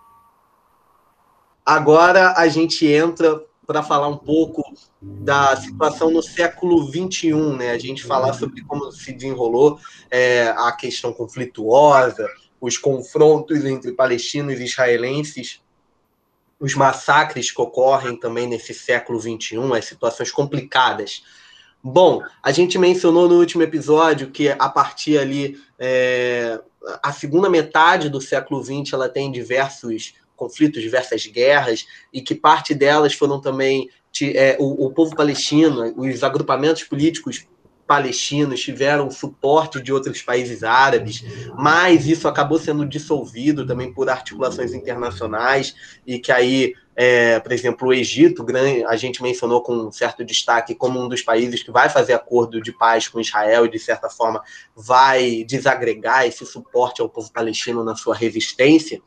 Agora 1.67 2.31
a 2.37 2.47
gente 2.47 2.87
entra 2.87 3.43
para 3.65 3.83
falar 3.83 4.07
um 4.07 4.15
pouco 4.15 4.63
da 5.01 5.53
situação 5.57 6.09
no 6.09 6.23
século 6.23 6.81
XXI, 6.87 7.33
né? 7.57 7.71
A 7.71 7.77
gente 7.77 8.05
falar 8.05 8.31
sobre 8.31 8.63
como 8.63 8.89
se 8.89 9.11
desenrolou 9.11 9.77
é, 10.09 10.47
a 10.55 10.71
questão 10.71 11.11
conflituosa, 11.11 12.25
os 12.61 12.77
confrontos 12.77 13.65
entre 13.65 13.91
palestinos 13.91 14.61
e 14.61 14.63
israelenses, 14.63 15.61
os 16.57 16.73
massacres 16.73 17.51
que 17.51 17.61
ocorrem 17.61 18.17
também 18.17 18.47
nesse 18.47 18.73
século 18.73 19.19
XXI, 19.19 19.57
as 19.77 19.83
situações 19.83 20.31
complicadas. 20.31 21.21
Bom, 21.83 22.23
a 22.41 22.53
gente 22.53 22.79
mencionou 22.79 23.27
no 23.27 23.35
último 23.37 23.63
episódio 23.63 24.31
que 24.31 24.47
a 24.47 24.69
partir 24.69 25.17
ali 25.17 25.61
é, 25.77 26.61
a 27.03 27.11
segunda 27.11 27.49
metade 27.49 28.09
do 28.09 28.21
século 28.21 28.63
XX 28.63 28.93
ela 28.93 29.09
tem 29.09 29.29
diversos 29.29 30.13
conflitos, 30.37 30.81
diversas 30.81 31.25
guerras, 31.25 31.85
e 32.13 32.21
que 32.21 32.33
parte 32.33 32.73
delas 32.73 33.13
foram 33.13 33.41
também 33.41 33.89
é, 34.21 34.55
o, 34.59 34.85
o 34.85 34.91
povo 34.91 35.15
palestino, 35.15 35.93
os 35.97 36.23
agrupamentos 36.23 36.83
políticos 36.83 37.45
palestinos 37.87 38.59
tiveram 38.59 39.09
suporte 39.09 39.81
de 39.81 39.93
outros 39.93 40.21
países 40.21 40.61
árabes, 40.61 41.23
mas 41.57 42.05
isso 42.05 42.27
acabou 42.27 42.59
sendo 42.59 42.85
dissolvido 42.85 43.65
também 43.65 43.93
por 43.93 44.09
articulações 44.09 44.73
internacionais 44.73 45.73
e 46.05 46.19
que 46.19 46.31
aí, 46.31 46.73
é, 46.95 47.39
por 47.39 47.53
exemplo, 47.53 47.87
o 47.87 47.93
Egito, 47.93 48.45
a 48.87 48.97
gente 48.97 49.23
mencionou 49.23 49.61
com 49.61 49.89
certo 49.89 50.25
destaque 50.25 50.75
como 50.75 50.99
um 50.99 51.07
dos 51.07 51.21
países 51.21 51.63
que 51.63 51.71
vai 51.71 51.87
fazer 51.87 52.13
acordo 52.13 52.61
de 52.61 52.73
paz 52.73 53.07
com 53.07 53.21
Israel 53.21 53.65
e 53.65 53.71
de 53.71 53.79
certa 53.79 54.09
forma 54.09 54.43
vai 54.75 55.45
desagregar 55.45 56.27
esse 56.27 56.45
suporte 56.45 57.01
ao 57.01 57.07
povo 57.07 57.31
palestino 57.31 57.85
na 57.85 57.95
sua 57.95 58.13
resistência. 58.13 59.01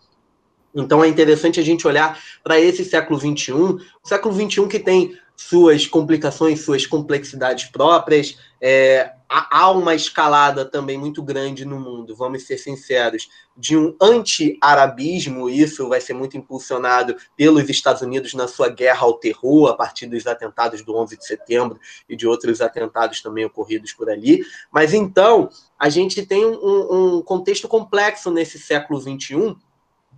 Então 0.74 1.02
é 1.02 1.08
interessante 1.08 1.58
a 1.58 1.62
gente 1.62 1.86
olhar 1.86 2.18
para 2.42 2.60
esse 2.60 2.84
século 2.84 3.18
XXI, 3.18 3.52
o 3.52 3.80
século 4.04 4.34
XXI 4.34 4.66
que 4.68 4.78
tem 4.78 5.16
suas 5.36 5.86
complicações, 5.86 6.60
suas 6.60 6.84
complexidades 6.84 7.64
próprias. 7.64 8.38
É, 8.60 9.10
há 9.26 9.70
uma 9.70 9.94
escalada 9.94 10.66
também 10.66 10.98
muito 10.98 11.22
grande 11.22 11.64
no 11.64 11.80
mundo, 11.80 12.14
vamos 12.14 12.42
ser 12.42 12.58
sinceros, 12.58 13.26
de 13.56 13.74
um 13.74 13.96
anti-arabismo, 13.98 15.48
isso 15.48 15.88
vai 15.88 15.98
ser 15.98 16.12
muito 16.12 16.36
impulsionado 16.36 17.16
pelos 17.36 17.70
Estados 17.70 18.02
Unidos 18.02 18.34
na 18.34 18.46
sua 18.46 18.68
guerra 18.68 19.00
ao 19.02 19.14
terror, 19.14 19.68
a 19.68 19.74
partir 19.74 20.06
dos 20.06 20.26
atentados 20.26 20.82
do 20.82 20.94
11 20.94 21.16
de 21.16 21.26
setembro 21.26 21.80
e 22.06 22.14
de 22.14 22.26
outros 22.26 22.60
atentados 22.60 23.22
também 23.22 23.46
ocorridos 23.46 23.94
por 23.94 24.10
ali. 24.10 24.44
Mas 24.70 24.92
então, 24.92 25.48
a 25.78 25.88
gente 25.88 26.26
tem 26.26 26.44
um, 26.44 27.16
um 27.16 27.22
contexto 27.22 27.66
complexo 27.66 28.30
nesse 28.30 28.58
século 28.58 29.00
XXI, 29.00 29.56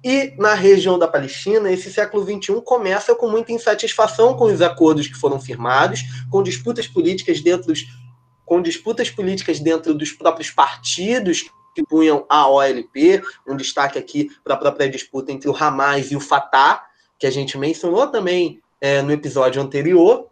e 0.04 0.34
na 0.36 0.54
região 0.54 0.98
da 0.98 1.06
Palestina, 1.06 1.70
esse 1.70 1.92
século 1.92 2.24
XXI 2.24 2.60
começa 2.64 3.14
com 3.14 3.28
muita 3.28 3.52
insatisfação 3.52 4.36
com 4.36 4.46
os 4.46 4.60
acordos 4.60 5.06
que 5.06 5.14
foram 5.14 5.40
firmados, 5.40 6.00
com 6.28 6.42
disputas 6.42 6.88
políticas 6.88 7.40
dentro, 7.40 7.72
com 8.44 8.60
disputas 8.60 9.08
políticas 9.10 9.60
dentro 9.60 9.94
dos 9.94 10.10
próprios 10.10 10.50
partidos 10.50 11.48
que 11.74 11.84
punham 11.84 12.26
a 12.28 12.48
OLP, 12.48 13.22
um 13.46 13.56
destaque 13.56 13.98
aqui 13.98 14.28
para 14.42 14.54
a 14.54 14.58
própria 14.58 14.90
disputa 14.90 15.32
entre 15.32 15.48
o 15.48 15.56
Hamas 15.56 16.10
e 16.10 16.16
o 16.16 16.20
Fatah, 16.20 16.84
que 17.18 17.26
a 17.26 17.30
gente 17.30 17.56
mencionou 17.56 18.08
também 18.08 18.60
é, 18.80 19.00
no 19.00 19.12
episódio 19.12 19.62
anterior. 19.62 20.28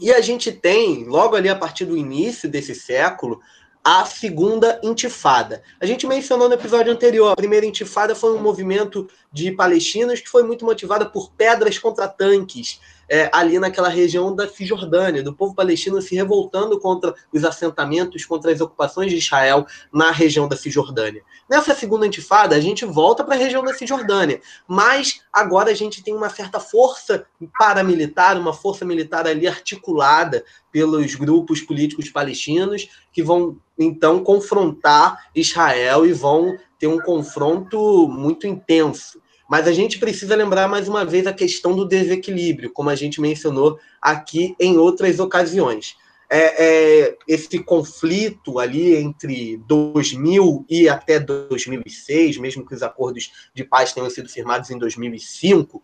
E 0.00 0.12
a 0.12 0.20
gente 0.20 0.50
tem, 0.50 1.04
logo 1.04 1.36
ali 1.36 1.48
a 1.48 1.54
partir 1.54 1.84
do 1.84 1.96
início 1.96 2.48
desse 2.48 2.74
século, 2.74 3.40
a 3.84 4.06
segunda 4.06 4.80
intifada. 4.82 5.62
A 5.78 5.84
gente 5.84 6.06
mencionou 6.06 6.48
no 6.48 6.54
episódio 6.54 6.90
anterior, 6.90 7.30
a 7.30 7.36
primeira 7.36 7.66
intifada 7.66 8.14
foi 8.14 8.34
um 8.34 8.40
movimento 8.40 9.06
de 9.30 9.52
palestinos 9.52 10.20
que 10.20 10.28
foi 10.30 10.42
muito 10.42 10.64
motivada 10.64 11.04
por 11.04 11.30
pedras 11.32 11.78
contra 11.78 12.08
tanques. 12.08 12.80
É, 13.08 13.30
ali 13.32 13.58
naquela 13.58 13.88
região 13.88 14.34
da 14.34 14.48
Cisjordânia, 14.48 15.22
do 15.22 15.34
povo 15.34 15.54
palestino 15.54 16.00
se 16.00 16.14
revoltando 16.14 16.78
contra 16.78 17.14
os 17.32 17.44
assentamentos, 17.44 18.24
contra 18.24 18.52
as 18.52 18.60
ocupações 18.60 19.10
de 19.10 19.18
Israel 19.18 19.66
na 19.92 20.10
região 20.10 20.48
da 20.48 20.56
Cisjordânia. 20.56 21.22
Nessa 21.48 21.74
segunda 21.74 22.06
intifada, 22.06 22.56
a 22.56 22.60
gente 22.60 22.84
volta 22.84 23.22
para 23.22 23.34
a 23.34 23.38
região 23.38 23.62
da 23.62 23.74
Cisjordânia, 23.74 24.40
mas 24.66 25.20
agora 25.32 25.70
a 25.70 25.74
gente 25.74 26.02
tem 26.02 26.14
uma 26.14 26.30
certa 26.30 26.58
força 26.58 27.26
paramilitar, 27.58 28.38
uma 28.38 28.52
força 28.52 28.84
militar 28.84 29.26
ali 29.26 29.46
articulada 29.46 30.44
pelos 30.72 31.14
grupos 31.14 31.60
políticos 31.60 32.10
palestinos 32.10 32.88
que 33.12 33.22
vão 33.22 33.56
então 33.78 34.22
confrontar 34.22 35.28
Israel 35.34 36.06
e 36.06 36.12
vão 36.12 36.56
ter 36.78 36.86
um 36.86 37.00
confronto 37.00 38.08
muito 38.08 38.46
intenso. 38.46 39.20
Mas 39.48 39.68
a 39.68 39.72
gente 39.72 39.98
precisa 39.98 40.34
lembrar 40.34 40.68
mais 40.68 40.88
uma 40.88 41.04
vez 41.04 41.26
a 41.26 41.32
questão 41.32 41.74
do 41.76 41.86
desequilíbrio, 41.86 42.72
como 42.72 42.90
a 42.90 42.94
gente 42.94 43.20
mencionou 43.20 43.78
aqui 44.00 44.56
em 44.58 44.76
outras 44.78 45.20
ocasiões. 45.20 45.96
É, 46.30 46.64
é, 46.64 47.16
esse 47.28 47.58
conflito 47.58 48.58
ali 48.58 48.96
entre 48.96 49.58
2000 49.68 50.64
e 50.68 50.88
até 50.88 51.20
2006, 51.20 52.38
mesmo 52.38 52.66
que 52.66 52.74
os 52.74 52.82
acordos 52.82 53.30
de 53.54 53.62
paz 53.62 53.92
tenham 53.92 54.08
sido 54.08 54.28
firmados 54.28 54.70
em 54.70 54.78
2005, 54.78 55.82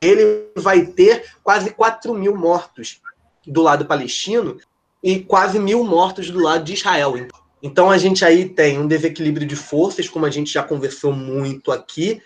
ele 0.00 0.50
vai 0.56 0.86
ter 0.86 1.24
quase 1.42 1.70
4 1.70 2.14
mil 2.14 2.36
mortos 2.36 3.00
do 3.46 3.62
lado 3.62 3.84
palestino 3.86 4.58
e 5.02 5.20
quase 5.20 5.58
mil 5.58 5.84
mortos 5.84 6.30
do 6.30 6.40
lado 6.40 6.64
de 6.64 6.74
Israel. 6.74 7.14
Então 7.62 7.90
a 7.90 7.98
gente 7.98 8.24
aí 8.24 8.48
tem 8.48 8.78
um 8.78 8.86
desequilíbrio 8.86 9.46
de 9.46 9.56
forças, 9.56 10.08
como 10.08 10.24
a 10.24 10.30
gente 10.30 10.52
já 10.52 10.62
conversou 10.62 11.12
muito 11.12 11.72
aqui, 11.72 12.22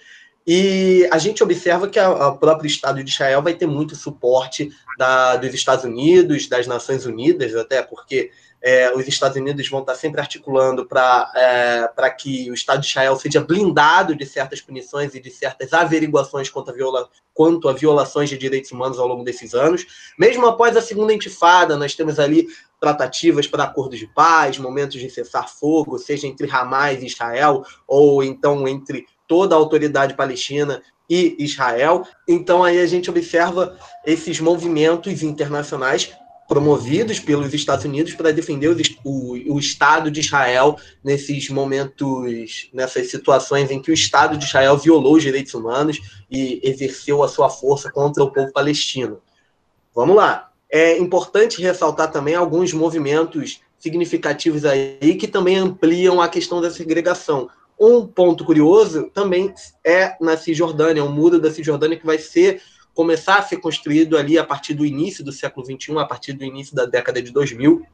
e 0.50 1.06
a 1.10 1.18
gente 1.18 1.42
observa 1.42 1.86
que 1.88 2.00
o 2.00 2.38
próprio 2.38 2.66
Estado 2.66 3.04
de 3.04 3.10
Israel 3.10 3.42
vai 3.42 3.52
ter 3.52 3.66
muito 3.66 3.94
suporte 3.94 4.70
da, 4.96 5.36
dos 5.36 5.52
Estados 5.52 5.84
Unidos, 5.84 6.48
das 6.48 6.66
Nações 6.66 7.04
Unidas, 7.04 7.54
até 7.54 7.82
porque 7.82 8.30
é, 8.62 8.90
os 8.96 9.06
Estados 9.06 9.36
Unidos 9.36 9.68
vão 9.68 9.80
estar 9.80 9.94
sempre 9.94 10.22
articulando 10.22 10.86
para 10.86 11.30
é, 11.36 12.10
que 12.12 12.50
o 12.50 12.54
Estado 12.54 12.80
de 12.80 12.86
Israel 12.86 13.14
seja 13.16 13.42
blindado 13.42 14.16
de 14.16 14.24
certas 14.24 14.62
punições 14.62 15.14
e 15.14 15.20
de 15.20 15.30
certas 15.30 15.74
averiguações 15.74 16.48
quanto 16.48 16.70
a, 16.70 16.72
viola, 16.72 17.10
quanto 17.34 17.68
a 17.68 17.74
violações 17.74 18.30
de 18.30 18.38
direitos 18.38 18.72
humanos 18.72 18.98
ao 18.98 19.06
longo 19.06 19.24
desses 19.24 19.52
anos. 19.52 19.84
Mesmo 20.18 20.46
após 20.46 20.74
a 20.78 20.80
segunda 20.80 21.12
intifada, 21.12 21.76
nós 21.76 21.94
temos 21.94 22.18
ali 22.18 22.48
tratativas 22.80 23.46
para 23.46 23.64
acordos 23.64 23.98
de 23.98 24.06
paz, 24.06 24.56
momentos 24.56 24.98
de 24.98 25.10
cessar 25.10 25.46
fogo, 25.46 25.98
seja 25.98 26.26
entre 26.26 26.50
Hamas 26.50 27.02
e 27.02 27.06
Israel, 27.06 27.66
ou 27.86 28.24
então 28.24 28.66
entre 28.66 29.04
toda 29.28 29.54
a 29.54 29.58
autoridade 29.58 30.14
palestina 30.14 30.82
e 31.08 31.36
Israel. 31.38 32.04
Então 32.26 32.64
aí 32.64 32.80
a 32.80 32.86
gente 32.86 33.08
observa 33.08 33.78
esses 34.04 34.40
movimentos 34.40 35.22
internacionais 35.22 36.12
promovidos 36.48 37.20
pelos 37.20 37.52
Estados 37.52 37.84
Unidos 37.84 38.14
para 38.14 38.32
defender 38.32 38.74
o, 39.04 39.54
o, 39.54 39.58
Estado 39.58 40.10
de 40.10 40.20
Israel 40.20 40.78
nesses 41.04 41.50
momentos, 41.50 42.70
nessas 42.72 43.10
situações 43.10 43.70
em 43.70 43.82
que 43.82 43.90
o 43.90 43.94
Estado 43.94 44.38
de 44.38 44.46
Israel 44.46 44.78
violou 44.78 45.16
os 45.16 45.22
direitos 45.22 45.52
humanos 45.52 46.00
e 46.30 46.58
exerceu 46.64 47.22
a 47.22 47.28
sua 47.28 47.50
força 47.50 47.92
contra 47.92 48.24
o 48.24 48.32
povo 48.32 48.50
palestino. 48.50 49.20
Vamos 49.94 50.16
lá. 50.16 50.50
É 50.70 50.96
importante 50.96 51.60
ressaltar 51.60 52.10
também 52.10 52.34
alguns 52.34 52.72
movimentos 52.72 53.60
significativos 53.78 54.64
aí 54.64 55.16
que 55.16 55.28
também 55.28 55.56
ampliam 55.56 56.20
a 56.20 56.28
questão 56.28 56.62
da 56.62 56.70
segregação. 56.70 57.50
Um 57.78 58.06
ponto 58.06 58.44
curioso 58.44 59.10
também 59.14 59.54
é 59.84 60.16
na 60.20 60.36
Cisjordânia, 60.36 61.04
o 61.04 61.12
muro 61.12 61.40
da 61.40 61.50
Cisjordânia 61.50 61.98
que 61.98 62.06
vai 62.06 62.18
ser 62.18 62.60
começar 62.92 63.38
a 63.38 63.42
ser 63.42 63.58
construído 63.58 64.18
ali 64.18 64.36
a 64.36 64.44
partir 64.44 64.74
do 64.74 64.84
início 64.84 65.24
do 65.24 65.30
século 65.30 65.64
XXI, 65.64 65.98
a 65.98 66.04
partir 66.04 66.32
do 66.32 66.44
início 66.44 66.74
da 66.74 66.84
década 66.84 67.22
de 67.22 67.30
2000. 67.30 67.86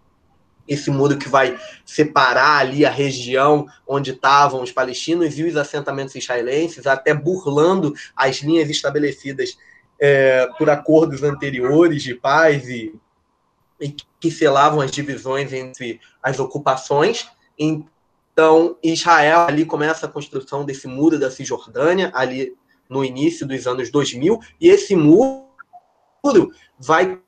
Esse 0.66 0.90
muro 0.90 1.18
que 1.18 1.28
vai 1.28 1.60
separar 1.84 2.60
ali 2.60 2.86
a 2.86 2.90
região 2.90 3.66
onde 3.86 4.12
estavam 4.12 4.62
os 4.62 4.72
palestinos 4.72 5.38
e 5.38 5.44
os 5.44 5.58
assentamentos 5.58 6.14
israelenses, 6.14 6.86
até 6.86 7.12
burlando 7.12 7.92
as 8.16 8.38
linhas 8.38 8.70
estabelecidas 8.70 9.58
é, 10.00 10.46
por 10.56 10.70
acordos 10.70 11.22
anteriores 11.22 12.02
de 12.02 12.14
paz 12.14 12.66
e, 12.66 12.94
e 13.78 13.94
que 14.18 14.30
selavam 14.30 14.80
as 14.80 14.90
divisões 14.90 15.52
entre 15.52 16.00
as 16.22 16.40
ocupações. 16.40 17.28
Então, 18.34 18.76
Israel 18.82 19.42
ali 19.42 19.64
começa 19.64 20.06
a 20.06 20.08
construção 20.08 20.64
desse 20.64 20.88
muro 20.88 21.20
da 21.20 21.30
Cisjordânia, 21.30 22.10
ali 22.12 22.52
no 22.90 23.04
início 23.04 23.46
dos 23.46 23.64
anos 23.64 23.90
2000, 23.90 24.40
e 24.60 24.68
esse 24.68 24.96
muro 24.96 25.46
vai 26.76 27.20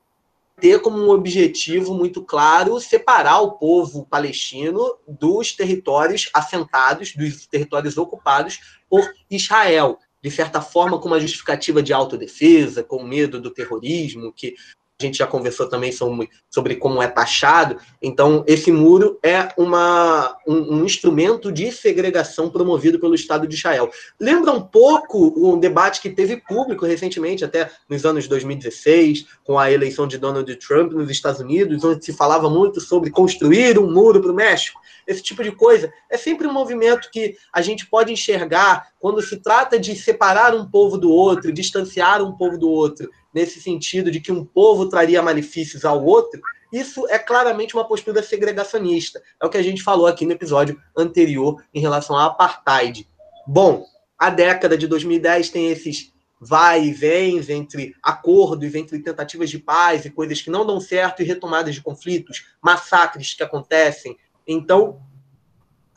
ter 0.60 0.80
como 0.80 0.98
um 0.98 1.10
objetivo 1.10 1.94
muito 1.94 2.24
claro 2.24 2.80
separar 2.80 3.40
o 3.40 3.52
povo 3.52 4.04
palestino 4.04 4.96
dos 5.06 5.52
territórios 5.52 6.28
assentados, 6.34 7.14
dos 7.14 7.46
territórios 7.46 7.96
ocupados 7.96 8.58
por 8.90 9.08
Israel. 9.30 10.00
De 10.20 10.30
certa 10.30 10.60
forma, 10.60 10.98
com 10.98 11.06
uma 11.06 11.20
justificativa 11.20 11.80
de 11.80 11.92
autodefesa, 11.92 12.82
com 12.82 13.04
medo 13.04 13.40
do 13.40 13.50
terrorismo, 13.50 14.32
que 14.32 14.56
a 14.98 15.04
gente 15.04 15.18
já 15.18 15.26
conversou 15.26 15.68
também 15.68 15.92
sobre, 15.92 16.76
como 16.76 17.02
é 17.02 17.06
taxado. 17.06 17.76
Então, 18.00 18.42
esse 18.46 18.72
muro 18.72 19.18
é 19.22 19.48
uma, 19.58 20.34
um, 20.48 20.76
um, 20.76 20.84
instrumento 20.86 21.52
de 21.52 21.70
segregação 21.70 22.48
promovido 22.48 22.98
pelo 22.98 23.14
Estado 23.14 23.46
de 23.46 23.54
Israel. 23.54 23.90
Lembra 24.18 24.52
um 24.52 24.62
pouco 24.62 25.34
um 25.36 25.58
debate 25.58 26.00
que 26.00 26.08
teve 26.08 26.38
público 26.38 26.86
recentemente, 26.86 27.44
até 27.44 27.70
nos 27.90 28.06
anos 28.06 28.26
2016, 28.26 29.26
com 29.44 29.58
a 29.58 29.70
eleição 29.70 30.06
de 30.06 30.16
Donald 30.16 30.56
Trump 30.56 30.92
nos 30.92 31.10
Estados 31.10 31.42
Unidos, 31.42 31.84
onde 31.84 32.02
se 32.02 32.14
falava 32.14 32.48
muito 32.48 32.80
sobre 32.80 33.10
construir 33.10 33.78
um 33.78 33.92
muro 33.92 34.22
para 34.22 34.32
o 34.32 34.34
México. 34.34 34.80
Esse 35.06 35.22
tipo 35.22 35.44
de 35.44 35.52
coisa 35.52 35.92
é 36.10 36.16
sempre 36.16 36.46
um 36.46 36.52
movimento 36.52 37.10
que 37.12 37.36
a 37.52 37.60
gente 37.60 37.86
pode 37.86 38.10
enxergar 38.10 38.88
quando 38.98 39.20
se 39.20 39.36
trata 39.36 39.78
de 39.78 39.94
separar 39.94 40.54
um 40.54 40.66
povo 40.66 40.96
do 40.96 41.10
outro, 41.10 41.52
distanciar 41.52 42.22
um 42.22 42.32
povo 42.32 42.58
do 42.58 42.68
outro, 42.68 43.10
nesse 43.36 43.60
sentido 43.60 44.10
de 44.10 44.18
que 44.18 44.32
um 44.32 44.42
povo 44.42 44.88
traria 44.88 45.22
malefícios 45.22 45.84
ao 45.84 46.02
outro, 46.02 46.40
isso 46.72 47.06
é 47.10 47.18
claramente 47.18 47.74
uma 47.74 47.86
postura 47.86 48.22
segregacionista. 48.22 49.22
É 49.38 49.44
o 49.44 49.50
que 49.50 49.58
a 49.58 49.62
gente 49.62 49.82
falou 49.82 50.06
aqui 50.06 50.24
no 50.24 50.32
episódio 50.32 50.80
anterior 50.96 51.62
em 51.74 51.78
relação 51.78 52.16
à 52.16 52.24
apartheid. 52.24 53.06
Bom, 53.46 53.84
a 54.18 54.30
década 54.30 54.78
de 54.78 54.86
2010 54.86 55.50
tem 55.50 55.70
esses 55.70 56.14
vai 56.40 56.84
e 56.84 56.92
vens 56.92 57.50
entre 57.50 57.94
acordos, 58.02 58.74
entre 58.74 58.98
tentativas 59.00 59.50
de 59.50 59.58
paz 59.58 60.06
e 60.06 60.10
coisas 60.10 60.40
que 60.40 60.48
não 60.48 60.66
dão 60.66 60.80
certo 60.80 61.20
e 61.20 61.26
retomadas 61.26 61.74
de 61.74 61.82
conflitos, 61.82 62.46
massacres 62.62 63.34
que 63.34 63.42
acontecem. 63.42 64.16
Então, 64.46 64.98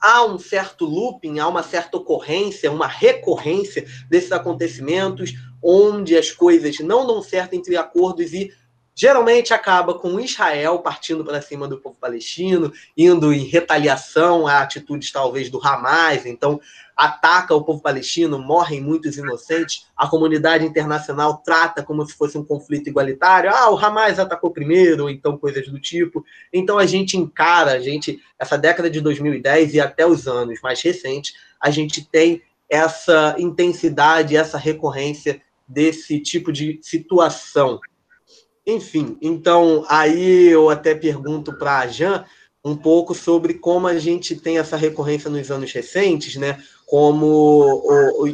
há 0.02 0.26
um 0.26 0.38
certo 0.38 0.86
looping, 0.86 1.40
há 1.40 1.48
uma 1.48 1.64
certa 1.64 1.98
ocorrência, 1.98 2.72
uma 2.72 2.88
recorrência 2.88 3.86
desses 4.10 4.32
acontecimentos, 4.32 5.34
onde 5.62 6.16
as 6.18 6.32
coisas 6.32 6.80
não 6.80 7.06
dão 7.06 7.22
certo 7.22 7.54
entre 7.54 7.76
acordos 7.76 8.34
e 8.34 8.52
geralmente 9.00 9.54
acaba 9.54 9.94
com 9.94 10.20
Israel 10.20 10.80
partindo 10.80 11.24
para 11.24 11.42
cima 11.42 11.70
do 11.70 11.78
povo 11.78 11.96
palestino, 11.98 12.74
indo 12.98 13.32
em 13.32 13.46
retaliação 13.46 14.46
a 14.46 14.60
atitudes 14.60 15.10
talvez 15.10 15.50
do 15.50 15.66
Hamas, 15.66 16.26
então 16.26 16.60
ataca 16.98 17.56
o 17.56 17.64
povo 17.64 17.82
palestino, 17.82 18.38
morrem 18.38 18.82
muitos 18.82 19.16
inocentes, 19.18 19.88
a 19.96 20.06
comunidade 20.06 20.66
internacional 20.66 21.38
trata 21.38 21.82
como 21.82 22.06
se 22.06 22.14
fosse 22.14 22.38
um 22.38 22.44
conflito 22.44 22.90
igualitário, 22.90 23.50
ah, 23.50 23.72
o 23.72 23.78
Hamas 23.78 24.20
atacou 24.20 24.52
primeiro, 24.52 25.04
ou 25.04 25.10
então 25.10 25.38
coisas 25.38 25.66
do 25.70 25.80
tipo. 25.80 26.26
Então 26.52 26.78
a 26.78 26.86
gente 26.86 27.16
encara, 27.16 27.72
a 27.72 27.80
gente, 27.80 28.20
essa 28.38 28.58
década 28.58 28.90
de 28.90 29.00
2010 29.00 29.76
e 29.76 29.80
até 29.80 30.06
os 30.06 30.28
anos 30.28 30.60
mais 30.62 30.82
recentes, 30.82 31.36
a 31.58 31.70
gente 31.70 32.04
tem 32.04 32.42
essa 32.70 33.34
intensidade, 33.40 34.36
essa 34.36 34.58
recorrência 34.58 35.42
desse 35.66 36.20
tipo 36.20 36.52
de 36.52 36.82
situação. 36.82 37.80
Enfim, 38.70 39.18
então 39.20 39.84
aí 39.90 40.48
eu 40.50 40.70
até 40.70 40.94
pergunto 40.94 41.58
para 41.58 41.80
a 41.80 41.88
Jan 41.88 42.24
um 42.64 42.76
pouco 42.76 43.16
sobre 43.16 43.56
como 43.56 43.88
a 43.88 43.98
gente 43.98 44.36
tem 44.36 44.60
essa 44.60 44.78
recorrência 44.78 45.28
nos 45.28 45.50
anos 45.50 45.72
recentes, 45.72 46.36
né? 46.36 46.62
Como 46.86 47.82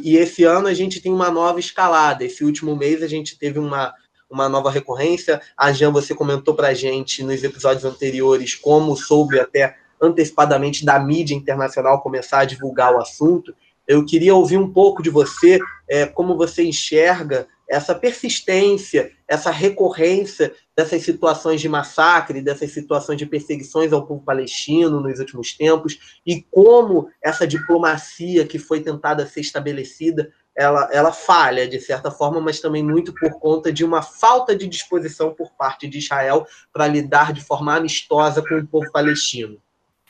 e 0.03 0.17
esse 0.17 0.43
ano 0.43 0.67
a 0.67 0.73
gente 0.73 0.99
tem 0.99 1.13
uma 1.13 1.31
nova 1.31 1.59
escalada. 1.59 2.25
Esse 2.25 2.43
último 2.43 2.75
mês 2.75 3.01
a 3.01 3.07
gente 3.07 3.38
teve 3.39 3.59
uma, 3.59 3.93
uma 4.29 4.49
nova 4.49 4.69
recorrência. 4.69 5.41
A 5.55 5.71
Jan, 5.71 5.91
você 5.91 6.13
comentou 6.13 6.53
para 6.53 6.69
a 6.69 6.73
gente 6.73 7.23
nos 7.23 7.41
episódios 7.41 7.86
anteriores 7.86 8.55
como 8.55 8.97
soube 8.97 9.39
até 9.39 9.77
antecipadamente 10.01 10.83
da 10.83 10.99
mídia 10.99 11.33
internacional 11.33 12.01
começar 12.01 12.39
a 12.39 12.45
divulgar 12.45 12.93
o 12.93 12.99
assunto. 12.99 13.55
Eu 13.88 14.05
queria 14.05 14.36
ouvir 14.36 14.57
um 14.57 14.69
pouco 14.73 15.01
de 15.01 15.09
você, 15.09 15.59
é, 15.88 16.05
como 16.05 16.36
você 16.36 16.63
enxerga 16.63 17.47
essa 17.68 17.95
persistência, 17.95 19.11
essa 19.28 19.51
recorrência 19.51 20.53
dessas 20.76 21.01
situações 21.03 21.61
de 21.61 21.70
massacre, 21.70 22.41
dessas 22.41 22.72
situações 22.72 23.18
de 23.18 23.26
perseguições 23.26 23.91
ao 23.91 24.05
povo 24.05 24.22
palestino 24.24 24.99
nos 24.99 25.20
últimos 25.20 25.53
tempos, 25.53 26.20
e 26.26 26.41
como 26.51 27.09
essa 27.22 27.47
diplomacia 27.47 28.45
que 28.45 28.59
foi 28.59 28.82
tentada 28.82 29.26
ser 29.26 29.41
estabelecida 29.41 30.32
ela, 30.55 30.88
ela 30.91 31.11
falha, 31.11 31.68
de 31.68 31.80
certa 31.82 32.09
forma, 32.09 32.39
mas 32.39 32.61
também 32.61 32.82
muito 32.82 33.13
por 33.13 33.39
conta 33.39 33.74
de 33.74 33.84
uma 33.84 34.01
falta 34.01 34.55
de 34.55 34.68
disposição 34.68 35.34
por 35.34 35.51
parte 35.51 35.86
de 35.86 35.97
Israel 35.97 36.47
para 36.72 36.88
lidar 36.88 37.34
de 37.34 37.43
forma 37.43 37.76
amistosa 37.76 38.41
com 38.41 38.55
o 38.55 38.66
povo 38.66 38.89
palestino. 38.91 39.57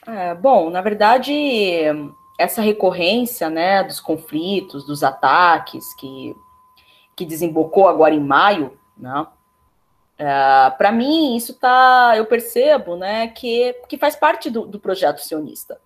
É, 0.06 0.34
bom, 0.36 0.70
na 0.70 0.80
verdade, 0.80 1.32
essa 2.38 2.62
recorrência 2.62 3.50
né, 3.50 3.82
dos 3.82 3.98
conflitos, 3.98 4.86
dos 4.86 5.02
ataques 5.02 5.92
que, 5.94 6.32
que 7.16 7.24
desembocou 7.24 7.88
agora 7.88 8.14
em 8.14 8.20
maio, 8.20 8.78
né, 8.96 9.26
é, 10.18 10.70
para 10.70 10.90
mim, 10.90 11.36
isso 11.36 11.54
tá, 11.54 12.14
eu 12.16 12.24
percebo, 12.24 12.96
né, 12.96 13.28
que, 13.28 13.74
que 13.88 13.98
faz 13.98 14.16
parte 14.16 14.48
do, 14.48 14.66
do 14.66 14.80
projeto 14.80 15.20
sionista. 15.20 15.80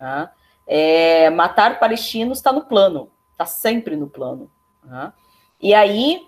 Né? 0.00 0.30
É, 0.66 1.30
matar 1.30 1.78
palestinos 1.78 2.38
está 2.38 2.50
no 2.52 2.64
plano, 2.64 3.10
está 3.32 3.44
sempre 3.44 3.96
no 3.96 4.08
plano. 4.08 4.50
Né? 4.82 5.12
E 5.60 5.74
aí, 5.74 6.26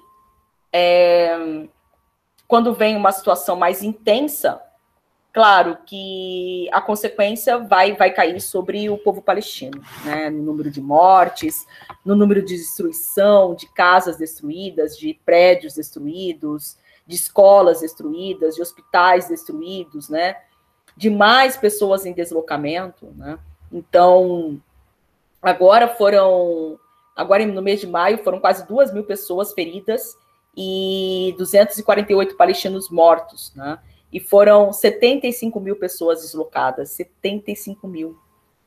é, 0.73 1.67
quando 2.47 2.75
vem 2.75 2.97
uma 2.97 3.13
situação 3.13 3.57
mais 3.57 3.83
intensa, 3.83 4.61
claro 5.37 5.77
que 5.85 6.67
a 6.73 6.81
consequência 6.81 7.59
vai, 7.59 7.93
vai 7.93 8.11
cair 8.11 8.41
sobre 8.41 8.89
o 8.89 8.97
povo 8.97 9.21
palestino, 9.21 9.83
né? 10.03 10.31
no 10.31 10.43
número 10.43 10.71
de 10.71 10.81
mortes, 10.81 11.67
no 12.03 12.17
número 12.17 12.43
de 12.43 12.57
destruição, 12.57 13.55
de 13.55 13.71
casas 13.75 14.17
destruídas, 14.17 14.97
de 14.97 15.13
prédios 15.27 15.75
destruídos, 15.75 16.79
de 17.07 17.17
escolas 17.17 17.83
destruídas, 17.83 18.55
de 18.55 18.63
hospitais 18.63 19.29
destruídos, 19.29 20.09
né? 20.09 20.39
De 20.97 21.11
mais 21.11 21.55
pessoas 21.55 22.07
em 22.07 22.15
deslocamento, 22.15 23.13
né? 23.15 23.39
Então, 23.71 24.59
agora 25.43 25.87
foram, 25.87 26.81
agora 27.15 27.45
no 27.45 27.61
mês 27.61 27.81
de 27.81 27.87
maio, 27.87 28.25
foram 28.25 28.41
quase 28.41 28.67
duas 28.67 28.91
mil 28.91 29.05
pessoas 29.05 29.53
feridas 29.53 30.17
e 30.57 31.35
248 31.37 32.39
palestinos 32.39 32.89
mortos, 32.89 33.53
né? 33.55 33.79
E 34.17 34.21
foram 34.21 34.73
75 34.73 35.61
mil 35.61 35.77
pessoas 35.77 36.23
deslocadas, 36.23 36.89
75 36.93 37.87
mil, 37.87 38.17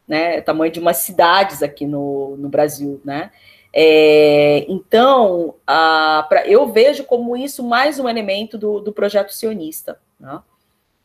né? 0.08 0.42
Tamanho 0.42 0.72
de 0.72 0.80
umas 0.80 0.98
cidades 0.98 1.64
aqui 1.64 1.88
no, 1.88 2.38
no 2.38 2.50
Brasil, 2.50 3.02
né? 3.04 3.32
É, 3.74 4.64
então, 4.70 5.56
a, 5.66 6.24
pra, 6.30 6.46
eu 6.46 6.72
vejo 6.72 7.04
como 7.04 7.36
isso 7.36 7.64
mais 7.64 8.00
um 8.00 8.08
elemento 8.08 8.60
do, 8.60 8.80
do 8.80 8.94
projeto 8.94 9.34
sionista, 9.34 10.00
né? 10.20 10.40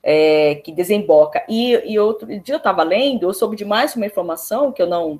é, 0.02 0.56
que 0.56 0.70
desemboca. 0.70 1.42
E, 1.48 1.72
e, 1.90 1.98
outro 1.98 2.26
dia 2.26 2.56
eu 2.56 2.58
estava 2.58 2.82
lendo, 2.82 3.22
eu 3.22 3.32
soube 3.32 3.56
de 3.56 3.64
mais 3.64 3.96
uma 3.96 4.04
informação 4.04 4.70
que 4.72 4.82
eu 4.82 4.86
não 4.86 5.18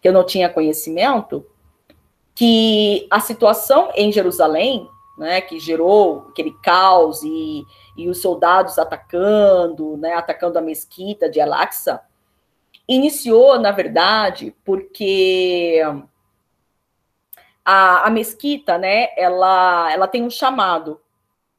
que 0.00 0.08
eu 0.08 0.14
não 0.14 0.24
tinha 0.24 0.48
conhecimento, 0.48 1.44
que 2.34 3.06
a 3.10 3.20
situação 3.20 3.90
em 3.94 4.10
Jerusalém, 4.10 4.88
né, 5.18 5.42
que 5.42 5.58
gerou 5.58 6.28
aquele 6.30 6.52
caos 6.62 7.22
e, 7.22 7.66
e 7.96 8.08
os 8.08 8.20
soldados 8.20 8.78
atacando, 8.78 9.96
né, 9.96 10.14
atacando 10.14 10.58
a 10.58 10.62
mesquita 10.62 11.28
de 11.28 11.40
Al-Aqsa, 11.40 12.02
iniciou, 12.86 13.58
na 13.58 13.72
verdade, 13.72 14.54
porque 14.64 15.82
a, 17.64 18.06
a 18.06 18.10
mesquita, 18.10 18.78
né, 18.78 19.08
ela, 19.16 19.92
ela 19.92 20.06
tem 20.06 20.22
um 20.22 20.30
chamado, 20.30 21.00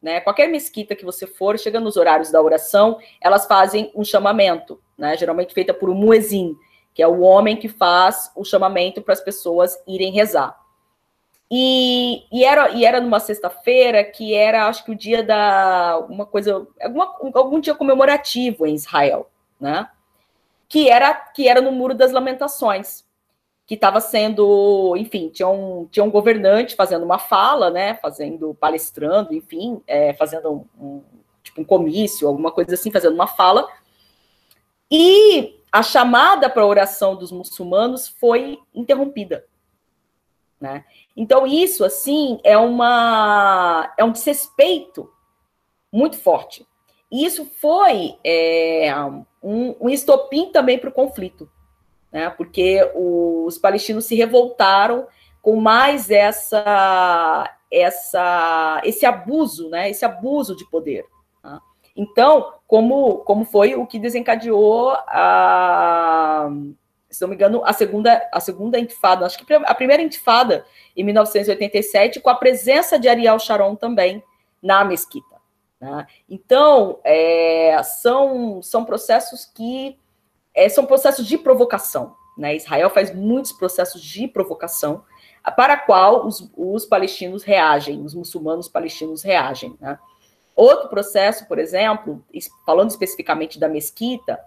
né? 0.02 0.22
Qualquer 0.22 0.48
mesquita 0.48 0.96
que 0.96 1.04
você 1.04 1.26
for, 1.26 1.58
chega 1.58 1.80
nos 1.80 1.98
horários 1.98 2.32
da 2.32 2.42
oração, 2.42 3.00
elas 3.20 3.46
fazem 3.46 3.92
um 3.96 4.06
chamamento, 4.06 4.80
né? 4.98 5.18
Geralmente 5.18 5.54
feita 5.54 5.74
por 5.74 5.90
um 5.90 5.96
muezin, 5.96 6.56
que 6.94 7.02
é 7.02 7.08
o 7.08 7.22
homem 7.22 7.58
que 7.58 7.68
faz 7.68 8.32
o 8.36 8.46
chamamento 8.46 9.02
para 9.02 9.14
as 9.14 9.22
pessoas 9.22 9.78
irem 9.88 10.12
rezar. 10.12 10.58
E, 11.50 12.26
e, 12.32 12.44
era, 12.44 12.72
e 12.72 12.84
era 12.84 13.00
numa 13.00 13.20
sexta-feira 13.20 14.04
que 14.04 14.34
era, 14.34 14.68
acho 14.68 14.84
que 14.84 14.92
o 14.92 14.96
dia 14.96 15.24
da 15.24 15.98
uma 16.10 16.26
coisa, 16.26 16.68
alguma, 16.82 17.06
algum 17.34 17.60
dia 17.60 17.74
comemorativo 17.74 18.66
em 18.66 18.76
Israel, 18.76 19.30
né? 19.60 19.90
Que 20.68 20.90
era 20.90 21.14
que 21.14 21.48
era 21.48 21.62
no 21.62 21.72
Muro 21.72 21.94
das 21.94 22.12
Lamentações 22.12 23.08
que 23.68 23.76
estava 23.76 24.00
sendo, 24.00 24.96
enfim, 24.98 25.28
tinha 25.28 25.48
um, 25.50 25.86
tinha 25.92 26.04
um 26.04 26.10
governante 26.10 26.74
fazendo 26.74 27.04
uma 27.04 27.20
fala, 27.20 27.70
né, 27.70 27.96
fazendo, 27.96 28.54
palestrando, 28.54 29.34
enfim, 29.34 29.84
é, 29.86 30.14
fazendo 30.14 30.50
um, 30.50 30.66
um, 30.80 31.04
tipo 31.44 31.62
um 31.62 31.66
comício, 31.66 32.30
alguma 32.30 32.50
coisa 32.50 32.76
assim, 32.76 32.90
fazendo 32.90 33.14
uma 33.14 33.28
fala, 33.28 33.68
e 34.90 35.62
a 35.70 35.84
chamada 35.84 36.50
para 36.50 36.64
a 36.64 36.66
oração 36.66 37.18
dos 37.18 37.30
muçulmanos 37.30 38.08
foi 38.08 38.58
interrompida, 38.74 39.46
né? 40.62 40.86
Então 41.18 41.48
isso, 41.48 41.84
assim, 41.84 42.40
é 42.44 42.56
uma 42.56 43.92
é 43.98 44.04
um 44.04 44.12
desrespeito 44.12 45.12
muito 45.92 46.16
forte. 46.16 46.66
E 47.12 47.26
isso 47.26 47.46
foi 47.60 48.16
é, 48.24 48.94
um, 49.42 49.76
um 49.82 49.90
estopim 49.90 50.52
também 50.52 50.78
para 50.78 50.90
o 50.90 50.94
conflito, 50.94 51.50
né? 52.12 52.30
Porque 52.30 52.88
os 52.94 53.58
palestinos 53.58 54.06
se 54.06 54.14
revoltaram 54.14 55.08
com 55.42 55.56
mais 55.56 56.12
essa, 56.12 57.50
essa, 57.72 58.82
esse 58.84 59.06
abuso, 59.06 59.70
né? 59.70 59.90
Esse 59.90 60.06
abuso 60.06 60.56
de 60.56 60.70
poder. 60.70 61.06
Tá? 61.42 61.60
Então, 61.96 62.54
como, 62.68 63.20
como 63.20 63.44
foi 63.46 63.74
o 63.74 63.88
que 63.88 63.98
desencadeou 63.98 64.92
a, 64.92 66.50
se 67.10 67.22
não 67.22 67.30
me 67.30 67.36
engano, 67.36 67.62
a 67.66 67.74
segunda, 67.74 68.28
a 68.32 68.40
segunda 68.40 68.80
intifada, 68.80 69.26
acho 69.26 69.38
que 69.38 69.54
a 69.54 69.76
primeira 69.76 70.04
intifada 70.04 70.66
em 70.96 71.04
1987, 71.04 72.20
com 72.20 72.30
a 72.30 72.36
presença 72.36 73.00
de 73.00 73.08
Ariel 73.08 73.40
Sharon 73.40 73.76
também 73.76 74.24
na 74.62 74.84
mesquita. 74.84 75.38
Né? 75.80 76.06
Então, 76.30 77.00
é, 77.04 77.82
são, 77.84 78.62
são 78.62 78.84
processos 78.84 79.46
que 79.46 79.98
é, 80.54 80.68
são 80.68 80.86
processos 80.86 81.26
de 81.26 81.38
provocação. 81.38 82.16
Né? 82.38 82.56
Israel 82.56 82.90
faz 82.90 83.14
muitos 83.14 83.52
processos 83.52 84.02
de 84.02 84.28
provocação 84.28 85.04
para 85.56 85.74
a 85.74 85.78
qual 85.78 86.26
os, 86.26 86.52
os 86.58 86.86
palestinos 86.86 87.44
reagem, 87.44 88.04
os 88.04 88.14
muçulmanos 88.14 88.68
palestinos 88.68 89.24
reagem. 89.24 89.78
Né? 89.80 89.98
Outro 90.56 90.90
processo, 90.90 91.48
por 91.48 91.60
exemplo, 91.60 92.24
falando 92.66 92.90
especificamente 92.90 93.60
da 93.60 93.70
mesquita, 93.70 94.40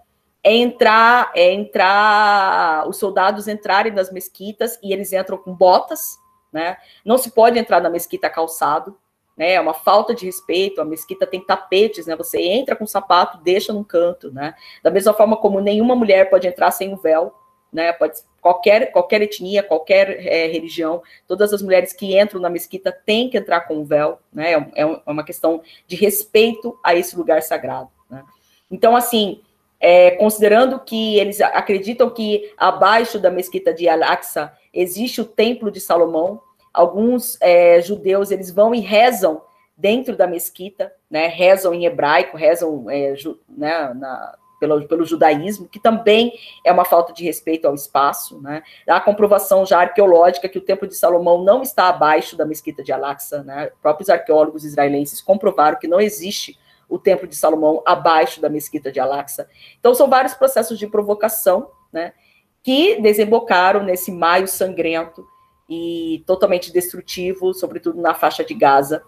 é 0.43 0.55
entrar, 0.55 1.31
é 1.35 1.53
entrar, 1.53 2.87
os 2.87 2.97
soldados 2.97 3.47
entrarem 3.47 3.93
nas 3.93 4.11
mesquitas 4.11 4.79
e 4.81 4.91
eles 4.91 5.13
entram 5.13 5.37
com 5.37 5.53
botas, 5.53 6.17
né? 6.51 6.77
Não 7.05 7.17
se 7.17 7.31
pode 7.31 7.59
entrar 7.59 7.79
na 7.79 7.89
mesquita 7.89 8.29
calçado, 8.29 8.97
né? 9.37 9.53
É 9.53 9.61
uma 9.61 9.73
falta 9.73 10.15
de 10.15 10.25
respeito. 10.25 10.81
A 10.81 10.85
mesquita 10.85 11.27
tem 11.27 11.45
tapetes, 11.45 12.07
né? 12.07 12.15
Você 12.15 12.41
entra 12.41 12.75
com 12.75 12.87
sapato, 12.87 13.37
deixa 13.43 13.71
num 13.71 13.83
canto, 13.83 14.31
né? 14.31 14.55
Da 14.83 14.89
mesma 14.89 15.13
forma 15.13 15.37
como 15.37 15.61
nenhuma 15.61 15.95
mulher 15.95 16.29
pode 16.29 16.47
entrar 16.47 16.71
sem 16.71 16.91
o 16.91 16.97
véu, 16.97 17.33
né? 17.71 17.93
Pode 17.93 18.19
qualquer 18.41 18.91
qualquer 18.91 19.21
etnia, 19.21 19.61
qualquer 19.61 20.25
é, 20.25 20.47
religião, 20.47 21.03
todas 21.27 21.53
as 21.53 21.61
mulheres 21.61 21.93
que 21.93 22.19
entram 22.19 22.41
na 22.41 22.49
mesquita 22.49 22.91
têm 22.91 23.29
que 23.29 23.37
entrar 23.37 23.61
com 23.61 23.77
o 23.77 23.85
véu, 23.85 24.19
né? 24.33 24.53
É, 24.53 24.81
é, 24.81 25.01
é 25.05 25.11
uma 25.11 25.23
questão 25.23 25.61
de 25.85 25.95
respeito 25.95 26.77
a 26.83 26.95
esse 26.95 27.15
lugar 27.15 27.43
sagrado. 27.43 27.91
Né? 28.09 28.23
Então, 28.69 28.95
assim, 28.95 29.41
é, 29.81 30.11
considerando 30.11 30.79
que 30.79 31.17
eles 31.17 31.41
acreditam 31.41 32.09
que 32.09 32.53
abaixo 32.55 33.17
da 33.19 33.31
mesquita 33.31 33.73
de 33.73 33.89
Al-Aqsa 33.89 34.53
existe 34.71 35.19
o 35.19 35.25
templo 35.25 35.71
de 35.71 35.81
Salomão, 35.81 36.39
alguns 36.71 37.37
é, 37.41 37.81
judeus 37.81 38.29
eles 38.29 38.51
vão 38.51 38.75
e 38.75 38.79
rezam 38.79 39.41
dentro 39.75 40.15
da 40.15 40.27
mesquita, 40.27 40.93
né? 41.09 41.25
Rezam 41.25 41.73
em 41.73 41.85
hebraico, 41.85 42.37
rezam 42.37 42.87
é, 42.87 43.15
ju, 43.15 43.39
né, 43.49 43.91
na, 43.95 44.37
pelo, 44.59 44.87
pelo 44.87 45.03
judaísmo, 45.03 45.67
que 45.67 45.79
também 45.79 46.31
é 46.63 46.71
uma 46.71 46.85
falta 46.85 47.11
de 47.11 47.23
respeito 47.23 47.67
ao 47.67 47.73
espaço, 47.73 48.39
né? 48.39 48.61
Há 48.87 49.01
comprovação 49.01 49.65
já 49.65 49.79
arqueológica 49.79 50.47
que 50.47 50.59
o 50.59 50.61
Templo 50.61 50.87
de 50.87 50.95
Salomão 50.95 51.43
não 51.43 51.63
está 51.63 51.89
abaixo 51.89 52.37
da 52.37 52.45
mesquita 52.45 52.83
de 52.83 52.91
Al-Aqsa, 52.91 53.43
né? 53.43 53.71
Próprios 53.81 54.11
arqueólogos 54.11 54.63
israelenses 54.63 55.19
comprovaram 55.19 55.79
que 55.79 55.87
não 55.87 55.99
existe 55.99 56.55
o 56.91 56.99
Templo 56.99 57.25
de 57.25 57.35
Salomão 57.37 57.81
abaixo 57.85 58.41
da 58.41 58.49
mesquita 58.49 58.91
de 58.91 58.99
Al-Aqsa. 58.99 59.47
Então 59.79 59.95
são 59.95 60.09
vários 60.09 60.33
processos 60.33 60.77
de 60.77 60.85
provocação, 60.85 61.71
né? 61.91 62.13
Que 62.61 63.01
desembocaram 63.01 63.81
nesse 63.81 64.11
maio 64.11 64.47
sangrento 64.47 65.25
e 65.69 66.21
totalmente 66.27 66.71
destrutivo, 66.71 67.53
sobretudo 67.53 68.01
na 68.01 68.13
faixa 68.13 68.43
de 68.43 68.53
Gaza, 68.53 69.01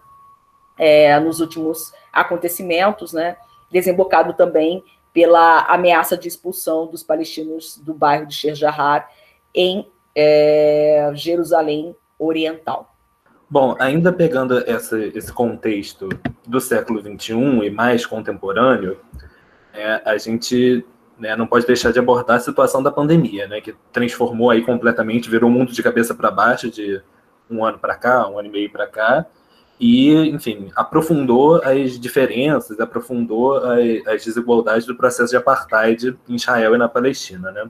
é, 0.80 1.20
nos 1.20 1.42
últimos 1.42 1.92
acontecimentos, 2.12 3.12
né? 3.12 3.36
Desembocado 3.70 4.34
também 4.34 4.82
pela 5.12 5.64
ameaça 5.66 6.18
de 6.18 6.30
expulsão 6.30 6.88
dos 6.88 7.04
palestinos 7.04 7.78
do 7.78 7.94
bairro 7.94 8.26
de 8.26 8.34
Sheikh 8.34 8.56
Jarrah 8.56 9.08
em 9.54 9.86
é, 10.16 11.12
Jerusalém 11.14 11.94
Oriental. 12.18 12.93
Bom, 13.54 13.76
ainda 13.78 14.12
pegando 14.12 14.68
essa, 14.68 14.98
esse 15.00 15.32
contexto 15.32 16.10
do 16.48 16.60
século 16.60 17.00
XXI 17.00 17.36
e 17.64 17.70
mais 17.70 18.04
contemporâneo, 18.04 18.98
é, 19.72 20.02
a 20.04 20.18
gente 20.18 20.84
né, 21.20 21.36
não 21.36 21.46
pode 21.46 21.68
deixar 21.68 21.94
de 21.94 22.00
abordar 22.00 22.38
a 22.38 22.40
situação 22.40 22.82
da 22.82 22.90
pandemia, 22.90 23.48
né, 23.48 23.62
que 23.62 23.76
transformou 23.92 24.50
aí 24.50 24.64
completamente, 24.64 25.30
virou 25.30 25.52
o 25.52 25.54
mundo 25.54 25.72
de 25.72 25.84
cabeça 25.84 26.16
para 26.16 26.32
baixo 26.32 26.68
de 26.68 27.00
um 27.48 27.64
ano 27.64 27.78
para 27.78 27.94
cá, 27.94 28.28
um 28.28 28.40
ano 28.40 28.48
e 28.48 28.52
meio 28.52 28.72
para 28.72 28.88
cá, 28.88 29.24
e, 29.80 30.16
enfim, 30.30 30.72
aprofundou 30.76 31.62
as 31.64 32.00
diferenças, 32.00 32.80
aprofundou 32.80 33.58
as, 34.08 34.26
desigualdades 34.26 34.88
do 34.88 34.96
processo 34.96 35.30
de 35.30 35.38
apartheid 35.38 36.18
em 36.28 36.34
Israel 36.34 36.74
e 36.74 36.80
na 36.80 36.90
Palestina, 36.90 37.52
né? 37.52 37.70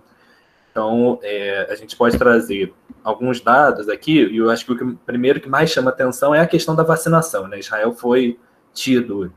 Então, 0.71 1.19
é, 1.21 1.67
a 1.69 1.75
gente 1.75 1.97
pode 1.97 2.17
trazer 2.17 2.73
alguns 3.03 3.41
dados 3.41 3.89
aqui, 3.89 4.23
e 4.23 4.37
eu 4.37 4.49
acho 4.49 4.65
que 4.65 4.71
o 4.71 4.77
que, 4.77 4.97
primeiro 5.05 5.41
que 5.41 5.49
mais 5.49 5.69
chama 5.69 5.89
atenção 5.89 6.33
é 6.33 6.39
a 6.39 6.47
questão 6.47 6.75
da 6.75 6.83
vacinação, 6.83 7.47
né? 7.47 7.59
Israel 7.59 7.93
foi 7.93 8.39
tido 8.73 9.31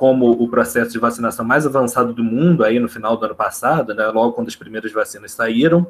como 0.00 0.30
o 0.30 0.48
processo 0.48 0.92
de 0.92 0.98
vacinação 0.98 1.44
mais 1.44 1.66
avançado 1.66 2.14
do 2.14 2.24
mundo 2.24 2.64
aí 2.64 2.78
no 2.78 2.88
final 2.88 3.18
do 3.18 3.26
ano 3.26 3.34
passado, 3.34 3.94
né, 3.94 4.06
logo 4.06 4.32
quando 4.32 4.48
as 4.48 4.56
primeiras 4.56 4.90
vacinas 4.90 5.32
saíram, 5.32 5.86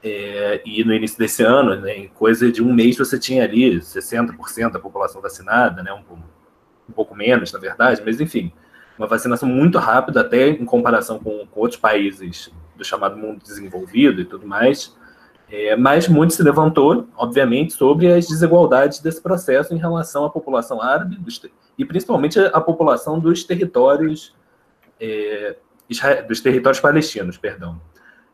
é, 0.00 0.62
e 0.64 0.84
no 0.84 0.94
início 0.94 1.18
desse 1.18 1.42
ano, 1.42 1.74
né, 1.74 1.96
em 1.96 2.06
coisa 2.06 2.52
de 2.52 2.62
um 2.62 2.72
mês, 2.72 2.96
você 2.96 3.18
tinha 3.18 3.42
ali 3.42 3.80
60% 3.80 4.70
da 4.70 4.78
população 4.78 5.20
vacinada, 5.20 5.82
né, 5.82 5.92
um, 5.92 6.14
um, 6.88 6.92
pouco 6.92 7.16
menos, 7.16 7.52
na 7.52 7.58
verdade, 7.58 8.00
mas 8.04 8.20
enfim, 8.20 8.52
uma 8.96 9.08
vacinação 9.08 9.48
muito 9.48 9.76
rápida, 9.76 10.20
até 10.20 10.48
em 10.48 10.64
comparação 10.64 11.18
com, 11.18 11.44
com 11.44 11.60
outros 11.60 11.80
países 11.80 12.48
do 12.76 12.84
chamado 12.84 13.16
mundo 13.16 13.42
desenvolvido 13.42 14.20
e 14.20 14.24
tudo 14.24 14.46
mais. 14.46 14.96
É, 15.52 15.76
mas 15.76 16.08
muito 16.08 16.32
se 16.32 16.42
levantou, 16.42 17.06
obviamente, 17.14 17.74
sobre 17.74 18.10
as 18.10 18.26
desigualdades 18.26 19.00
desse 19.00 19.20
processo 19.20 19.74
em 19.74 19.76
relação 19.76 20.24
à 20.24 20.30
população 20.30 20.80
árabe 20.80 21.16
dos, 21.16 21.42
e 21.76 21.84
principalmente 21.84 22.38
a, 22.38 22.58
população 22.58 23.20
dos 23.20 23.44
territórios 23.44 24.34
é, 24.98 25.56
dos 26.26 26.40
territórios 26.40 26.80
palestinos, 26.80 27.36
perdão, 27.36 27.78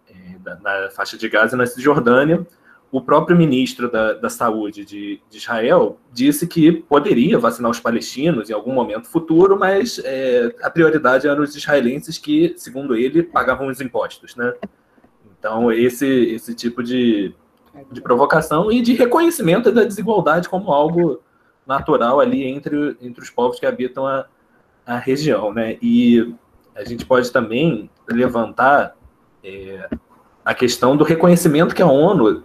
é, 0.08 0.36
na 0.62 0.90
faixa 0.90 1.18
de 1.18 1.28
Gaza 1.28 1.56
e 1.56 1.58
na 1.58 1.66
Cisjordânia. 1.66 2.46
O 2.92 3.02
próprio 3.02 3.36
ministro 3.36 3.90
da, 3.90 4.12
da 4.12 4.30
Saúde 4.30 4.84
de, 4.84 5.20
de, 5.28 5.38
Israel 5.38 5.98
disse 6.12 6.46
que 6.46 6.70
poderia 6.70 7.36
vacinar 7.36 7.68
os 7.68 7.80
palestinos 7.80 8.48
em 8.48 8.52
algum 8.52 8.72
momento 8.72 9.08
futuro, 9.08 9.58
mas 9.58 10.00
é, 10.04 10.54
a 10.62 10.70
prioridade 10.70 11.26
eram 11.26 11.42
os 11.42 11.56
israelenses 11.56 12.16
que, 12.16 12.54
segundo 12.56 12.94
ele, 12.94 13.24
pagavam 13.24 13.66
os 13.66 13.80
impostos, 13.80 14.36
né? 14.36 14.54
Então, 15.38 15.70
esse, 15.72 16.06
esse 16.06 16.54
tipo 16.54 16.82
de, 16.82 17.34
de 17.92 18.00
provocação 18.00 18.72
e 18.72 18.82
de 18.82 18.94
reconhecimento 18.94 19.70
da 19.70 19.84
desigualdade 19.84 20.48
como 20.48 20.72
algo 20.72 21.20
natural 21.66 22.18
ali 22.18 22.44
entre, 22.44 22.96
entre 23.00 23.22
os 23.22 23.30
povos 23.30 23.60
que 23.60 23.66
habitam 23.66 24.06
a, 24.06 24.26
a 24.86 24.96
região, 24.96 25.52
né? 25.52 25.76
E 25.82 26.34
a 26.74 26.84
gente 26.84 27.04
pode 27.04 27.30
também 27.30 27.90
levantar 28.08 28.96
é, 29.44 29.88
a 30.44 30.54
questão 30.54 30.96
do 30.96 31.04
reconhecimento 31.04 31.74
que 31.74 31.82
a 31.82 31.86
ONU 31.86 32.42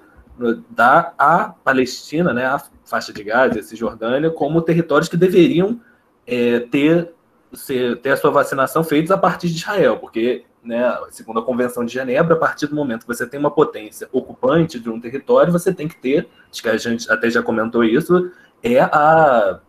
dá 0.69 1.13
à 1.17 1.53
Palestina, 1.63 2.33
né, 2.33 2.45
à 2.45 2.61
faixa 2.83 3.13
de 3.13 3.23
Gaza, 3.23 3.59
a 3.59 3.63
Cisjordânia, 3.63 4.29
como 4.31 4.61
territórios 4.61 5.07
que 5.07 5.15
deveriam 5.15 5.79
é, 6.25 6.59
ter, 6.59 7.13
ser, 7.53 7.97
ter 8.01 8.11
a 8.11 8.17
sua 8.17 8.31
vacinação 8.31 8.83
feitos 8.83 9.11
a 9.11 9.17
partir 9.17 9.49
de 9.49 9.55
Israel, 9.55 9.97
porque 9.97 10.43
né, 10.63 10.97
segundo 11.09 11.39
a 11.39 11.43
Convenção 11.43 11.83
de 11.83 11.93
Genebra, 11.93 12.35
a 12.35 12.39
partir 12.39 12.67
do 12.67 12.75
momento 12.75 13.01
que 13.01 13.07
você 13.07 13.27
tem 13.27 13.39
uma 13.39 13.51
potência 13.51 14.07
ocupante 14.11 14.79
de 14.79 14.89
um 14.89 14.99
território, 14.99 15.51
você 15.51 15.73
tem 15.73 15.87
que 15.87 15.97
ter, 15.97 16.27
acho 16.49 16.61
que 16.61 16.69
a 16.69 16.77
gente 16.77 17.11
até 17.11 17.29
já 17.29 17.43
comentou 17.43 17.83
isso, 17.83 18.31
é 18.61 18.79
a, 18.79 19.59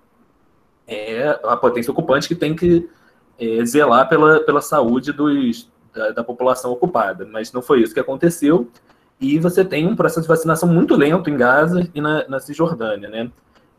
é 0.86 1.40
a 1.42 1.56
potência 1.56 1.90
ocupante 1.90 2.28
que 2.28 2.34
tem 2.34 2.54
que 2.54 2.88
é, 3.38 3.64
zelar 3.64 4.08
pela, 4.08 4.40
pela 4.40 4.60
saúde 4.60 5.12
dos, 5.12 5.68
da, 5.92 6.10
da, 6.10 6.24
população 6.24 6.70
ocupada. 6.70 7.26
Mas 7.26 7.52
não 7.52 7.60
foi 7.60 7.82
isso 7.82 7.92
que 7.92 8.00
aconteceu. 8.00 8.70
E 9.20 9.38
você 9.38 9.64
tem 9.64 9.86
um 9.86 9.96
processo 9.96 10.22
de 10.22 10.28
vacinação 10.28 10.68
muito 10.68 10.94
lento 10.94 11.30
em 11.30 11.36
Gaza 11.36 11.88
e 11.94 12.00
na, 12.00 12.28
na 12.28 12.40
Cisjordânia, 12.40 13.08
né? 13.08 13.30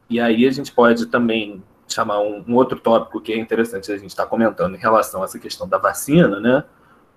E 0.09 0.20
aí 0.20 0.47
a 0.47 0.51
gente 0.51 0.72
pode 0.72 1.07
também 1.07 1.63
chamar 1.88 2.20
um, 2.20 2.43
um 2.47 2.55
outro 2.55 2.80
tópico 2.80 3.22
que 3.22 3.34
é 3.34 3.38
interessante 3.38 3.91
a 3.91 3.97
gente 3.97 4.09
estar 4.09 4.24
tá 4.24 4.30
comentando 4.30 4.76
em 4.76 4.80
relação 4.80 5.22
a 5.22 5.26
essa 5.26 5.39
questão 5.39 5.68
da 5.68 5.78
vacina, 5.78 6.39
né? 6.39 6.63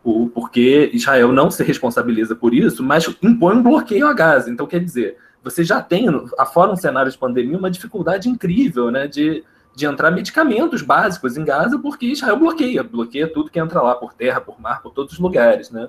O, 0.03 0.29
porque 0.29 0.91
Israel 0.93 1.33
não 1.33 1.51
se 1.51 1.63
responsabiliza 1.63 2.35
por 2.35 2.55
isso, 2.55 2.83
mas 2.83 3.07
impõe 3.23 3.57
um 3.57 3.63
bloqueio 3.63 4.07
a 4.07 4.13
Gaza. 4.13 4.51
Então, 4.51 4.67
quer 4.67 4.81
dizer, 4.81 5.17
você 5.43 5.65
já 5.65 5.81
tem, 5.81 6.07
afora 6.39 6.71
um 6.71 6.77
cenário 6.77 7.11
de 7.11 7.19
pandemia, 7.19 7.59
uma 7.59 7.71
dificuldade 7.71 8.29
incrível 8.29 8.91
né, 8.91 9.07
de, 9.07 9.45
de 9.75 9.87
entrar 9.87 10.11
medicamentos 10.11 10.83
básicos 10.83 11.37
em 11.37 11.45
Gaza, 11.45 11.79
porque 11.79 12.07
Israel 12.07 12.37
bloqueia, 12.37 12.83
bloqueia 12.83 13.33
tudo 13.33 13.51
que 13.51 13.59
entra 13.59 13.83
lá, 13.83 13.95
por 13.95 14.13
terra, 14.15 14.41
por 14.41 14.61
mar, 14.61 14.83
por 14.83 14.93
todos 14.93 15.15
os 15.15 15.19
lugares. 15.19 15.71
Né? 15.71 15.89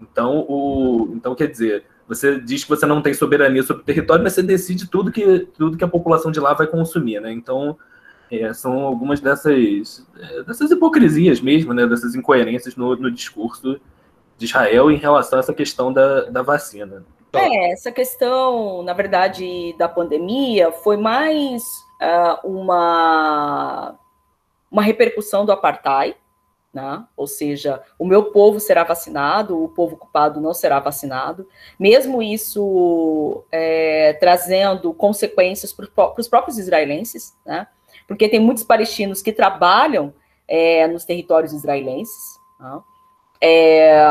Então, 0.00 0.44
o, 0.48 1.12
então, 1.14 1.34
quer 1.34 1.48
dizer, 1.48 1.84
você 2.06 2.40
diz 2.40 2.64
que 2.64 2.70
você 2.70 2.86
não 2.86 3.00
tem 3.00 3.14
soberania 3.14 3.62
sobre 3.62 3.82
o 3.82 3.86
território, 3.86 4.22
mas 4.22 4.34
você 4.34 4.42
decide 4.42 4.88
tudo 4.88 5.10
que, 5.10 5.48
tudo 5.56 5.76
que 5.76 5.84
a 5.84 5.88
população 5.88 6.30
de 6.30 6.40
lá 6.40 6.52
vai 6.54 6.66
consumir. 6.66 7.20
Né? 7.20 7.32
Então, 7.32 7.76
é, 8.30 8.52
são 8.52 8.80
algumas 8.80 9.20
dessas, 9.20 10.06
é, 10.18 10.42
dessas 10.42 10.70
hipocrisias 10.70 11.40
mesmo, 11.40 11.72
né, 11.72 11.86
dessas 11.86 12.14
incoerências 12.14 12.76
no, 12.76 12.96
no 12.96 13.10
discurso 13.10 13.80
de 14.36 14.46
Israel 14.46 14.90
em 14.90 14.96
relação 14.96 15.38
a 15.38 15.40
essa 15.40 15.54
questão 15.54 15.92
da, 15.92 16.24
da 16.24 16.42
vacina. 16.42 17.04
É, 17.32 17.72
essa 17.72 17.90
questão, 17.90 18.82
na 18.82 18.92
verdade, 18.92 19.74
da 19.76 19.88
pandemia 19.88 20.70
foi 20.70 20.96
mais 20.96 21.62
uh, 22.00 22.46
uma, 22.48 23.98
uma 24.70 24.82
repercussão 24.82 25.44
do 25.44 25.52
apartheid, 25.52 26.16
né? 26.72 27.04
ou 27.16 27.26
seja, 27.26 27.82
o 27.98 28.04
meu 28.04 28.24
povo 28.24 28.58
será 28.58 28.82
vacinado, 28.82 29.62
o 29.62 29.68
povo 29.68 29.94
ocupado 29.94 30.40
não 30.40 30.52
será 30.52 30.80
vacinado, 30.80 31.48
mesmo 31.78 32.20
isso 32.20 33.44
é, 33.50 34.12
trazendo 34.14 34.92
consequências 34.92 35.72
para 35.72 36.14
os 36.18 36.28
próprios 36.28 36.58
israelenses, 36.58 37.32
né? 37.46 37.68
Porque 38.06 38.28
tem 38.28 38.40
muitos 38.40 38.64
palestinos 38.64 39.22
que 39.22 39.32
trabalham 39.32 40.12
é, 40.46 40.86
nos 40.86 41.04
territórios 41.04 41.52
israelenses. 41.52 42.38
Né? 42.60 42.80
É, 43.40 44.02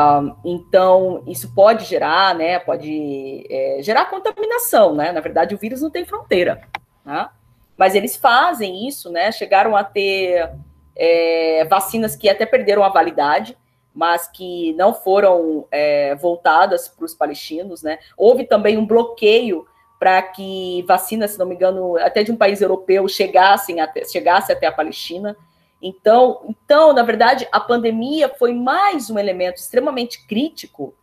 então, 0.44 1.22
isso 1.26 1.52
pode 1.54 1.84
gerar, 1.84 2.34
né? 2.34 2.58
Pode 2.58 3.46
é, 3.50 3.78
gerar 3.82 4.10
contaminação, 4.10 4.94
né? 4.94 5.10
Na 5.10 5.20
verdade, 5.20 5.54
o 5.54 5.58
vírus 5.58 5.82
não 5.82 5.90
tem 5.90 6.04
fronteira, 6.04 6.62
né? 7.04 7.28
Mas 7.76 7.94
eles 7.94 8.16
fazem 8.16 8.86
isso, 8.86 9.10
né? 9.10 9.32
Chegaram 9.32 9.74
a 9.74 9.82
ter 9.82 10.50
é, 10.94 11.64
vacinas 11.64 12.14
que 12.14 12.28
até 12.28 12.46
perderam 12.46 12.84
a 12.84 12.88
validade, 12.88 13.58
mas 13.92 14.28
que 14.28 14.72
não 14.74 14.94
foram 14.94 15.66
é, 15.70 16.14
voltadas 16.14 16.88
para 16.88 17.04
os 17.04 17.14
palestinos, 17.14 17.82
né? 17.82 17.98
Houve 18.16 18.44
também 18.44 18.78
um 18.78 18.86
bloqueio 18.86 19.66
para 19.98 20.20
que 20.22 20.84
vacinas, 20.86 21.32
se 21.32 21.38
não 21.38 21.46
me 21.46 21.54
engano, 21.54 21.96
até 21.98 22.22
de 22.22 22.32
um 22.32 22.36
país 22.36 22.60
europeu 22.60 23.06
chegassem 23.08 23.80
até, 23.80 24.04
chegasse 24.04 24.52
até 24.52 24.66
a 24.66 24.72
Palestina. 24.72 25.36
Então, 25.80 26.40
então, 26.48 26.92
na 26.92 27.02
verdade, 27.02 27.46
a 27.52 27.60
pandemia 27.60 28.28
foi 28.28 28.52
mais 28.52 29.10
um 29.10 29.18
elemento 29.18 29.56
extremamente 29.56 30.26
crítico 30.26 30.94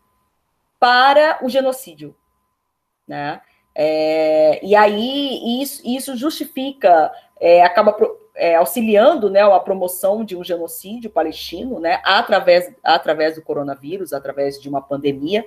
para 0.79 1.39
o 1.43 1.49
genocídio, 1.49 2.15
né? 3.07 3.41
É, 3.73 4.59
e 4.65 4.75
aí 4.75 5.61
isso, 5.61 5.81
isso 5.85 6.17
justifica, 6.17 7.11
é, 7.39 7.63
acaba 7.63 7.95
é, 8.35 8.55
auxiliando 8.55 9.29
né, 9.29 9.41
a 9.41 9.59
promoção 9.59 10.23
de 10.23 10.35
um 10.35 10.43
genocídio 10.43 11.09
palestino, 11.09 11.79
né, 11.79 12.01
através, 12.03 12.73
através 12.83 13.35
do 13.35 13.41
coronavírus, 13.41 14.13
através 14.13 14.59
de 14.59 14.67
uma 14.67 14.81
pandemia. 14.81 15.45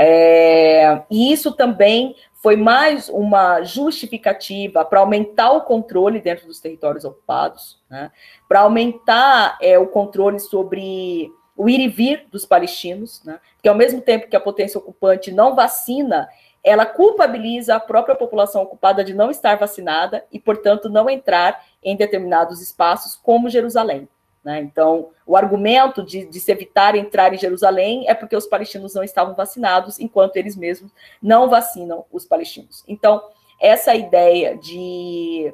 É, 0.00 1.02
e 1.10 1.32
isso 1.32 1.50
também 1.50 2.14
foi 2.34 2.54
mais 2.54 3.08
uma 3.08 3.64
justificativa 3.64 4.84
para 4.84 5.00
aumentar 5.00 5.50
o 5.50 5.62
controle 5.62 6.20
dentro 6.20 6.46
dos 6.46 6.60
territórios 6.60 7.04
ocupados, 7.04 7.82
né? 7.90 8.12
para 8.48 8.60
aumentar 8.60 9.58
é, 9.60 9.76
o 9.76 9.88
controle 9.88 10.38
sobre 10.38 11.32
o 11.56 11.68
ir 11.68 11.80
e 11.80 11.88
vir 11.88 12.28
dos 12.30 12.46
palestinos, 12.46 13.24
né? 13.24 13.40
porque 13.56 13.68
ao 13.68 13.74
mesmo 13.74 14.00
tempo 14.00 14.28
que 14.28 14.36
a 14.36 14.40
potência 14.40 14.78
ocupante 14.78 15.32
não 15.32 15.56
vacina, 15.56 16.28
ela 16.62 16.86
culpabiliza 16.86 17.74
a 17.74 17.80
própria 17.80 18.14
população 18.14 18.62
ocupada 18.62 19.02
de 19.02 19.12
não 19.12 19.32
estar 19.32 19.56
vacinada 19.56 20.24
e, 20.30 20.38
portanto, 20.38 20.88
não 20.88 21.10
entrar 21.10 21.64
em 21.82 21.96
determinados 21.96 22.62
espaços, 22.62 23.16
como 23.16 23.50
Jerusalém. 23.50 24.08
Né? 24.48 24.60
Então, 24.60 25.10
o 25.26 25.36
argumento 25.36 26.02
de, 26.02 26.24
de, 26.24 26.40
se 26.40 26.50
evitar 26.50 26.94
entrar 26.94 27.34
em 27.34 27.36
Jerusalém 27.36 28.08
é 28.08 28.14
porque 28.14 28.34
os 28.34 28.46
palestinos 28.46 28.94
não 28.94 29.04
estavam 29.04 29.34
vacinados, 29.34 30.00
enquanto 30.00 30.36
eles 30.36 30.56
mesmos 30.56 30.90
não 31.22 31.50
vacinam 31.50 32.06
os 32.10 32.24
palestinos. 32.24 32.82
Então, 32.88 33.22
essa 33.60 33.94
ideia 33.94 34.56
de, 34.56 35.52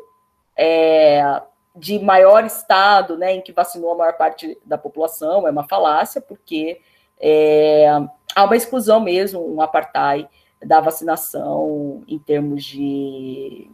é, 0.57 1.43
de 1.75 1.99
maior 1.99 2.45
Estado, 2.45 3.19
né, 3.19 3.33
em 3.33 3.41
que 3.41 3.51
vacinou 3.51 3.91
a 3.91 3.97
maior 3.97 4.17
parte 4.17 4.57
da 4.65 4.79
população, 4.79 5.49
é 5.49 5.51
uma 5.51 5.67
falácia, 5.67 6.21
porque 6.21 6.81
é, 7.19 7.89
há 8.33 8.45
uma 8.45 8.55
exclusão 8.55 9.01
mesmo, 9.01 9.45
um 9.45 9.61
apartheid 9.61 10.29
da 10.65 10.81
vacinação 10.81 12.05
em 12.07 12.21
termos 12.21 12.63
de 12.63 13.69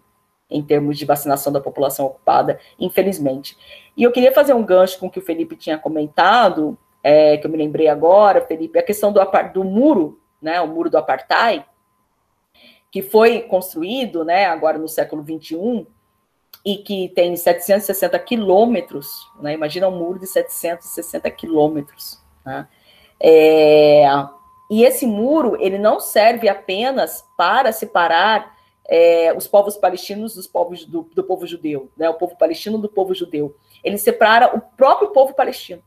em 0.50 0.62
termos 0.62 0.98
de 0.98 1.04
vacinação 1.04 1.52
da 1.52 1.60
população 1.60 2.06
ocupada, 2.06 2.58
infelizmente. 2.78 3.56
E 3.96 4.02
eu 4.02 4.10
queria 4.10 4.32
fazer 4.32 4.52
um 4.52 4.64
gancho 4.64 4.98
com 4.98 5.06
o 5.06 5.10
que 5.10 5.18
o 5.18 5.22
Felipe 5.22 5.56
tinha 5.56 5.78
comentado, 5.78 6.76
é, 7.02 7.36
que 7.36 7.46
eu 7.46 7.50
me 7.50 7.56
lembrei 7.56 7.88
agora, 7.88 8.44
Felipe, 8.44 8.78
a 8.78 8.82
questão 8.82 9.12
do, 9.12 9.20
do 9.52 9.64
muro, 9.64 10.20
né, 10.40 10.60
o 10.60 10.66
muro 10.66 10.90
do 10.90 10.98
apartheid, 10.98 11.64
que 12.90 13.02
foi 13.02 13.40
construído, 13.42 14.24
né, 14.24 14.46
agora 14.46 14.78
no 14.78 14.88
século 14.88 15.22
21 15.22 15.86
e 16.64 16.78
que 16.78 17.08
tem 17.10 17.34
760 17.36 18.18
quilômetros, 18.18 19.30
né, 19.40 19.54
imagina 19.54 19.88
um 19.88 19.96
muro 19.96 20.18
de 20.18 20.26
760 20.26 21.30
quilômetros, 21.30 22.22
né, 22.44 22.66
é, 23.22 24.04
e 24.70 24.84
esse 24.84 25.04
muro, 25.04 25.56
ele 25.60 25.78
não 25.78 25.98
serve 25.98 26.48
apenas 26.48 27.24
para 27.36 27.72
separar 27.72 28.56
é, 28.90 29.32
os 29.34 29.46
povos 29.46 29.76
palestinos 29.76 30.34
dos 30.34 30.46
povos 30.46 30.84
do, 30.84 31.08
do 31.14 31.24
povo 31.24 31.46
judeu, 31.46 31.90
né, 31.96 32.10
o 32.10 32.14
povo 32.14 32.36
palestino 32.36 32.76
do 32.76 32.88
povo 32.88 33.14
judeu, 33.14 33.56
ele 33.82 33.96
separa 33.96 34.54
o 34.54 34.60
próprio 34.60 35.10
povo 35.12 35.32
palestino, 35.32 35.82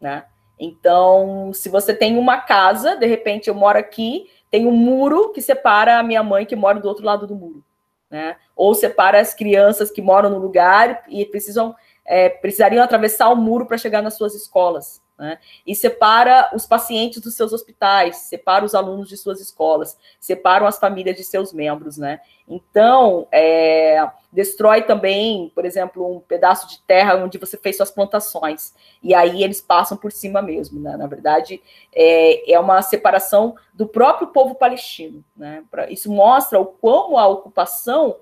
né, 0.00 0.24
então, 0.58 1.52
se 1.52 1.68
você 1.68 1.92
tem 1.94 2.16
uma 2.16 2.40
casa, 2.40 2.96
de 2.96 3.06
repente 3.06 3.48
eu 3.48 3.54
moro 3.54 3.78
aqui, 3.78 4.30
tem 4.50 4.66
um 4.66 4.72
muro 4.72 5.32
que 5.32 5.42
separa 5.42 5.98
a 5.98 6.02
minha 6.02 6.22
mãe 6.22 6.46
que 6.46 6.54
mora 6.54 6.78
do 6.78 6.88
outro 6.88 7.04
lado 7.04 7.26
do 7.26 7.34
muro, 7.34 7.64
né? 8.08 8.36
Ou 8.54 8.72
separa 8.74 9.20
as 9.20 9.34
crianças 9.34 9.90
que 9.90 10.00
moram 10.00 10.30
no 10.30 10.38
lugar 10.38 11.02
e 11.08 11.26
precisam 11.26 11.74
é, 12.04 12.28
precisariam 12.28 12.84
atravessar 12.84 13.30
o 13.30 13.36
muro 13.36 13.66
para 13.66 13.78
chegar 13.78 14.02
nas 14.02 14.16
suas 14.16 14.34
escolas. 14.34 15.02
Né? 15.16 15.38
E 15.64 15.76
separa 15.76 16.50
os 16.52 16.66
pacientes 16.66 17.20
dos 17.20 17.36
seus 17.36 17.52
hospitais, 17.52 18.16
separa 18.16 18.64
os 18.64 18.74
alunos 18.74 19.08
de 19.08 19.16
suas 19.16 19.40
escolas, 19.40 19.96
separam 20.18 20.66
as 20.66 20.76
famílias 20.76 21.16
de 21.16 21.22
seus 21.22 21.52
membros, 21.52 21.96
né? 21.96 22.18
Então, 22.48 23.28
é, 23.30 24.06
destrói 24.32 24.82
também, 24.82 25.52
por 25.54 25.64
exemplo, 25.64 26.16
um 26.16 26.18
pedaço 26.18 26.68
de 26.68 26.80
terra 26.82 27.14
onde 27.14 27.38
você 27.38 27.56
fez 27.56 27.76
suas 27.76 27.92
plantações, 27.92 28.74
e 29.00 29.14
aí 29.14 29.44
eles 29.44 29.60
passam 29.60 29.96
por 29.96 30.10
cima 30.10 30.42
mesmo, 30.42 30.80
né? 30.80 30.96
Na 30.96 31.06
verdade, 31.06 31.62
é, 31.94 32.52
é 32.52 32.58
uma 32.58 32.82
separação 32.82 33.54
do 33.72 33.86
próprio 33.86 34.28
povo 34.28 34.56
palestino, 34.56 35.24
né? 35.36 35.62
Pra, 35.70 35.88
isso 35.90 36.10
mostra 36.10 36.58
o 36.58 36.66
como 36.66 37.16
a 37.16 37.28
ocupação, 37.28 38.16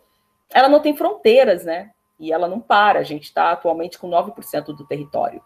ela 0.51 0.69
não 0.69 0.81
tem 0.81 0.95
fronteiras, 0.95 1.65
né? 1.65 1.91
E 2.21 2.31
ela 2.31 2.47
não 2.47 2.61
para, 2.61 2.99
a 2.99 3.03
gente 3.03 3.25
está 3.25 3.51
atualmente 3.51 3.99
com 3.99 4.11
9% 4.11 4.67
do 4.67 4.87
território. 4.87 5.43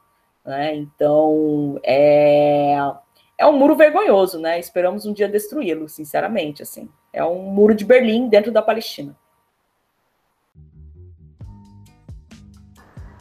Né? 0.47 0.77
Então, 0.77 1.81
é, 1.85 2.77
é 3.37 3.47
um 3.47 3.59
muro 3.59 3.75
vergonhoso, 3.75 4.39
né? 4.39 4.61
Esperamos 4.61 5.05
um 5.05 5.13
dia 5.13 5.29
destruí-lo, 5.29 5.89
sinceramente, 5.89 6.63
assim. 6.63 6.89
É 7.13 7.25
um 7.25 7.43
muro 7.43 7.75
de 7.75 7.85
Berlim 7.85 8.29
dentro 8.29 8.53
da 8.53 8.63
Palestina. 8.63 9.17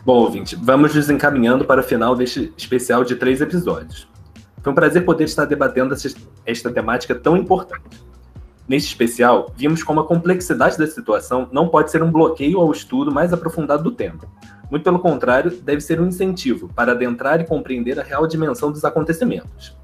Bom, 0.06 0.18
ouvinte, 0.18 0.56
vamos 0.56 0.94
nos 0.94 1.10
encaminhando 1.10 1.66
para 1.66 1.82
o 1.82 1.84
final 1.84 2.16
deste 2.16 2.54
especial 2.56 3.04
de 3.04 3.16
três 3.16 3.42
episódios. 3.42 4.08
Foi 4.62 4.72
um 4.72 4.76
prazer 4.76 5.04
poder 5.04 5.24
estar 5.24 5.46
debatendo 5.46 5.96
esta 6.46 6.72
temática 6.72 7.16
tão 7.16 7.36
importante. 7.36 8.06
Neste 8.68 8.90
especial, 8.90 9.52
vimos 9.56 9.82
como 9.82 10.00
a 10.00 10.08
complexidade 10.08 10.78
da 10.78 10.86
situação 10.86 11.48
não 11.52 11.70
pode 11.70 11.90
ser 11.90 12.04
um 12.04 12.12
bloqueio 12.12 12.60
ao 12.60 12.72
estudo 12.72 13.12
mais 13.12 13.34
aprofundado 13.34 13.84
do 13.84 13.92
tema, 13.92 14.20
muito 14.70 14.84
pelo 14.84 15.00
contrário, 15.00 15.52
deve 15.62 15.82
ser 15.82 16.02
um 16.02 16.08
incentivo 16.08 16.70
para 16.74 16.94
adentrar 16.94 17.40
e 17.40 17.46
compreender 17.46 18.00
a 18.00 18.04
real 18.04 18.28
dimensão 18.28 18.72
dos 18.72 18.84
acontecimentos. 18.84 19.76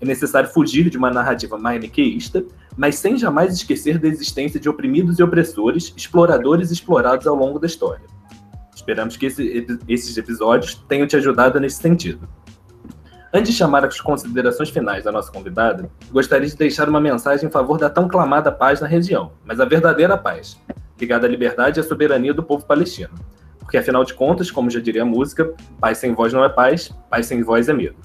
É 0.00 0.04
necessário 0.04 0.48
fugir 0.50 0.90
de 0.90 0.98
uma 0.98 1.10
narrativa 1.10 1.56
maniqueísta, 1.56 2.44
mas 2.76 2.96
sem 2.96 3.16
jamais 3.16 3.54
esquecer 3.54 3.98
da 3.98 4.08
existência 4.08 4.58
de 4.58 4.68
oprimidos 4.68 5.18
e 5.18 5.22
opressores, 5.22 5.94
exploradores 5.96 6.70
e 6.70 6.74
explorados 6.74 7.26
ao 7.26 7.34
longo 7.34 7.58
da 7.58 7.66
história. 7.66 8.04
Esperamos 8.74 9.16
que 9.16 9.26
esse, 9.26 9.66
esses 9.88 10.16
episódios 10.16 10.74
tenham 10.88 11.06
te 11.06 11.16
ajudado 11.16 11.60
nesse 11.60 11.80
sentido. 11.80 12.28
Antes 13.32 13.52
de 13.52 13.58
chamar 13.58 13.84
as 13.84 14.00
considerações 14.00 14.70
finais 14.70 15.04
da 15.04 15.10
nossa 15.10 15.30
convidada, 15.32 15.90
gostaria 16.10 16.48
de 16.48 16.56
deixar 16.56 16.88
uma 16.88 17.00
mensagem 17.00 17.48
em 17.48 17.50
favor 17.50 17.78
da 17.78 17.88
tão 17.88 18.06
clamada 18.06 18.52
paz 18.52 18.80
na 18.80 18.86
região, 18.86 19.32
mas 19.44 19.58
a 19.58 19.64
verdadeira 19.64 20.16
paz, 20.18 20.60
ligada 21.00 21.26
à 21.26 21.30
liberdade 21.30 21.78
e 21.78 21.80
à 21.80 21.84
soberania 21.84 22.34
do 22.34 22.42
povo 22.42 22.64
palestino 22.64 23.10
porque 23.74 23.78
afinal 23.78 24.04
de 24.04 24.14
contas, 24.14 24.52
como 24.52 24.70
já 24.70 24.78
diria 24.78 25.02
a 25.02 25.04
música, 25.04 25.52
paz 25.80 25.98
sem 25.98 26.14
voz 26.14 26.32
não 26.32 26.44
é 26.44 26.48
paz, 26.48 26.94
paz 27.10 27.26
sem 27.26 27.42
voz 27.42 27.68
é 27.68 27.72
medo. 27.72 27.96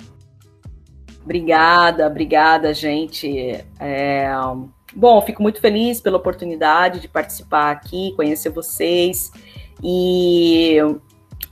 Obrigada, 1.24 2.08
obrigada, 2.08 2.74
gente. 2.74 3.64
É... 3.80 4.32
Bom, 4.96 5.22
fico 5.22 5.44
muito 5.44 5.62
feliz 5.62 6.02
pela 6.02 6.18
oportunidade 6.18 7.00
de 7.00 7.08
participar 7.08 7.70
aqui, 7.70 8.14
conhecer 8.16 8.50
vocês 8.50 9.32
e 9.84 10.78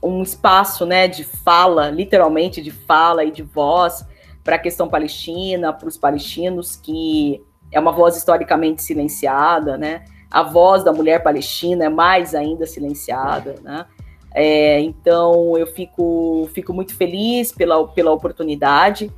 um 0.02 0.20
espaço, 0.20 0.84
né, 0.84 1.06
de 1.06 1.22
fala, 1.22 1.88
literalmente 1.88 2.60
de 2.60 2.72
fala 2.72 3.22
e 3.22 3.30
de 3.30 3.44
voz 3.44 4.04
para 4.42 4.56
a 4.56 4.58
questão 4.58 4.88
palestina, 4.88 5.72
para 5.72 5.86
os 5.86 5.96
palestinos, 5.96 6.74
que 6.74 7.40
é 7.70 7.78
uma 7.78 7.92
voz 7.92 8.16
historicamente 8.16 8.82
silenciada, 8.82 9.78
né? 9.78 10.04
A 10.28 10.42
voz 10.42 10.82
da 10.82 10.92
mulher 10.92 11.22
palestina 11.22 11.84
é 11.84 11.88
mais 11.88 12.34
ainda 12.34 12.66
silenciada, 12.66 13.54
né? 13.62 13.86
É, 14.34 14.80
então 14.80 15.56
eu 15.56 15.66
fico, 15.66 16.48
fico 16.52 16.72
muito 16.72 16.94
feliz 16.94 17.52
pela, 17.52 17.86
pela 17.88 18.12
oportunidade. 18.12 19.10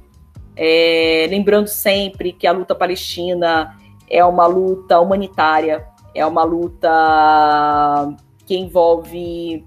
É, 0.56 1.26
lembrando 1.30 1.68
sempre 1.68 2.32
que 2.32 2.46
a 2.46 2.52
luta 2.52 2.74
palestina 2.74 3.76
é 4.08 4.24
uma 4.24 4.46
luta 4.46 5.00
humanitária, 5.00 5.86
é 6.14 6.24
uma 6.26 6.42
luta 6.42 6.88
que 8.44 8.56
envolve 8.56 9.64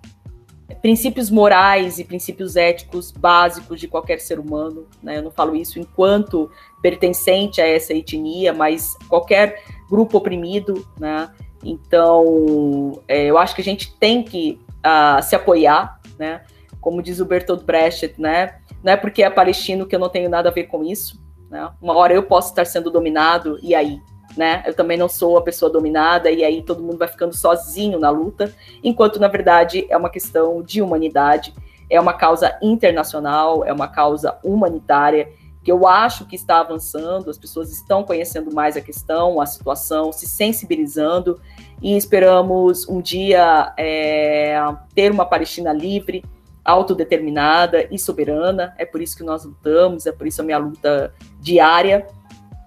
princípios 0.82 1.30
morais 1.30 1.98
e 1.98 2.04
princípios 2.04 2.56
éticos 2.58 3.12
básicos 3.12 3.80
de 3.80 3.88
qualquer 3.88 4.20
ser 4.20 4.40
humano. 4.40 4.86
Né? 5.02 5.18
Eu 5.18 5.24
não 5.24 5.32
falo 5.32 5.56
isso 5.56 5.80
enquanto 5.80 6.52
pertencente 6.82 7.62
a 7.62 7.68
essa 7.68 7.94
etnia, 7.94 8.54
mas 8.54 8.94
qualquer 9.08 9.64
grupo 9.90 10.18
oprimido. 10.18 10.86
Né? 11.00 11.30
Então, 11.64 13.02
é, 13.08 13.26
eu 13.26 13.38
acho 13.38 13.56
que 13.56 13.62
a 13.62 13.64
gente 13.64 13.94
tem 13.98 14.24
que 14.24 14.60
a 14.84 15.22
se 15.22 15.36
apoiar, 15.36 16.00
né? 16.20 16.42
Como 16.82 17.02
diz 17.02 17.20
o 17.20 17.26
Bertolt 17.26 17.64
Brecht, 17.64 18.14
né? 18.18 18.56
Não 18.84 18.92
é 18.92 18.98
porque 18.98 19.24
é 19.24 19.30
palestino 19.30 19.86
que 19.86 19.96
eu 19.96 20.00
não 20.00 20.10
tenho 20.10 20.30
nada 20.30 20.50
a 20.50 20.52
ver 20.52 20.66
com 20.66 20.84
isso, 20.84 21.20
né? 21.50 21.70
Uma 21.82 21.96
hora 21.96 22.14
eu 22.14 22.24
posso 22.24 22.50
estar 22.50 22.66
sendo 22.66 22.92
dominado 22.92 23.58
e 23.62 23.74
aí, 23.74 24.00
né? 24.36 24.62
Eu 24.66 24.74
também 24.74 24.98
não 24.98 25.08
sou 25.08 25.38
a 25.38 25.42
pessoa 25.42 25.72
dominada 25.72 26.30
e 26.30 26.44
aí 26.44 26.62
todo 26.62 26.84
mundo 26.84 26.98
vai 26.98 27.08
ficando 27.08 27.36
sozinho 27.36 27.98
na 27.98 28.10
luta, 28.10 28.54
enquanto 28.84 29.20
na 29.20 29.28
verdade 29.28 29.88
é 29.90 29.96
uma 29.96 30.10
questão 30.10 30.62
de 30.62 30.82
humanidade, 30.82 31.54
é 31.90 32.00
uma 32.00 32.14
causa 32.14 32.58
internacional, 32.62 33.64
é 33.64 33.72
uma 33.72 33.88
causa 33.88 34.38
humanitária 34.44 35.30
que 35.64 35.72
eu 35.72 35.88
acho 35.88 36.26
que 36.26 36.36
está 36.36 36.60
avançando, 36.60 37.30
as 37.30 37.38
pessoas 37.38 37.72
estão 37.72 38.04
conhecendo 38.04 38.54
mais 38.54 38.76
a 38.76 38.82
questão, 38.82 39.40
a 39.40 39.46
situação, 39.46 40.12
se 40.12 40.28
sensibilizando 40.28 41.40
e 41.82 41.96
esperamos 41.96 42.88
um 42.88 43.02
dia 43.02 43.74
é, 43.78 44.58
ter 44.94 45.12
uma 45.12 45.26
Palestina 45.26 45.72
livre, 45.72 46.24
autodeterminada 46.66 47.88
e 47.90 47.98
soberana. 47.98 48.74
É 48.78 48.86
por 48.86 49.02
isso 49.02 49.16
que 49.16 49.24
nós 49.24 49.46
lutamos, 49.46 50.06
é 50.06 50.12
por 50.12 50.28
isso 50.28 50.42
a 50.42 50.46
minha 50.46 50.58
luta 50.58 51.14
diária. 51.40 52.08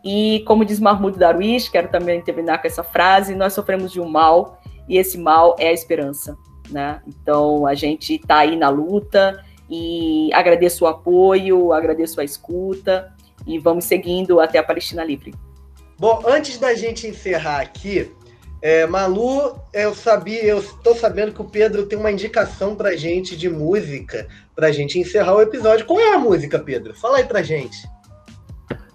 E 0.03 0.43
como 0.47 0.65
diz 0.65 0.81
Mahmoud 0.81 1.19
Darwish, 1.19 1.69
quero 1.69 1.89
também 1.89 2.23
terminar 2.23 2.63
com 2.63 2.67
essa 2.67 2.83
frase: 2.83 3.35
nós 3.35 3.53
sofremos 3.53 3.93
de 3.93 4.01
um 4.01 4.09
mal 4.09 4.61
e 4.89 4.97
esse 4.97 5.19
mal 5.19 5.55
é 5.59 5.69
a 5.69 5.73
esperança. 5.73 6.37
Né? 6.71 7.01
Então 7.07 7.67
a 7.67 7.75
gente 7.75 8.15
está 8.15 8.39
aí 8.39 8.57
na 8.57 8.69
luta 8.69 9.45
e 9.71 10.31
agradeço 10.33 10.85
o 10.85 10.89
apoio, 10.89 11.73
agradeço 11.73 12.21
a 12.21 12.25
escuta 12.25 13.13
e 13.47 13.59
vamos 13.59 13.85
seguindo 13.85 14.41
até 14.41 14.59
a 14.59 14.63
Palestina 14.63 15.05
Livre. 15.05 15.35
Bom, 15.99 16.23
antes 16.27 16.59
da 16.59 16.75
gente 16.75 17.07
encerrar 17.07 17.61
aqui, 17.61 18.11
é, 18.61 18.87
Malu, 18.87 19.59
eu 19.73 19.95
sabia, 19.95 20.43
eu 20.45 20.59
estou 20.59 20.95
sabendo 20.95 21.33
que 21.33 21.41
o 21.41 21.45
Pedro 21.45 21.87
tem 21.87 21.99
uma 21.99 22.11
indicação 22.11 22.75
pra 22.75 22.97
gente 22.97 23.37
de 23.37 23.49
música 23.49 24.27
pra 24.55 24.73
gente 24.73 24.99
encerrar 24.99 25.35
o 25.35 25.43
episódio. 25.43 25.87
Qual 25.87 26.01
é 26.01 26.15
a 26.15 26.19
música, 26.19 26.59
Pedro? 26.59 26.95
Fala 26.95 27.19
aí 27.19 27.25
pra 27.25 27.43
gente. 27.43 27.77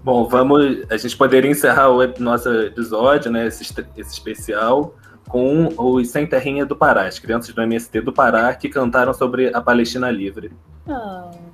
Bom, 0.03 0.27
vamos. 0.27 0.83
A 0.89 0.97
gente 0.97 1.15
poderia 1.15 1.49
encerrar 1.49 1.89
o 1.89 2.05
nosso 2.19 2.49
episódio, 2.49 3.31
né? 3.31 3.47
Esse, 3.47 3.63
esse 3.63 4.11
especial, 4.13 4.95
com 5.27 5.69
os 5.77 6.09
Sem 6.09 6.27
Terrinha 6.27 6.65
do 6.65 6.75
Pará, 6.75 7.07
as 7.07 7.19
crianças 7.19 7.53
do 7.53 7.61
MST 7.61 8.01
do 8.01 8.13
Pará 8.13 8.53
que 8.53 8.69
cantaram 8.69 9.13
sobre 9.13 9.53
a 9.53 9.61
Palestina 9.61 10.11
Livre. 10.11 10.51
Oh. 10.87 11.51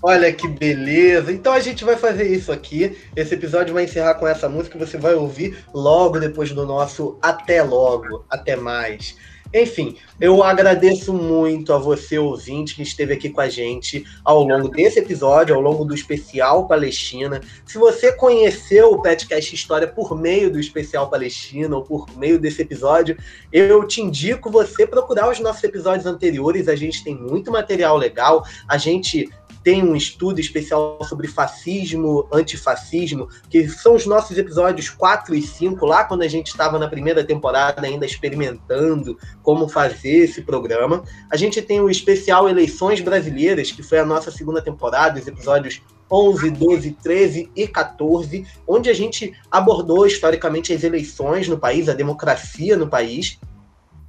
Olha 0.00 0.32
que 0.32 0.46
beleza! 0.46 1.32
Então 1.32 1.52
a 1.52 1.58
gente 1.58 1.84
vai 1.84 1.96
fazer 1.96 2.28
isso 2.28 2.52
aqui. 2.52 2.96
Esse 3.16 3.34
episódio 3.34 3.74
vai 3.74 3.84
encerrar 3.84 4.14
com 4.14 4.28
essa 4.28 4.48
música 4.48 4.78
você 4.78 4.96
vai 4.96 5.14
ouvir 5.14 5.58
logo 5.74 6.20
depois 6.20 6.52
do 6.52 6.64
nosso 6.64 7.18
Até 7.20 7.62
Logo, 7.62 8.24
Até 8.30 8.54
Mais. 8.54 9.16
Enfim, 9.52 9.96
eu 10.20 10.42
agradeço 10.42 11.12
muito 11.12 11.72
a 11.72 11.78
você, 11.78 12.18
ouvinte, 12.18 12.74
que 12.74 12.82
esteve 12.82 13.14
aqui 13.14 13.30
com 13.30 13.40
a 13.40 13.48
gente 13.48 14.04
ao 14.22 14.42
longo 14.42 14.68
desse 14.68 14.98
episódio, 14.98 15.54
ao 15.54 15.60
longo 15.60 15.86
do 15.86 15.94
especial 15.94 16.66
Palestina. 16.66 17.40
Se 17.64 17.78
você 17.78 18.12
conheceu 18.12 18.92
o 18.92 19.00
Petcast 19.00 19.54
História 19.54 19.88
por 19.88 20.14
meio 20.14 20.50
do 20.52 20.60
especial 20.60 21.08
Palestina 21.08 21.74
ou 21.74 21.82
por 21.82 22.06
meio 22.16 22.38
desse 22.38 22.60
episódio, 22.60 23.16
eu 23.50 23.86
te 23.86 24.02
indico 24.02 24.50
você 24.50 24.86
procurar 24.86 25.30
os 25.30 25.40
nossos 25.40 25.64
episódios 25.64 26.04
anteriores. 26.04 26.68
A 26.68 26.76
gente 26.76 27.02
tem 27.02 27.14
muito 27.14 27.50
material 27.50 27.96
legal, 27.96 28.44
a 28.68 28.76
gente 28.76 29.30
tem 29.68 29.84
um 29.84 29.94
estudo 29.94 30.40
especial 30.40 30.98
sobre 31.04 31.28
fascismo, 31.28 32.26
antifascismo, 32.32 33.28
que 33.50 33.68
são 33.68 33.96
os 33.96 34.06
nossos 34.06 34.38
episódios 34.38 34.88
4 34.88 35.34
e 35.34 35.42
5, 35.42 35.84
lá 35.84 36.04
quando 36.04 36.22
a 36.22 36.26
gente 36.26 36.46
estava 36.46 36.78
na 36.78 36.88
primeira 36.88 37.22
temporada 37.22 37.86
ainda 37.86 38.06
experimentando 38.06 39.18
como 39.42 39.68
fazer 39.68 40.24
esse 40.24 40.40
programa. 40.40 41.04
A 41.30 41.36
gente 41.36 41.60
tem 41.60 41.82
o 41.82 41.90
especial 41.90 42.48
Eleições 42.48 43.02
Brasileiras, 43.02 43.70
que 43.70 43.82
foi 43.82 43.98
a 43.98 44.06
nossa 44.06 44.30
segunda 44.30 44.62
temporada, 44.62 45.20
os 45.20 45.26
episódios 45.26 45.82
11, 46.10 46.50
12, 46.50 46.92
13 46.92 47.50
e 47.54 47.68
14, 47.68 48.46
onde 48.66 48.88
a 48.88 48.94
gente 48.94 49.34
abordou 49.50 50.06
historicamente 50.06 50.72
as 50.72 50.82
eleições 50.82 51.46
no 51.46 51.58
país, 51.58 51.90
a 51.90 51.94
democracia 51.94 52.74
no 52.74 52.88
país. 52.88 53.38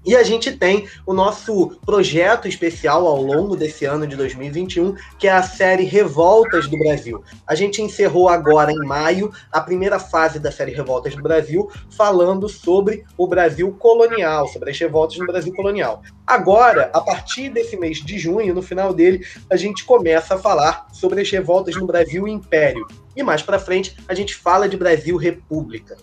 E 0.06 0.16
a 0.16 0.24
gente 0.24 0.54
tem 0.54 0.88
o 1.06 1.14
nosso 1.14 1.78
projeto 1.86 2.48
especial 2.48 3.06
ao 3.06 3.22
longo 3.22 3.56
desse 3.56 3.84
ano 3.84 4.08
de 4.08 4.16
2021, 4.16 4.96
que 5.18 5.28
é 5.28 5.32
a 5.32 5.44
série 5.44 5.84
Revoltas 5.84 6.68
do 6.68 6.78
Brasil. 6.78 7.22
A 7.46 7.54
gente 7.54 7.82
encerrou 7.82 8.30
agora 8.30 8.72
em 8.72 8.86
maio 8.86 9.32
a 9.52 9.60
primeira 9.60 10.00
fase 10.00 10.40
da 10.40 10.52
série 10.52 10.72
Revoltas 10.72 11.16
do 11.16 11.22
Brasil, 11.22 11.70
falando 11.90 12.48
sobre 12.48 13.04
o 13.18 13.28
Brasil 13.28 13.72
colonial, 13.74 14.48
sobre 14.48 14.72
as 14.72 14.80
revoltas 14.80 15.18
no 15.18 15.28
Brasil 15.28 15.54
colonial. 15.54 16.02
Agora, 16.26 16.90
a 16.94 17.02
partir 17.02 17.50
desse 17.50 17.76
mês 17.76 17.98
de 17.98 18.18
junho, 18.18 18.54
no 18.54 18.62
final 18.62 18.94
dele, 18.94 19.26
a 19.50 19.58
gente 19.58 19.84
começa 19.84 20.36
a 20.36 20.40
falar 20.40 20.88
sobre 20.94 21.22
as 21.22 21.30
revoltas 21.30 21.76
no 21.76 21.86
Brasil 21.86 22.26
Império. 22.26 22.88
E 23.16 23.22
mais 23.22 23.42
para 23.42 23.60
frente, 23.60 23.98
a 24.08 24.14
gente 24.14 24.34
fala 24.34 24.70
de 24.70 24.78
Brasil 24.78 25.18
República. 25.18 25.98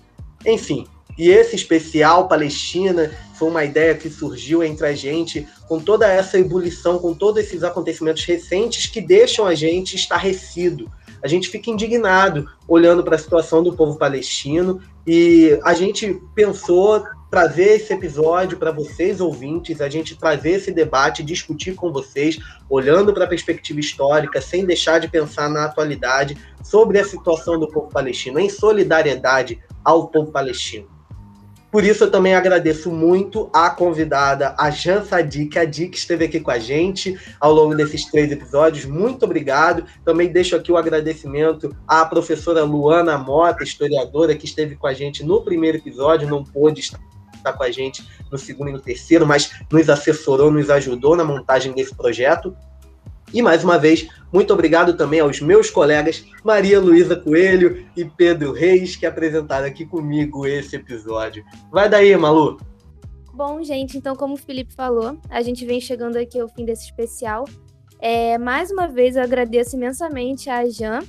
Enfim, 0.45 0.87
e 1.19 1.31
esse 1.31 1.57
especial 1.57 2.29
Palestina 2.29 3.11
foi 3.35 3.49
uma 3.49 3.65
ideia 3.65 3.95
que 3.95 4.11
surgiu 4.11 4.63
entre 4.63 4.87
a 4.87 4.95
gente 4.95 5.47
com 5.69 5.81
toda 5.81 6.11
essa 6.11 6.39
ebulição, 6.39 6.99
com 6.99 7.15
todos 7.15 7.43
esses 7.43 7.63
acontecimentos 7.63 8.25
recentes 8.25 8.87
que 8.87 9.01
deixam 9.01 9.47
a 9.47 9.55
gente 9.55 9.97
estarrecido. 9.97 10.91
A 11.23 11.29
gente 11.29 11.49
fica 11.49 11.71
indignado 11.71 12.49
olhando 12.69 13.03
para 13.03 13.17
a 13.17 13.19
situação 13.19 13.63
do 13.63 13.75
povo 13.75 13.99
palestino 13.99 14.81
e 15.07 15.59
a 15.65 15.75
gente 15.75 16.21
pensou 16.35 17.05
trazer 17.31 17.77
esse 17.77 17.93
episódio 17.93 18.57
para 18.57 18.71
vocês 18.71 19.21
ouvintes, 19.21 19.81
a 19.81 19.89
gente 19.89 20.17
trazer 20.17 20.53
esse 20.53 20.71
debate, 20.71 21.23
discutir 21.23 21.75
com 21.75 21.93
vocês, 21.93 22.39
olhando 22.71 23.13
para 23.13 23.25
a 23.25 23.29
perspectiva 23.29 23.81
histórica, 23.81 24.41
sem 24.41 24.65
deixar 24.65 25.01
de 25.01 25.09
pensar 25.09 25.51
na 25.51 25.65
atualidade 25.65 26.37
sobre 26.63 26.99
a 26.99 27.05
situação 27.05 27.59
do 27.59 27.69
povo 27.69 27.89
palestino, 27.89 28.39
em 28.39 28.49
solidariedade 28.49 29.61
ao 29.85 30.09
povo 30.09 30.31
palestino. 30.31 30.96
Por 31.77 31.85
isso, 31.85 32.05
eu 32.05 32.11
também 32.11 32.35
agradeço 32.35 32.91
muito 32.91 33.51
a 33.53 33.69
convidada, 33.69 34.55
a 34.59 34.71
Jan 34.71 35.05
Sadik, 35.05 35.59
a 35.59 35.67
Di, 35.67 35.89
que 35.89 35.99
esteve 35.99 36.25
aqui 36.25 36.41
com 36.41 36.51
a 36.51 36.59
gente 36.59 37.21
ao 37.39 37.53
longo 37.53 37.75
desses 37.75 38.07
três 38.07 38.33
episódios. 38.33 38.87
Muito 38.87 39.27
obrigado. 39.27 39.85
Também 40.03 40.33
deixo 40.33 40.57
aqui 40.57 40.73
o 40.73 40.79
agradecimento 40.79 41.77
à 41.87 42.03
professora 42.07 42.65
Luana 42.65 43.19
Mota, 43.19 43.63
historiadora, 43.63 44.35
que 44.35 44.47
esteve 44.47 44.75
com 44.75 44.87
a 44.87 44.95
gente 44.95 45.23
no 45.23 45.43
primeiro 45.43 45.77
episódio, 45.77 46.27
não 46.27 46.43
pôde 46.43 46.81
estar 46.81 47.53
com 47.53 47.63
a 47.63 47.71
gente 47.71 48.03
no 48.33 48.39
segundo 48.39 48.71
e 48.71 48.73
no 48.73 48.81
terceiro, 48.81 49.27
mas 49.27 49.53
nos 49.71 49.91
assessorou, 49.91 50.51
nos 50.51 50.71
ajudou 50.71 51.15
na 51.15 51.25
montagem 51.27 51.75
desse 51.75 51.95
projeto. 51.95 52.57
E 53.33 53.43
mais 53.43 53.65
uma 53.65 53.79
vez, 53.79 54.09
muito 54.33 54.53
obrigado 54.53 54.97
também 54.97 55.21
aos 55.21 55.41
meus 55.41 55.71
colegas 55.71 56.25
Maria 56.45 56.81
Luísa 56.81 57.17
Coelho 57.17 57.87
e 57.97 58.05
Pedro 58.05 58.53
Reis, 58.53 58.97
que 58.97 59.07
apresentaram 59.07 59.67
aqui 59.67 59.85
comigo 59.85 60.47
esse 60.47 60.77
episódio. 60.77 61.45
Vai 61.71 61.89
daí, 61.89 62.17
Malu! 62.17 62.59
Bom, 63.35 63.63
gente, 63.63 63.99
então, 63.99 64.17
como 64.17 64.35
o 64.35 64.39
Felipe 64.39 64.73
falou, 64.73 65.19
a 65.29 65.43
gente 65.43 65.67
vem 65.67 65.81
chegando 65.81 66.17
aqui 66.17 66.41
ao 66.41 66.49
fim 66.49 66.65
desse 66.65 66.87
especial. 66.87 67.45
É, 67.99 68.39
mais 68.39 68.71
uma 68.71 68.87
vez, 68.87 69.17
eu 69.17 69.23
agradeço 69.23 69.77
imensamente 69.77 70.49
a 70.49 70.67
Jan 70.69 71.01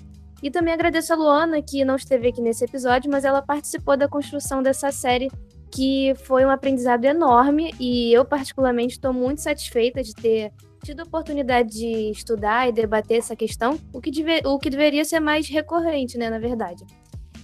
e 0.41 0.51
também 0.51 0.73
agradeço 0.73 1.13
a 1.13 1.15
Luana, 1.15 1.61
que 1.61 1.85
não 1.85 1.95
esteve 1.95 2.27
aqui 2.27 2.41
nesse 2.41 2.65
episódio, 2.65 3.09
mas 3.09 3.23
ela 3.23 3.41
participou 3.41 3.95
da 3.95 4.07
construção 4.07 4.61
dessa 4.61 4.91
série, 4.91 5.29
que 5.71 6.13
foi 6.23 6.45
um 6.45 6.49
aprendizado 6.49 7.05
enorme 7.05 7.73
e 7.79 8.13
eu, 8.13 8.25
particularmente, 8.25 8.95
estou 8.95 9.13
muito 9.13 9.41
satisfeita 9.41 10.03
de 10.03 10.13
ter 10.13 10.51
tido 10.83 11.01
a 11.01 11.03
oportunidade 11.03 11.69
de 11.69 12.11
estudar 12.11 12.67
e 12.67 12.71
debater 12.71 13.17
essa 13.17 13.35
questão, 13.35 13.79
o 13.93 14.01
que, 14.01 14.11
deve, 14.11 14.47
o 14.47 14.57
que 14.59 14.69
deveria 14.69 15.05
ser 15.05 15.19
mais 15.19 15.47
recorrente, 15.47 16.17
né, 16.17 16.29
na 16.29 16.39
verdade. 16.39 16.85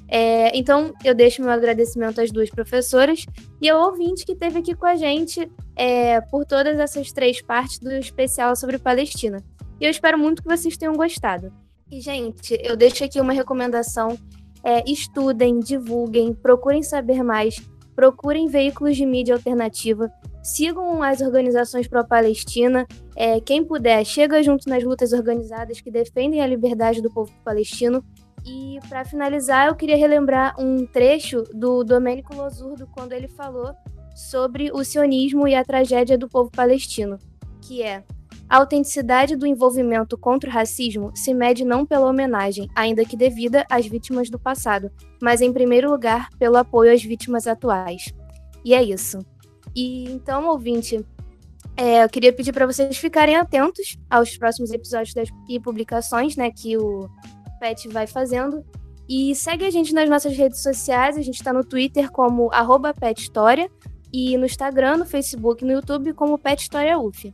É, 0.07 0.55
então, 0.55 0.93
eu 1.03 1.15
deixo 1.15 1.41
meu 1.41 1.49
agradecimento 1.49 2.21
às 2.21 2.31
duas 2.31 2.49
professoras 2.49 3.25
e 3.61 3.69
ao 3.69 3.89
ouvinte 3.89 4.25
que 4.25 4.33
esteve 4.33 4.59
aqui 4.59 4.75
com 4.75 4.85
a 4.85 4.95
gente 4.95 5.51
é, 5.75 6.21
por 6.21 6.45
todas 6.45 6.77
essas 6.77 7.11
três 7.11 7.41
partes 7.41 7.79
do 7.79 7.91
especial 7.93 8.55
sobre 8.55 8.77
Palestina. 8.77 9.37
E 9.79 9.85
eu 9.85 9.89
espero 9.89 10.17
muito 10.17 10.43
que 10.43 10.47
vocês 10.47 10.77
tenham 10.77 10.93
gostado. 10.93 11.51
E, 11.91 11.99
gente, 11.99 12.57
eu 12.63 12.75
deixo 12.75 13.03
aqui 13.03 13.19
uma 13.19 13.33
recomendação: 13.33 14.17
é, 14.63 14.83
estudem, 14.89 15.59
divulguem, 15.59 16.33
procurem 16.33 16.83
saber 16.83 17.23
mais, 17.23 17.55
procurem 17.95 18.47
veículos 18.47 18.97
de 18.97 19.05
mídia 19.05 19.35
alternativa, 19.35 20.11
sigam 20.41 21.01
as 21.01 21.21
organizações 21.21 21.87
pró-Palestina. 21.87 22.85
É, 23.15 23.39
quem 23.39 23.63
puder, 23.63 24.03
chega 24.05 24.43
junto 24.43 24.69
nas 24.69 24.83
lutas 24.83 25.13
organizadas 25.13 25.79
que 25.79 25.91
defendem 25.91 26.41
a 26.41 26.47
liberdade 26.47 27.01
do 27.01 27.11
povo 27.11 27.31
palestino. 27.43 28.03
E 28.45 28.77
para 28.89 29.05
finalizar, 29.05 29.67
eu 29.67 29.75
queria 29.75 29.95
relembrar 29.95 30.53
um 30.59 30.85
trecho 30.85 31.43
do 31.53 31.83
Domênico 31.83 32.35
Losurdo 32.35 32.87
quando 32.87 33.13
ele 33.13 33.29
falou 33.29 33.73
sobre 34.13 34.71
o 34.71 34.83
sionismo 34.83 35.47
e 35.47 35.55
a 35.55 35.63
tragédia 35.63 36.17
do 36.17 36.27
povo 36.27 36.51
palestino, 36.51 37.17
que 37.61 37.81
é 37.81 38.03
a 38.53 38.57
autenticidade 38.57 39.35
do 39.35 39.47
envolvimento 39.47 40.15
contra 40.15 40.47
o 40.47 40.53
racismo 40.53 41.11
se 41.15 41.33
mede 41.33 41.65
não 41.65 41.87
pela 41.87 42.07
homenagem, 42.07 42.69
ainda 42.75 43.03
que 43.03 43.17
devida 43.17 43.65
às 43.67 43.87
vítimas 43.87 44.29
do 44.29 44.37
passado, 44.37 44.91
mas 45.19 45.41
em 45.41 45.51
primeiro 45.51 45.89
lugar 45.89 46.29
pelo 46.37 46.57
apoio 46.57 46.93
às 46.93 47.01
vítimas 47.01 47.47
atuais. 47.47 48.13
E 48.63 48.75
é 48.75 48.83
isso. 48.83 49.17
E 49.75 50.03
então, 50.03 50.47
ouvinte, 50.49 51.03
é, 51.75 52.03
eu 52.03 52.09
queria 52.09 52.31
pedir 52.31 52.53
para 52.53 52.67
vocês 52.67 52.95
ficarem 52.95 53.35
atentos 53.35 53.97
aos 54.07 54.37
próximos 54.37 54.71
episódios 54.71 55.15
das, 55.15 55.29
e 55.49 55.59
publicações 55.59 56.35
né, 56.35 56.51
que 56.51 56.77
o 56.77 57.09
Pet 57.59 57.87
vai 57.87 58.05
fazendo. 58.05 58.63
E 59.09 59.33
segue 59.33 59.65
a 59.65 59.71
gente 59.71 59.95
nas 59.95 60.07
nossas 60.07 60.37
redes 60.37 60.61
sociais. 60.61 61.17
A 61.17 61.21
gente 61.23 61.37
está 61.37 61.51
no 61.51 61.63
Twitter 61.63 62.11
como 62.11 62.51
PetHistória 62.99 63.67
e 64.13 64.37
no 64.37 64.45
Instagram, 64.45 64.97
no 64.97 65.05
Facebook 65.07 65.65
no 65.65 65.71
YouTube 65.71 66.13
como 66.13 66.37
Pet 66.37 66.61
História 66.61 66.99
UF. 66.99 67.33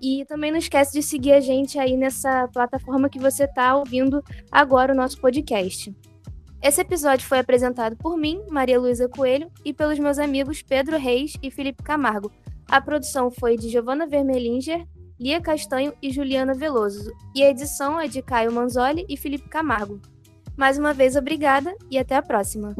E 0.00 0.24
também 0.26 0.50
não 0.50 0.58
esquece 0.58 0.92
de 0.92 1.02
seguir 1.02 1.32
a 1.32 1.40
gente 1.40 1.78
aí 1.78 1.96
nessa 1.96 2.48
plataforma 2.48 3.08
que 3.08 3.18
você 3.18 3.44
está 3.44 3.76
ouvindo 3.76 4.22
agora 4.50 4.92
o 4.92 4.96
nosso 4.96 5.20
podcast. 5.20 5.94
Esse 6.62 6.80
episódio 6.80 7.26
foi 7.26 7.38
apresentado 7.38 7.96
por 7.96 8.16
mim, 8.16 8.42
Maria 8.48 8.78
Luísa 8.78 9.08
Coelho, 9.08 9.50
e 9.64 9.72
pelos 9.72 9.98
meus 9.98 10.18
amigos 10.18 10.62
Pedro 10.62 10.98
Reis 10.98 11.34
e 11.42 11.50
Felipe 11.50 11.82
Camargo. 11.82 12.30
A 12.68 12.80
produção 12.80 13.30
foi 13.30 13.56
de 13.56 13.68
Giovanna 13.68 14.06
Vermelinger, 14.06 14.86
Lia 15.18 15.40
Castanho 15.40 15.92
e 16.00 16.10
Juliana 16.10 16.54
Veloso, 16.54 17.12
e 17.34 17.42
a 17.42 17.50
edição 17.50 18.00
é 18.00 18.06
de 18.06 18.22
Caio 18.22 18.52
Manzoli 18.52 19.04
e 19.08 19.16
Felipe 19.16 19.48
Camargo. 19.48 20.00
Mais 20.56 20.78
uma 20.78 20.94
vez, 20.94 21.16
obrigada 21.16 21.74
e 21.90 21.98
até 21.98 22.14
a 22.14 22.22
próxima! 22.22 22.74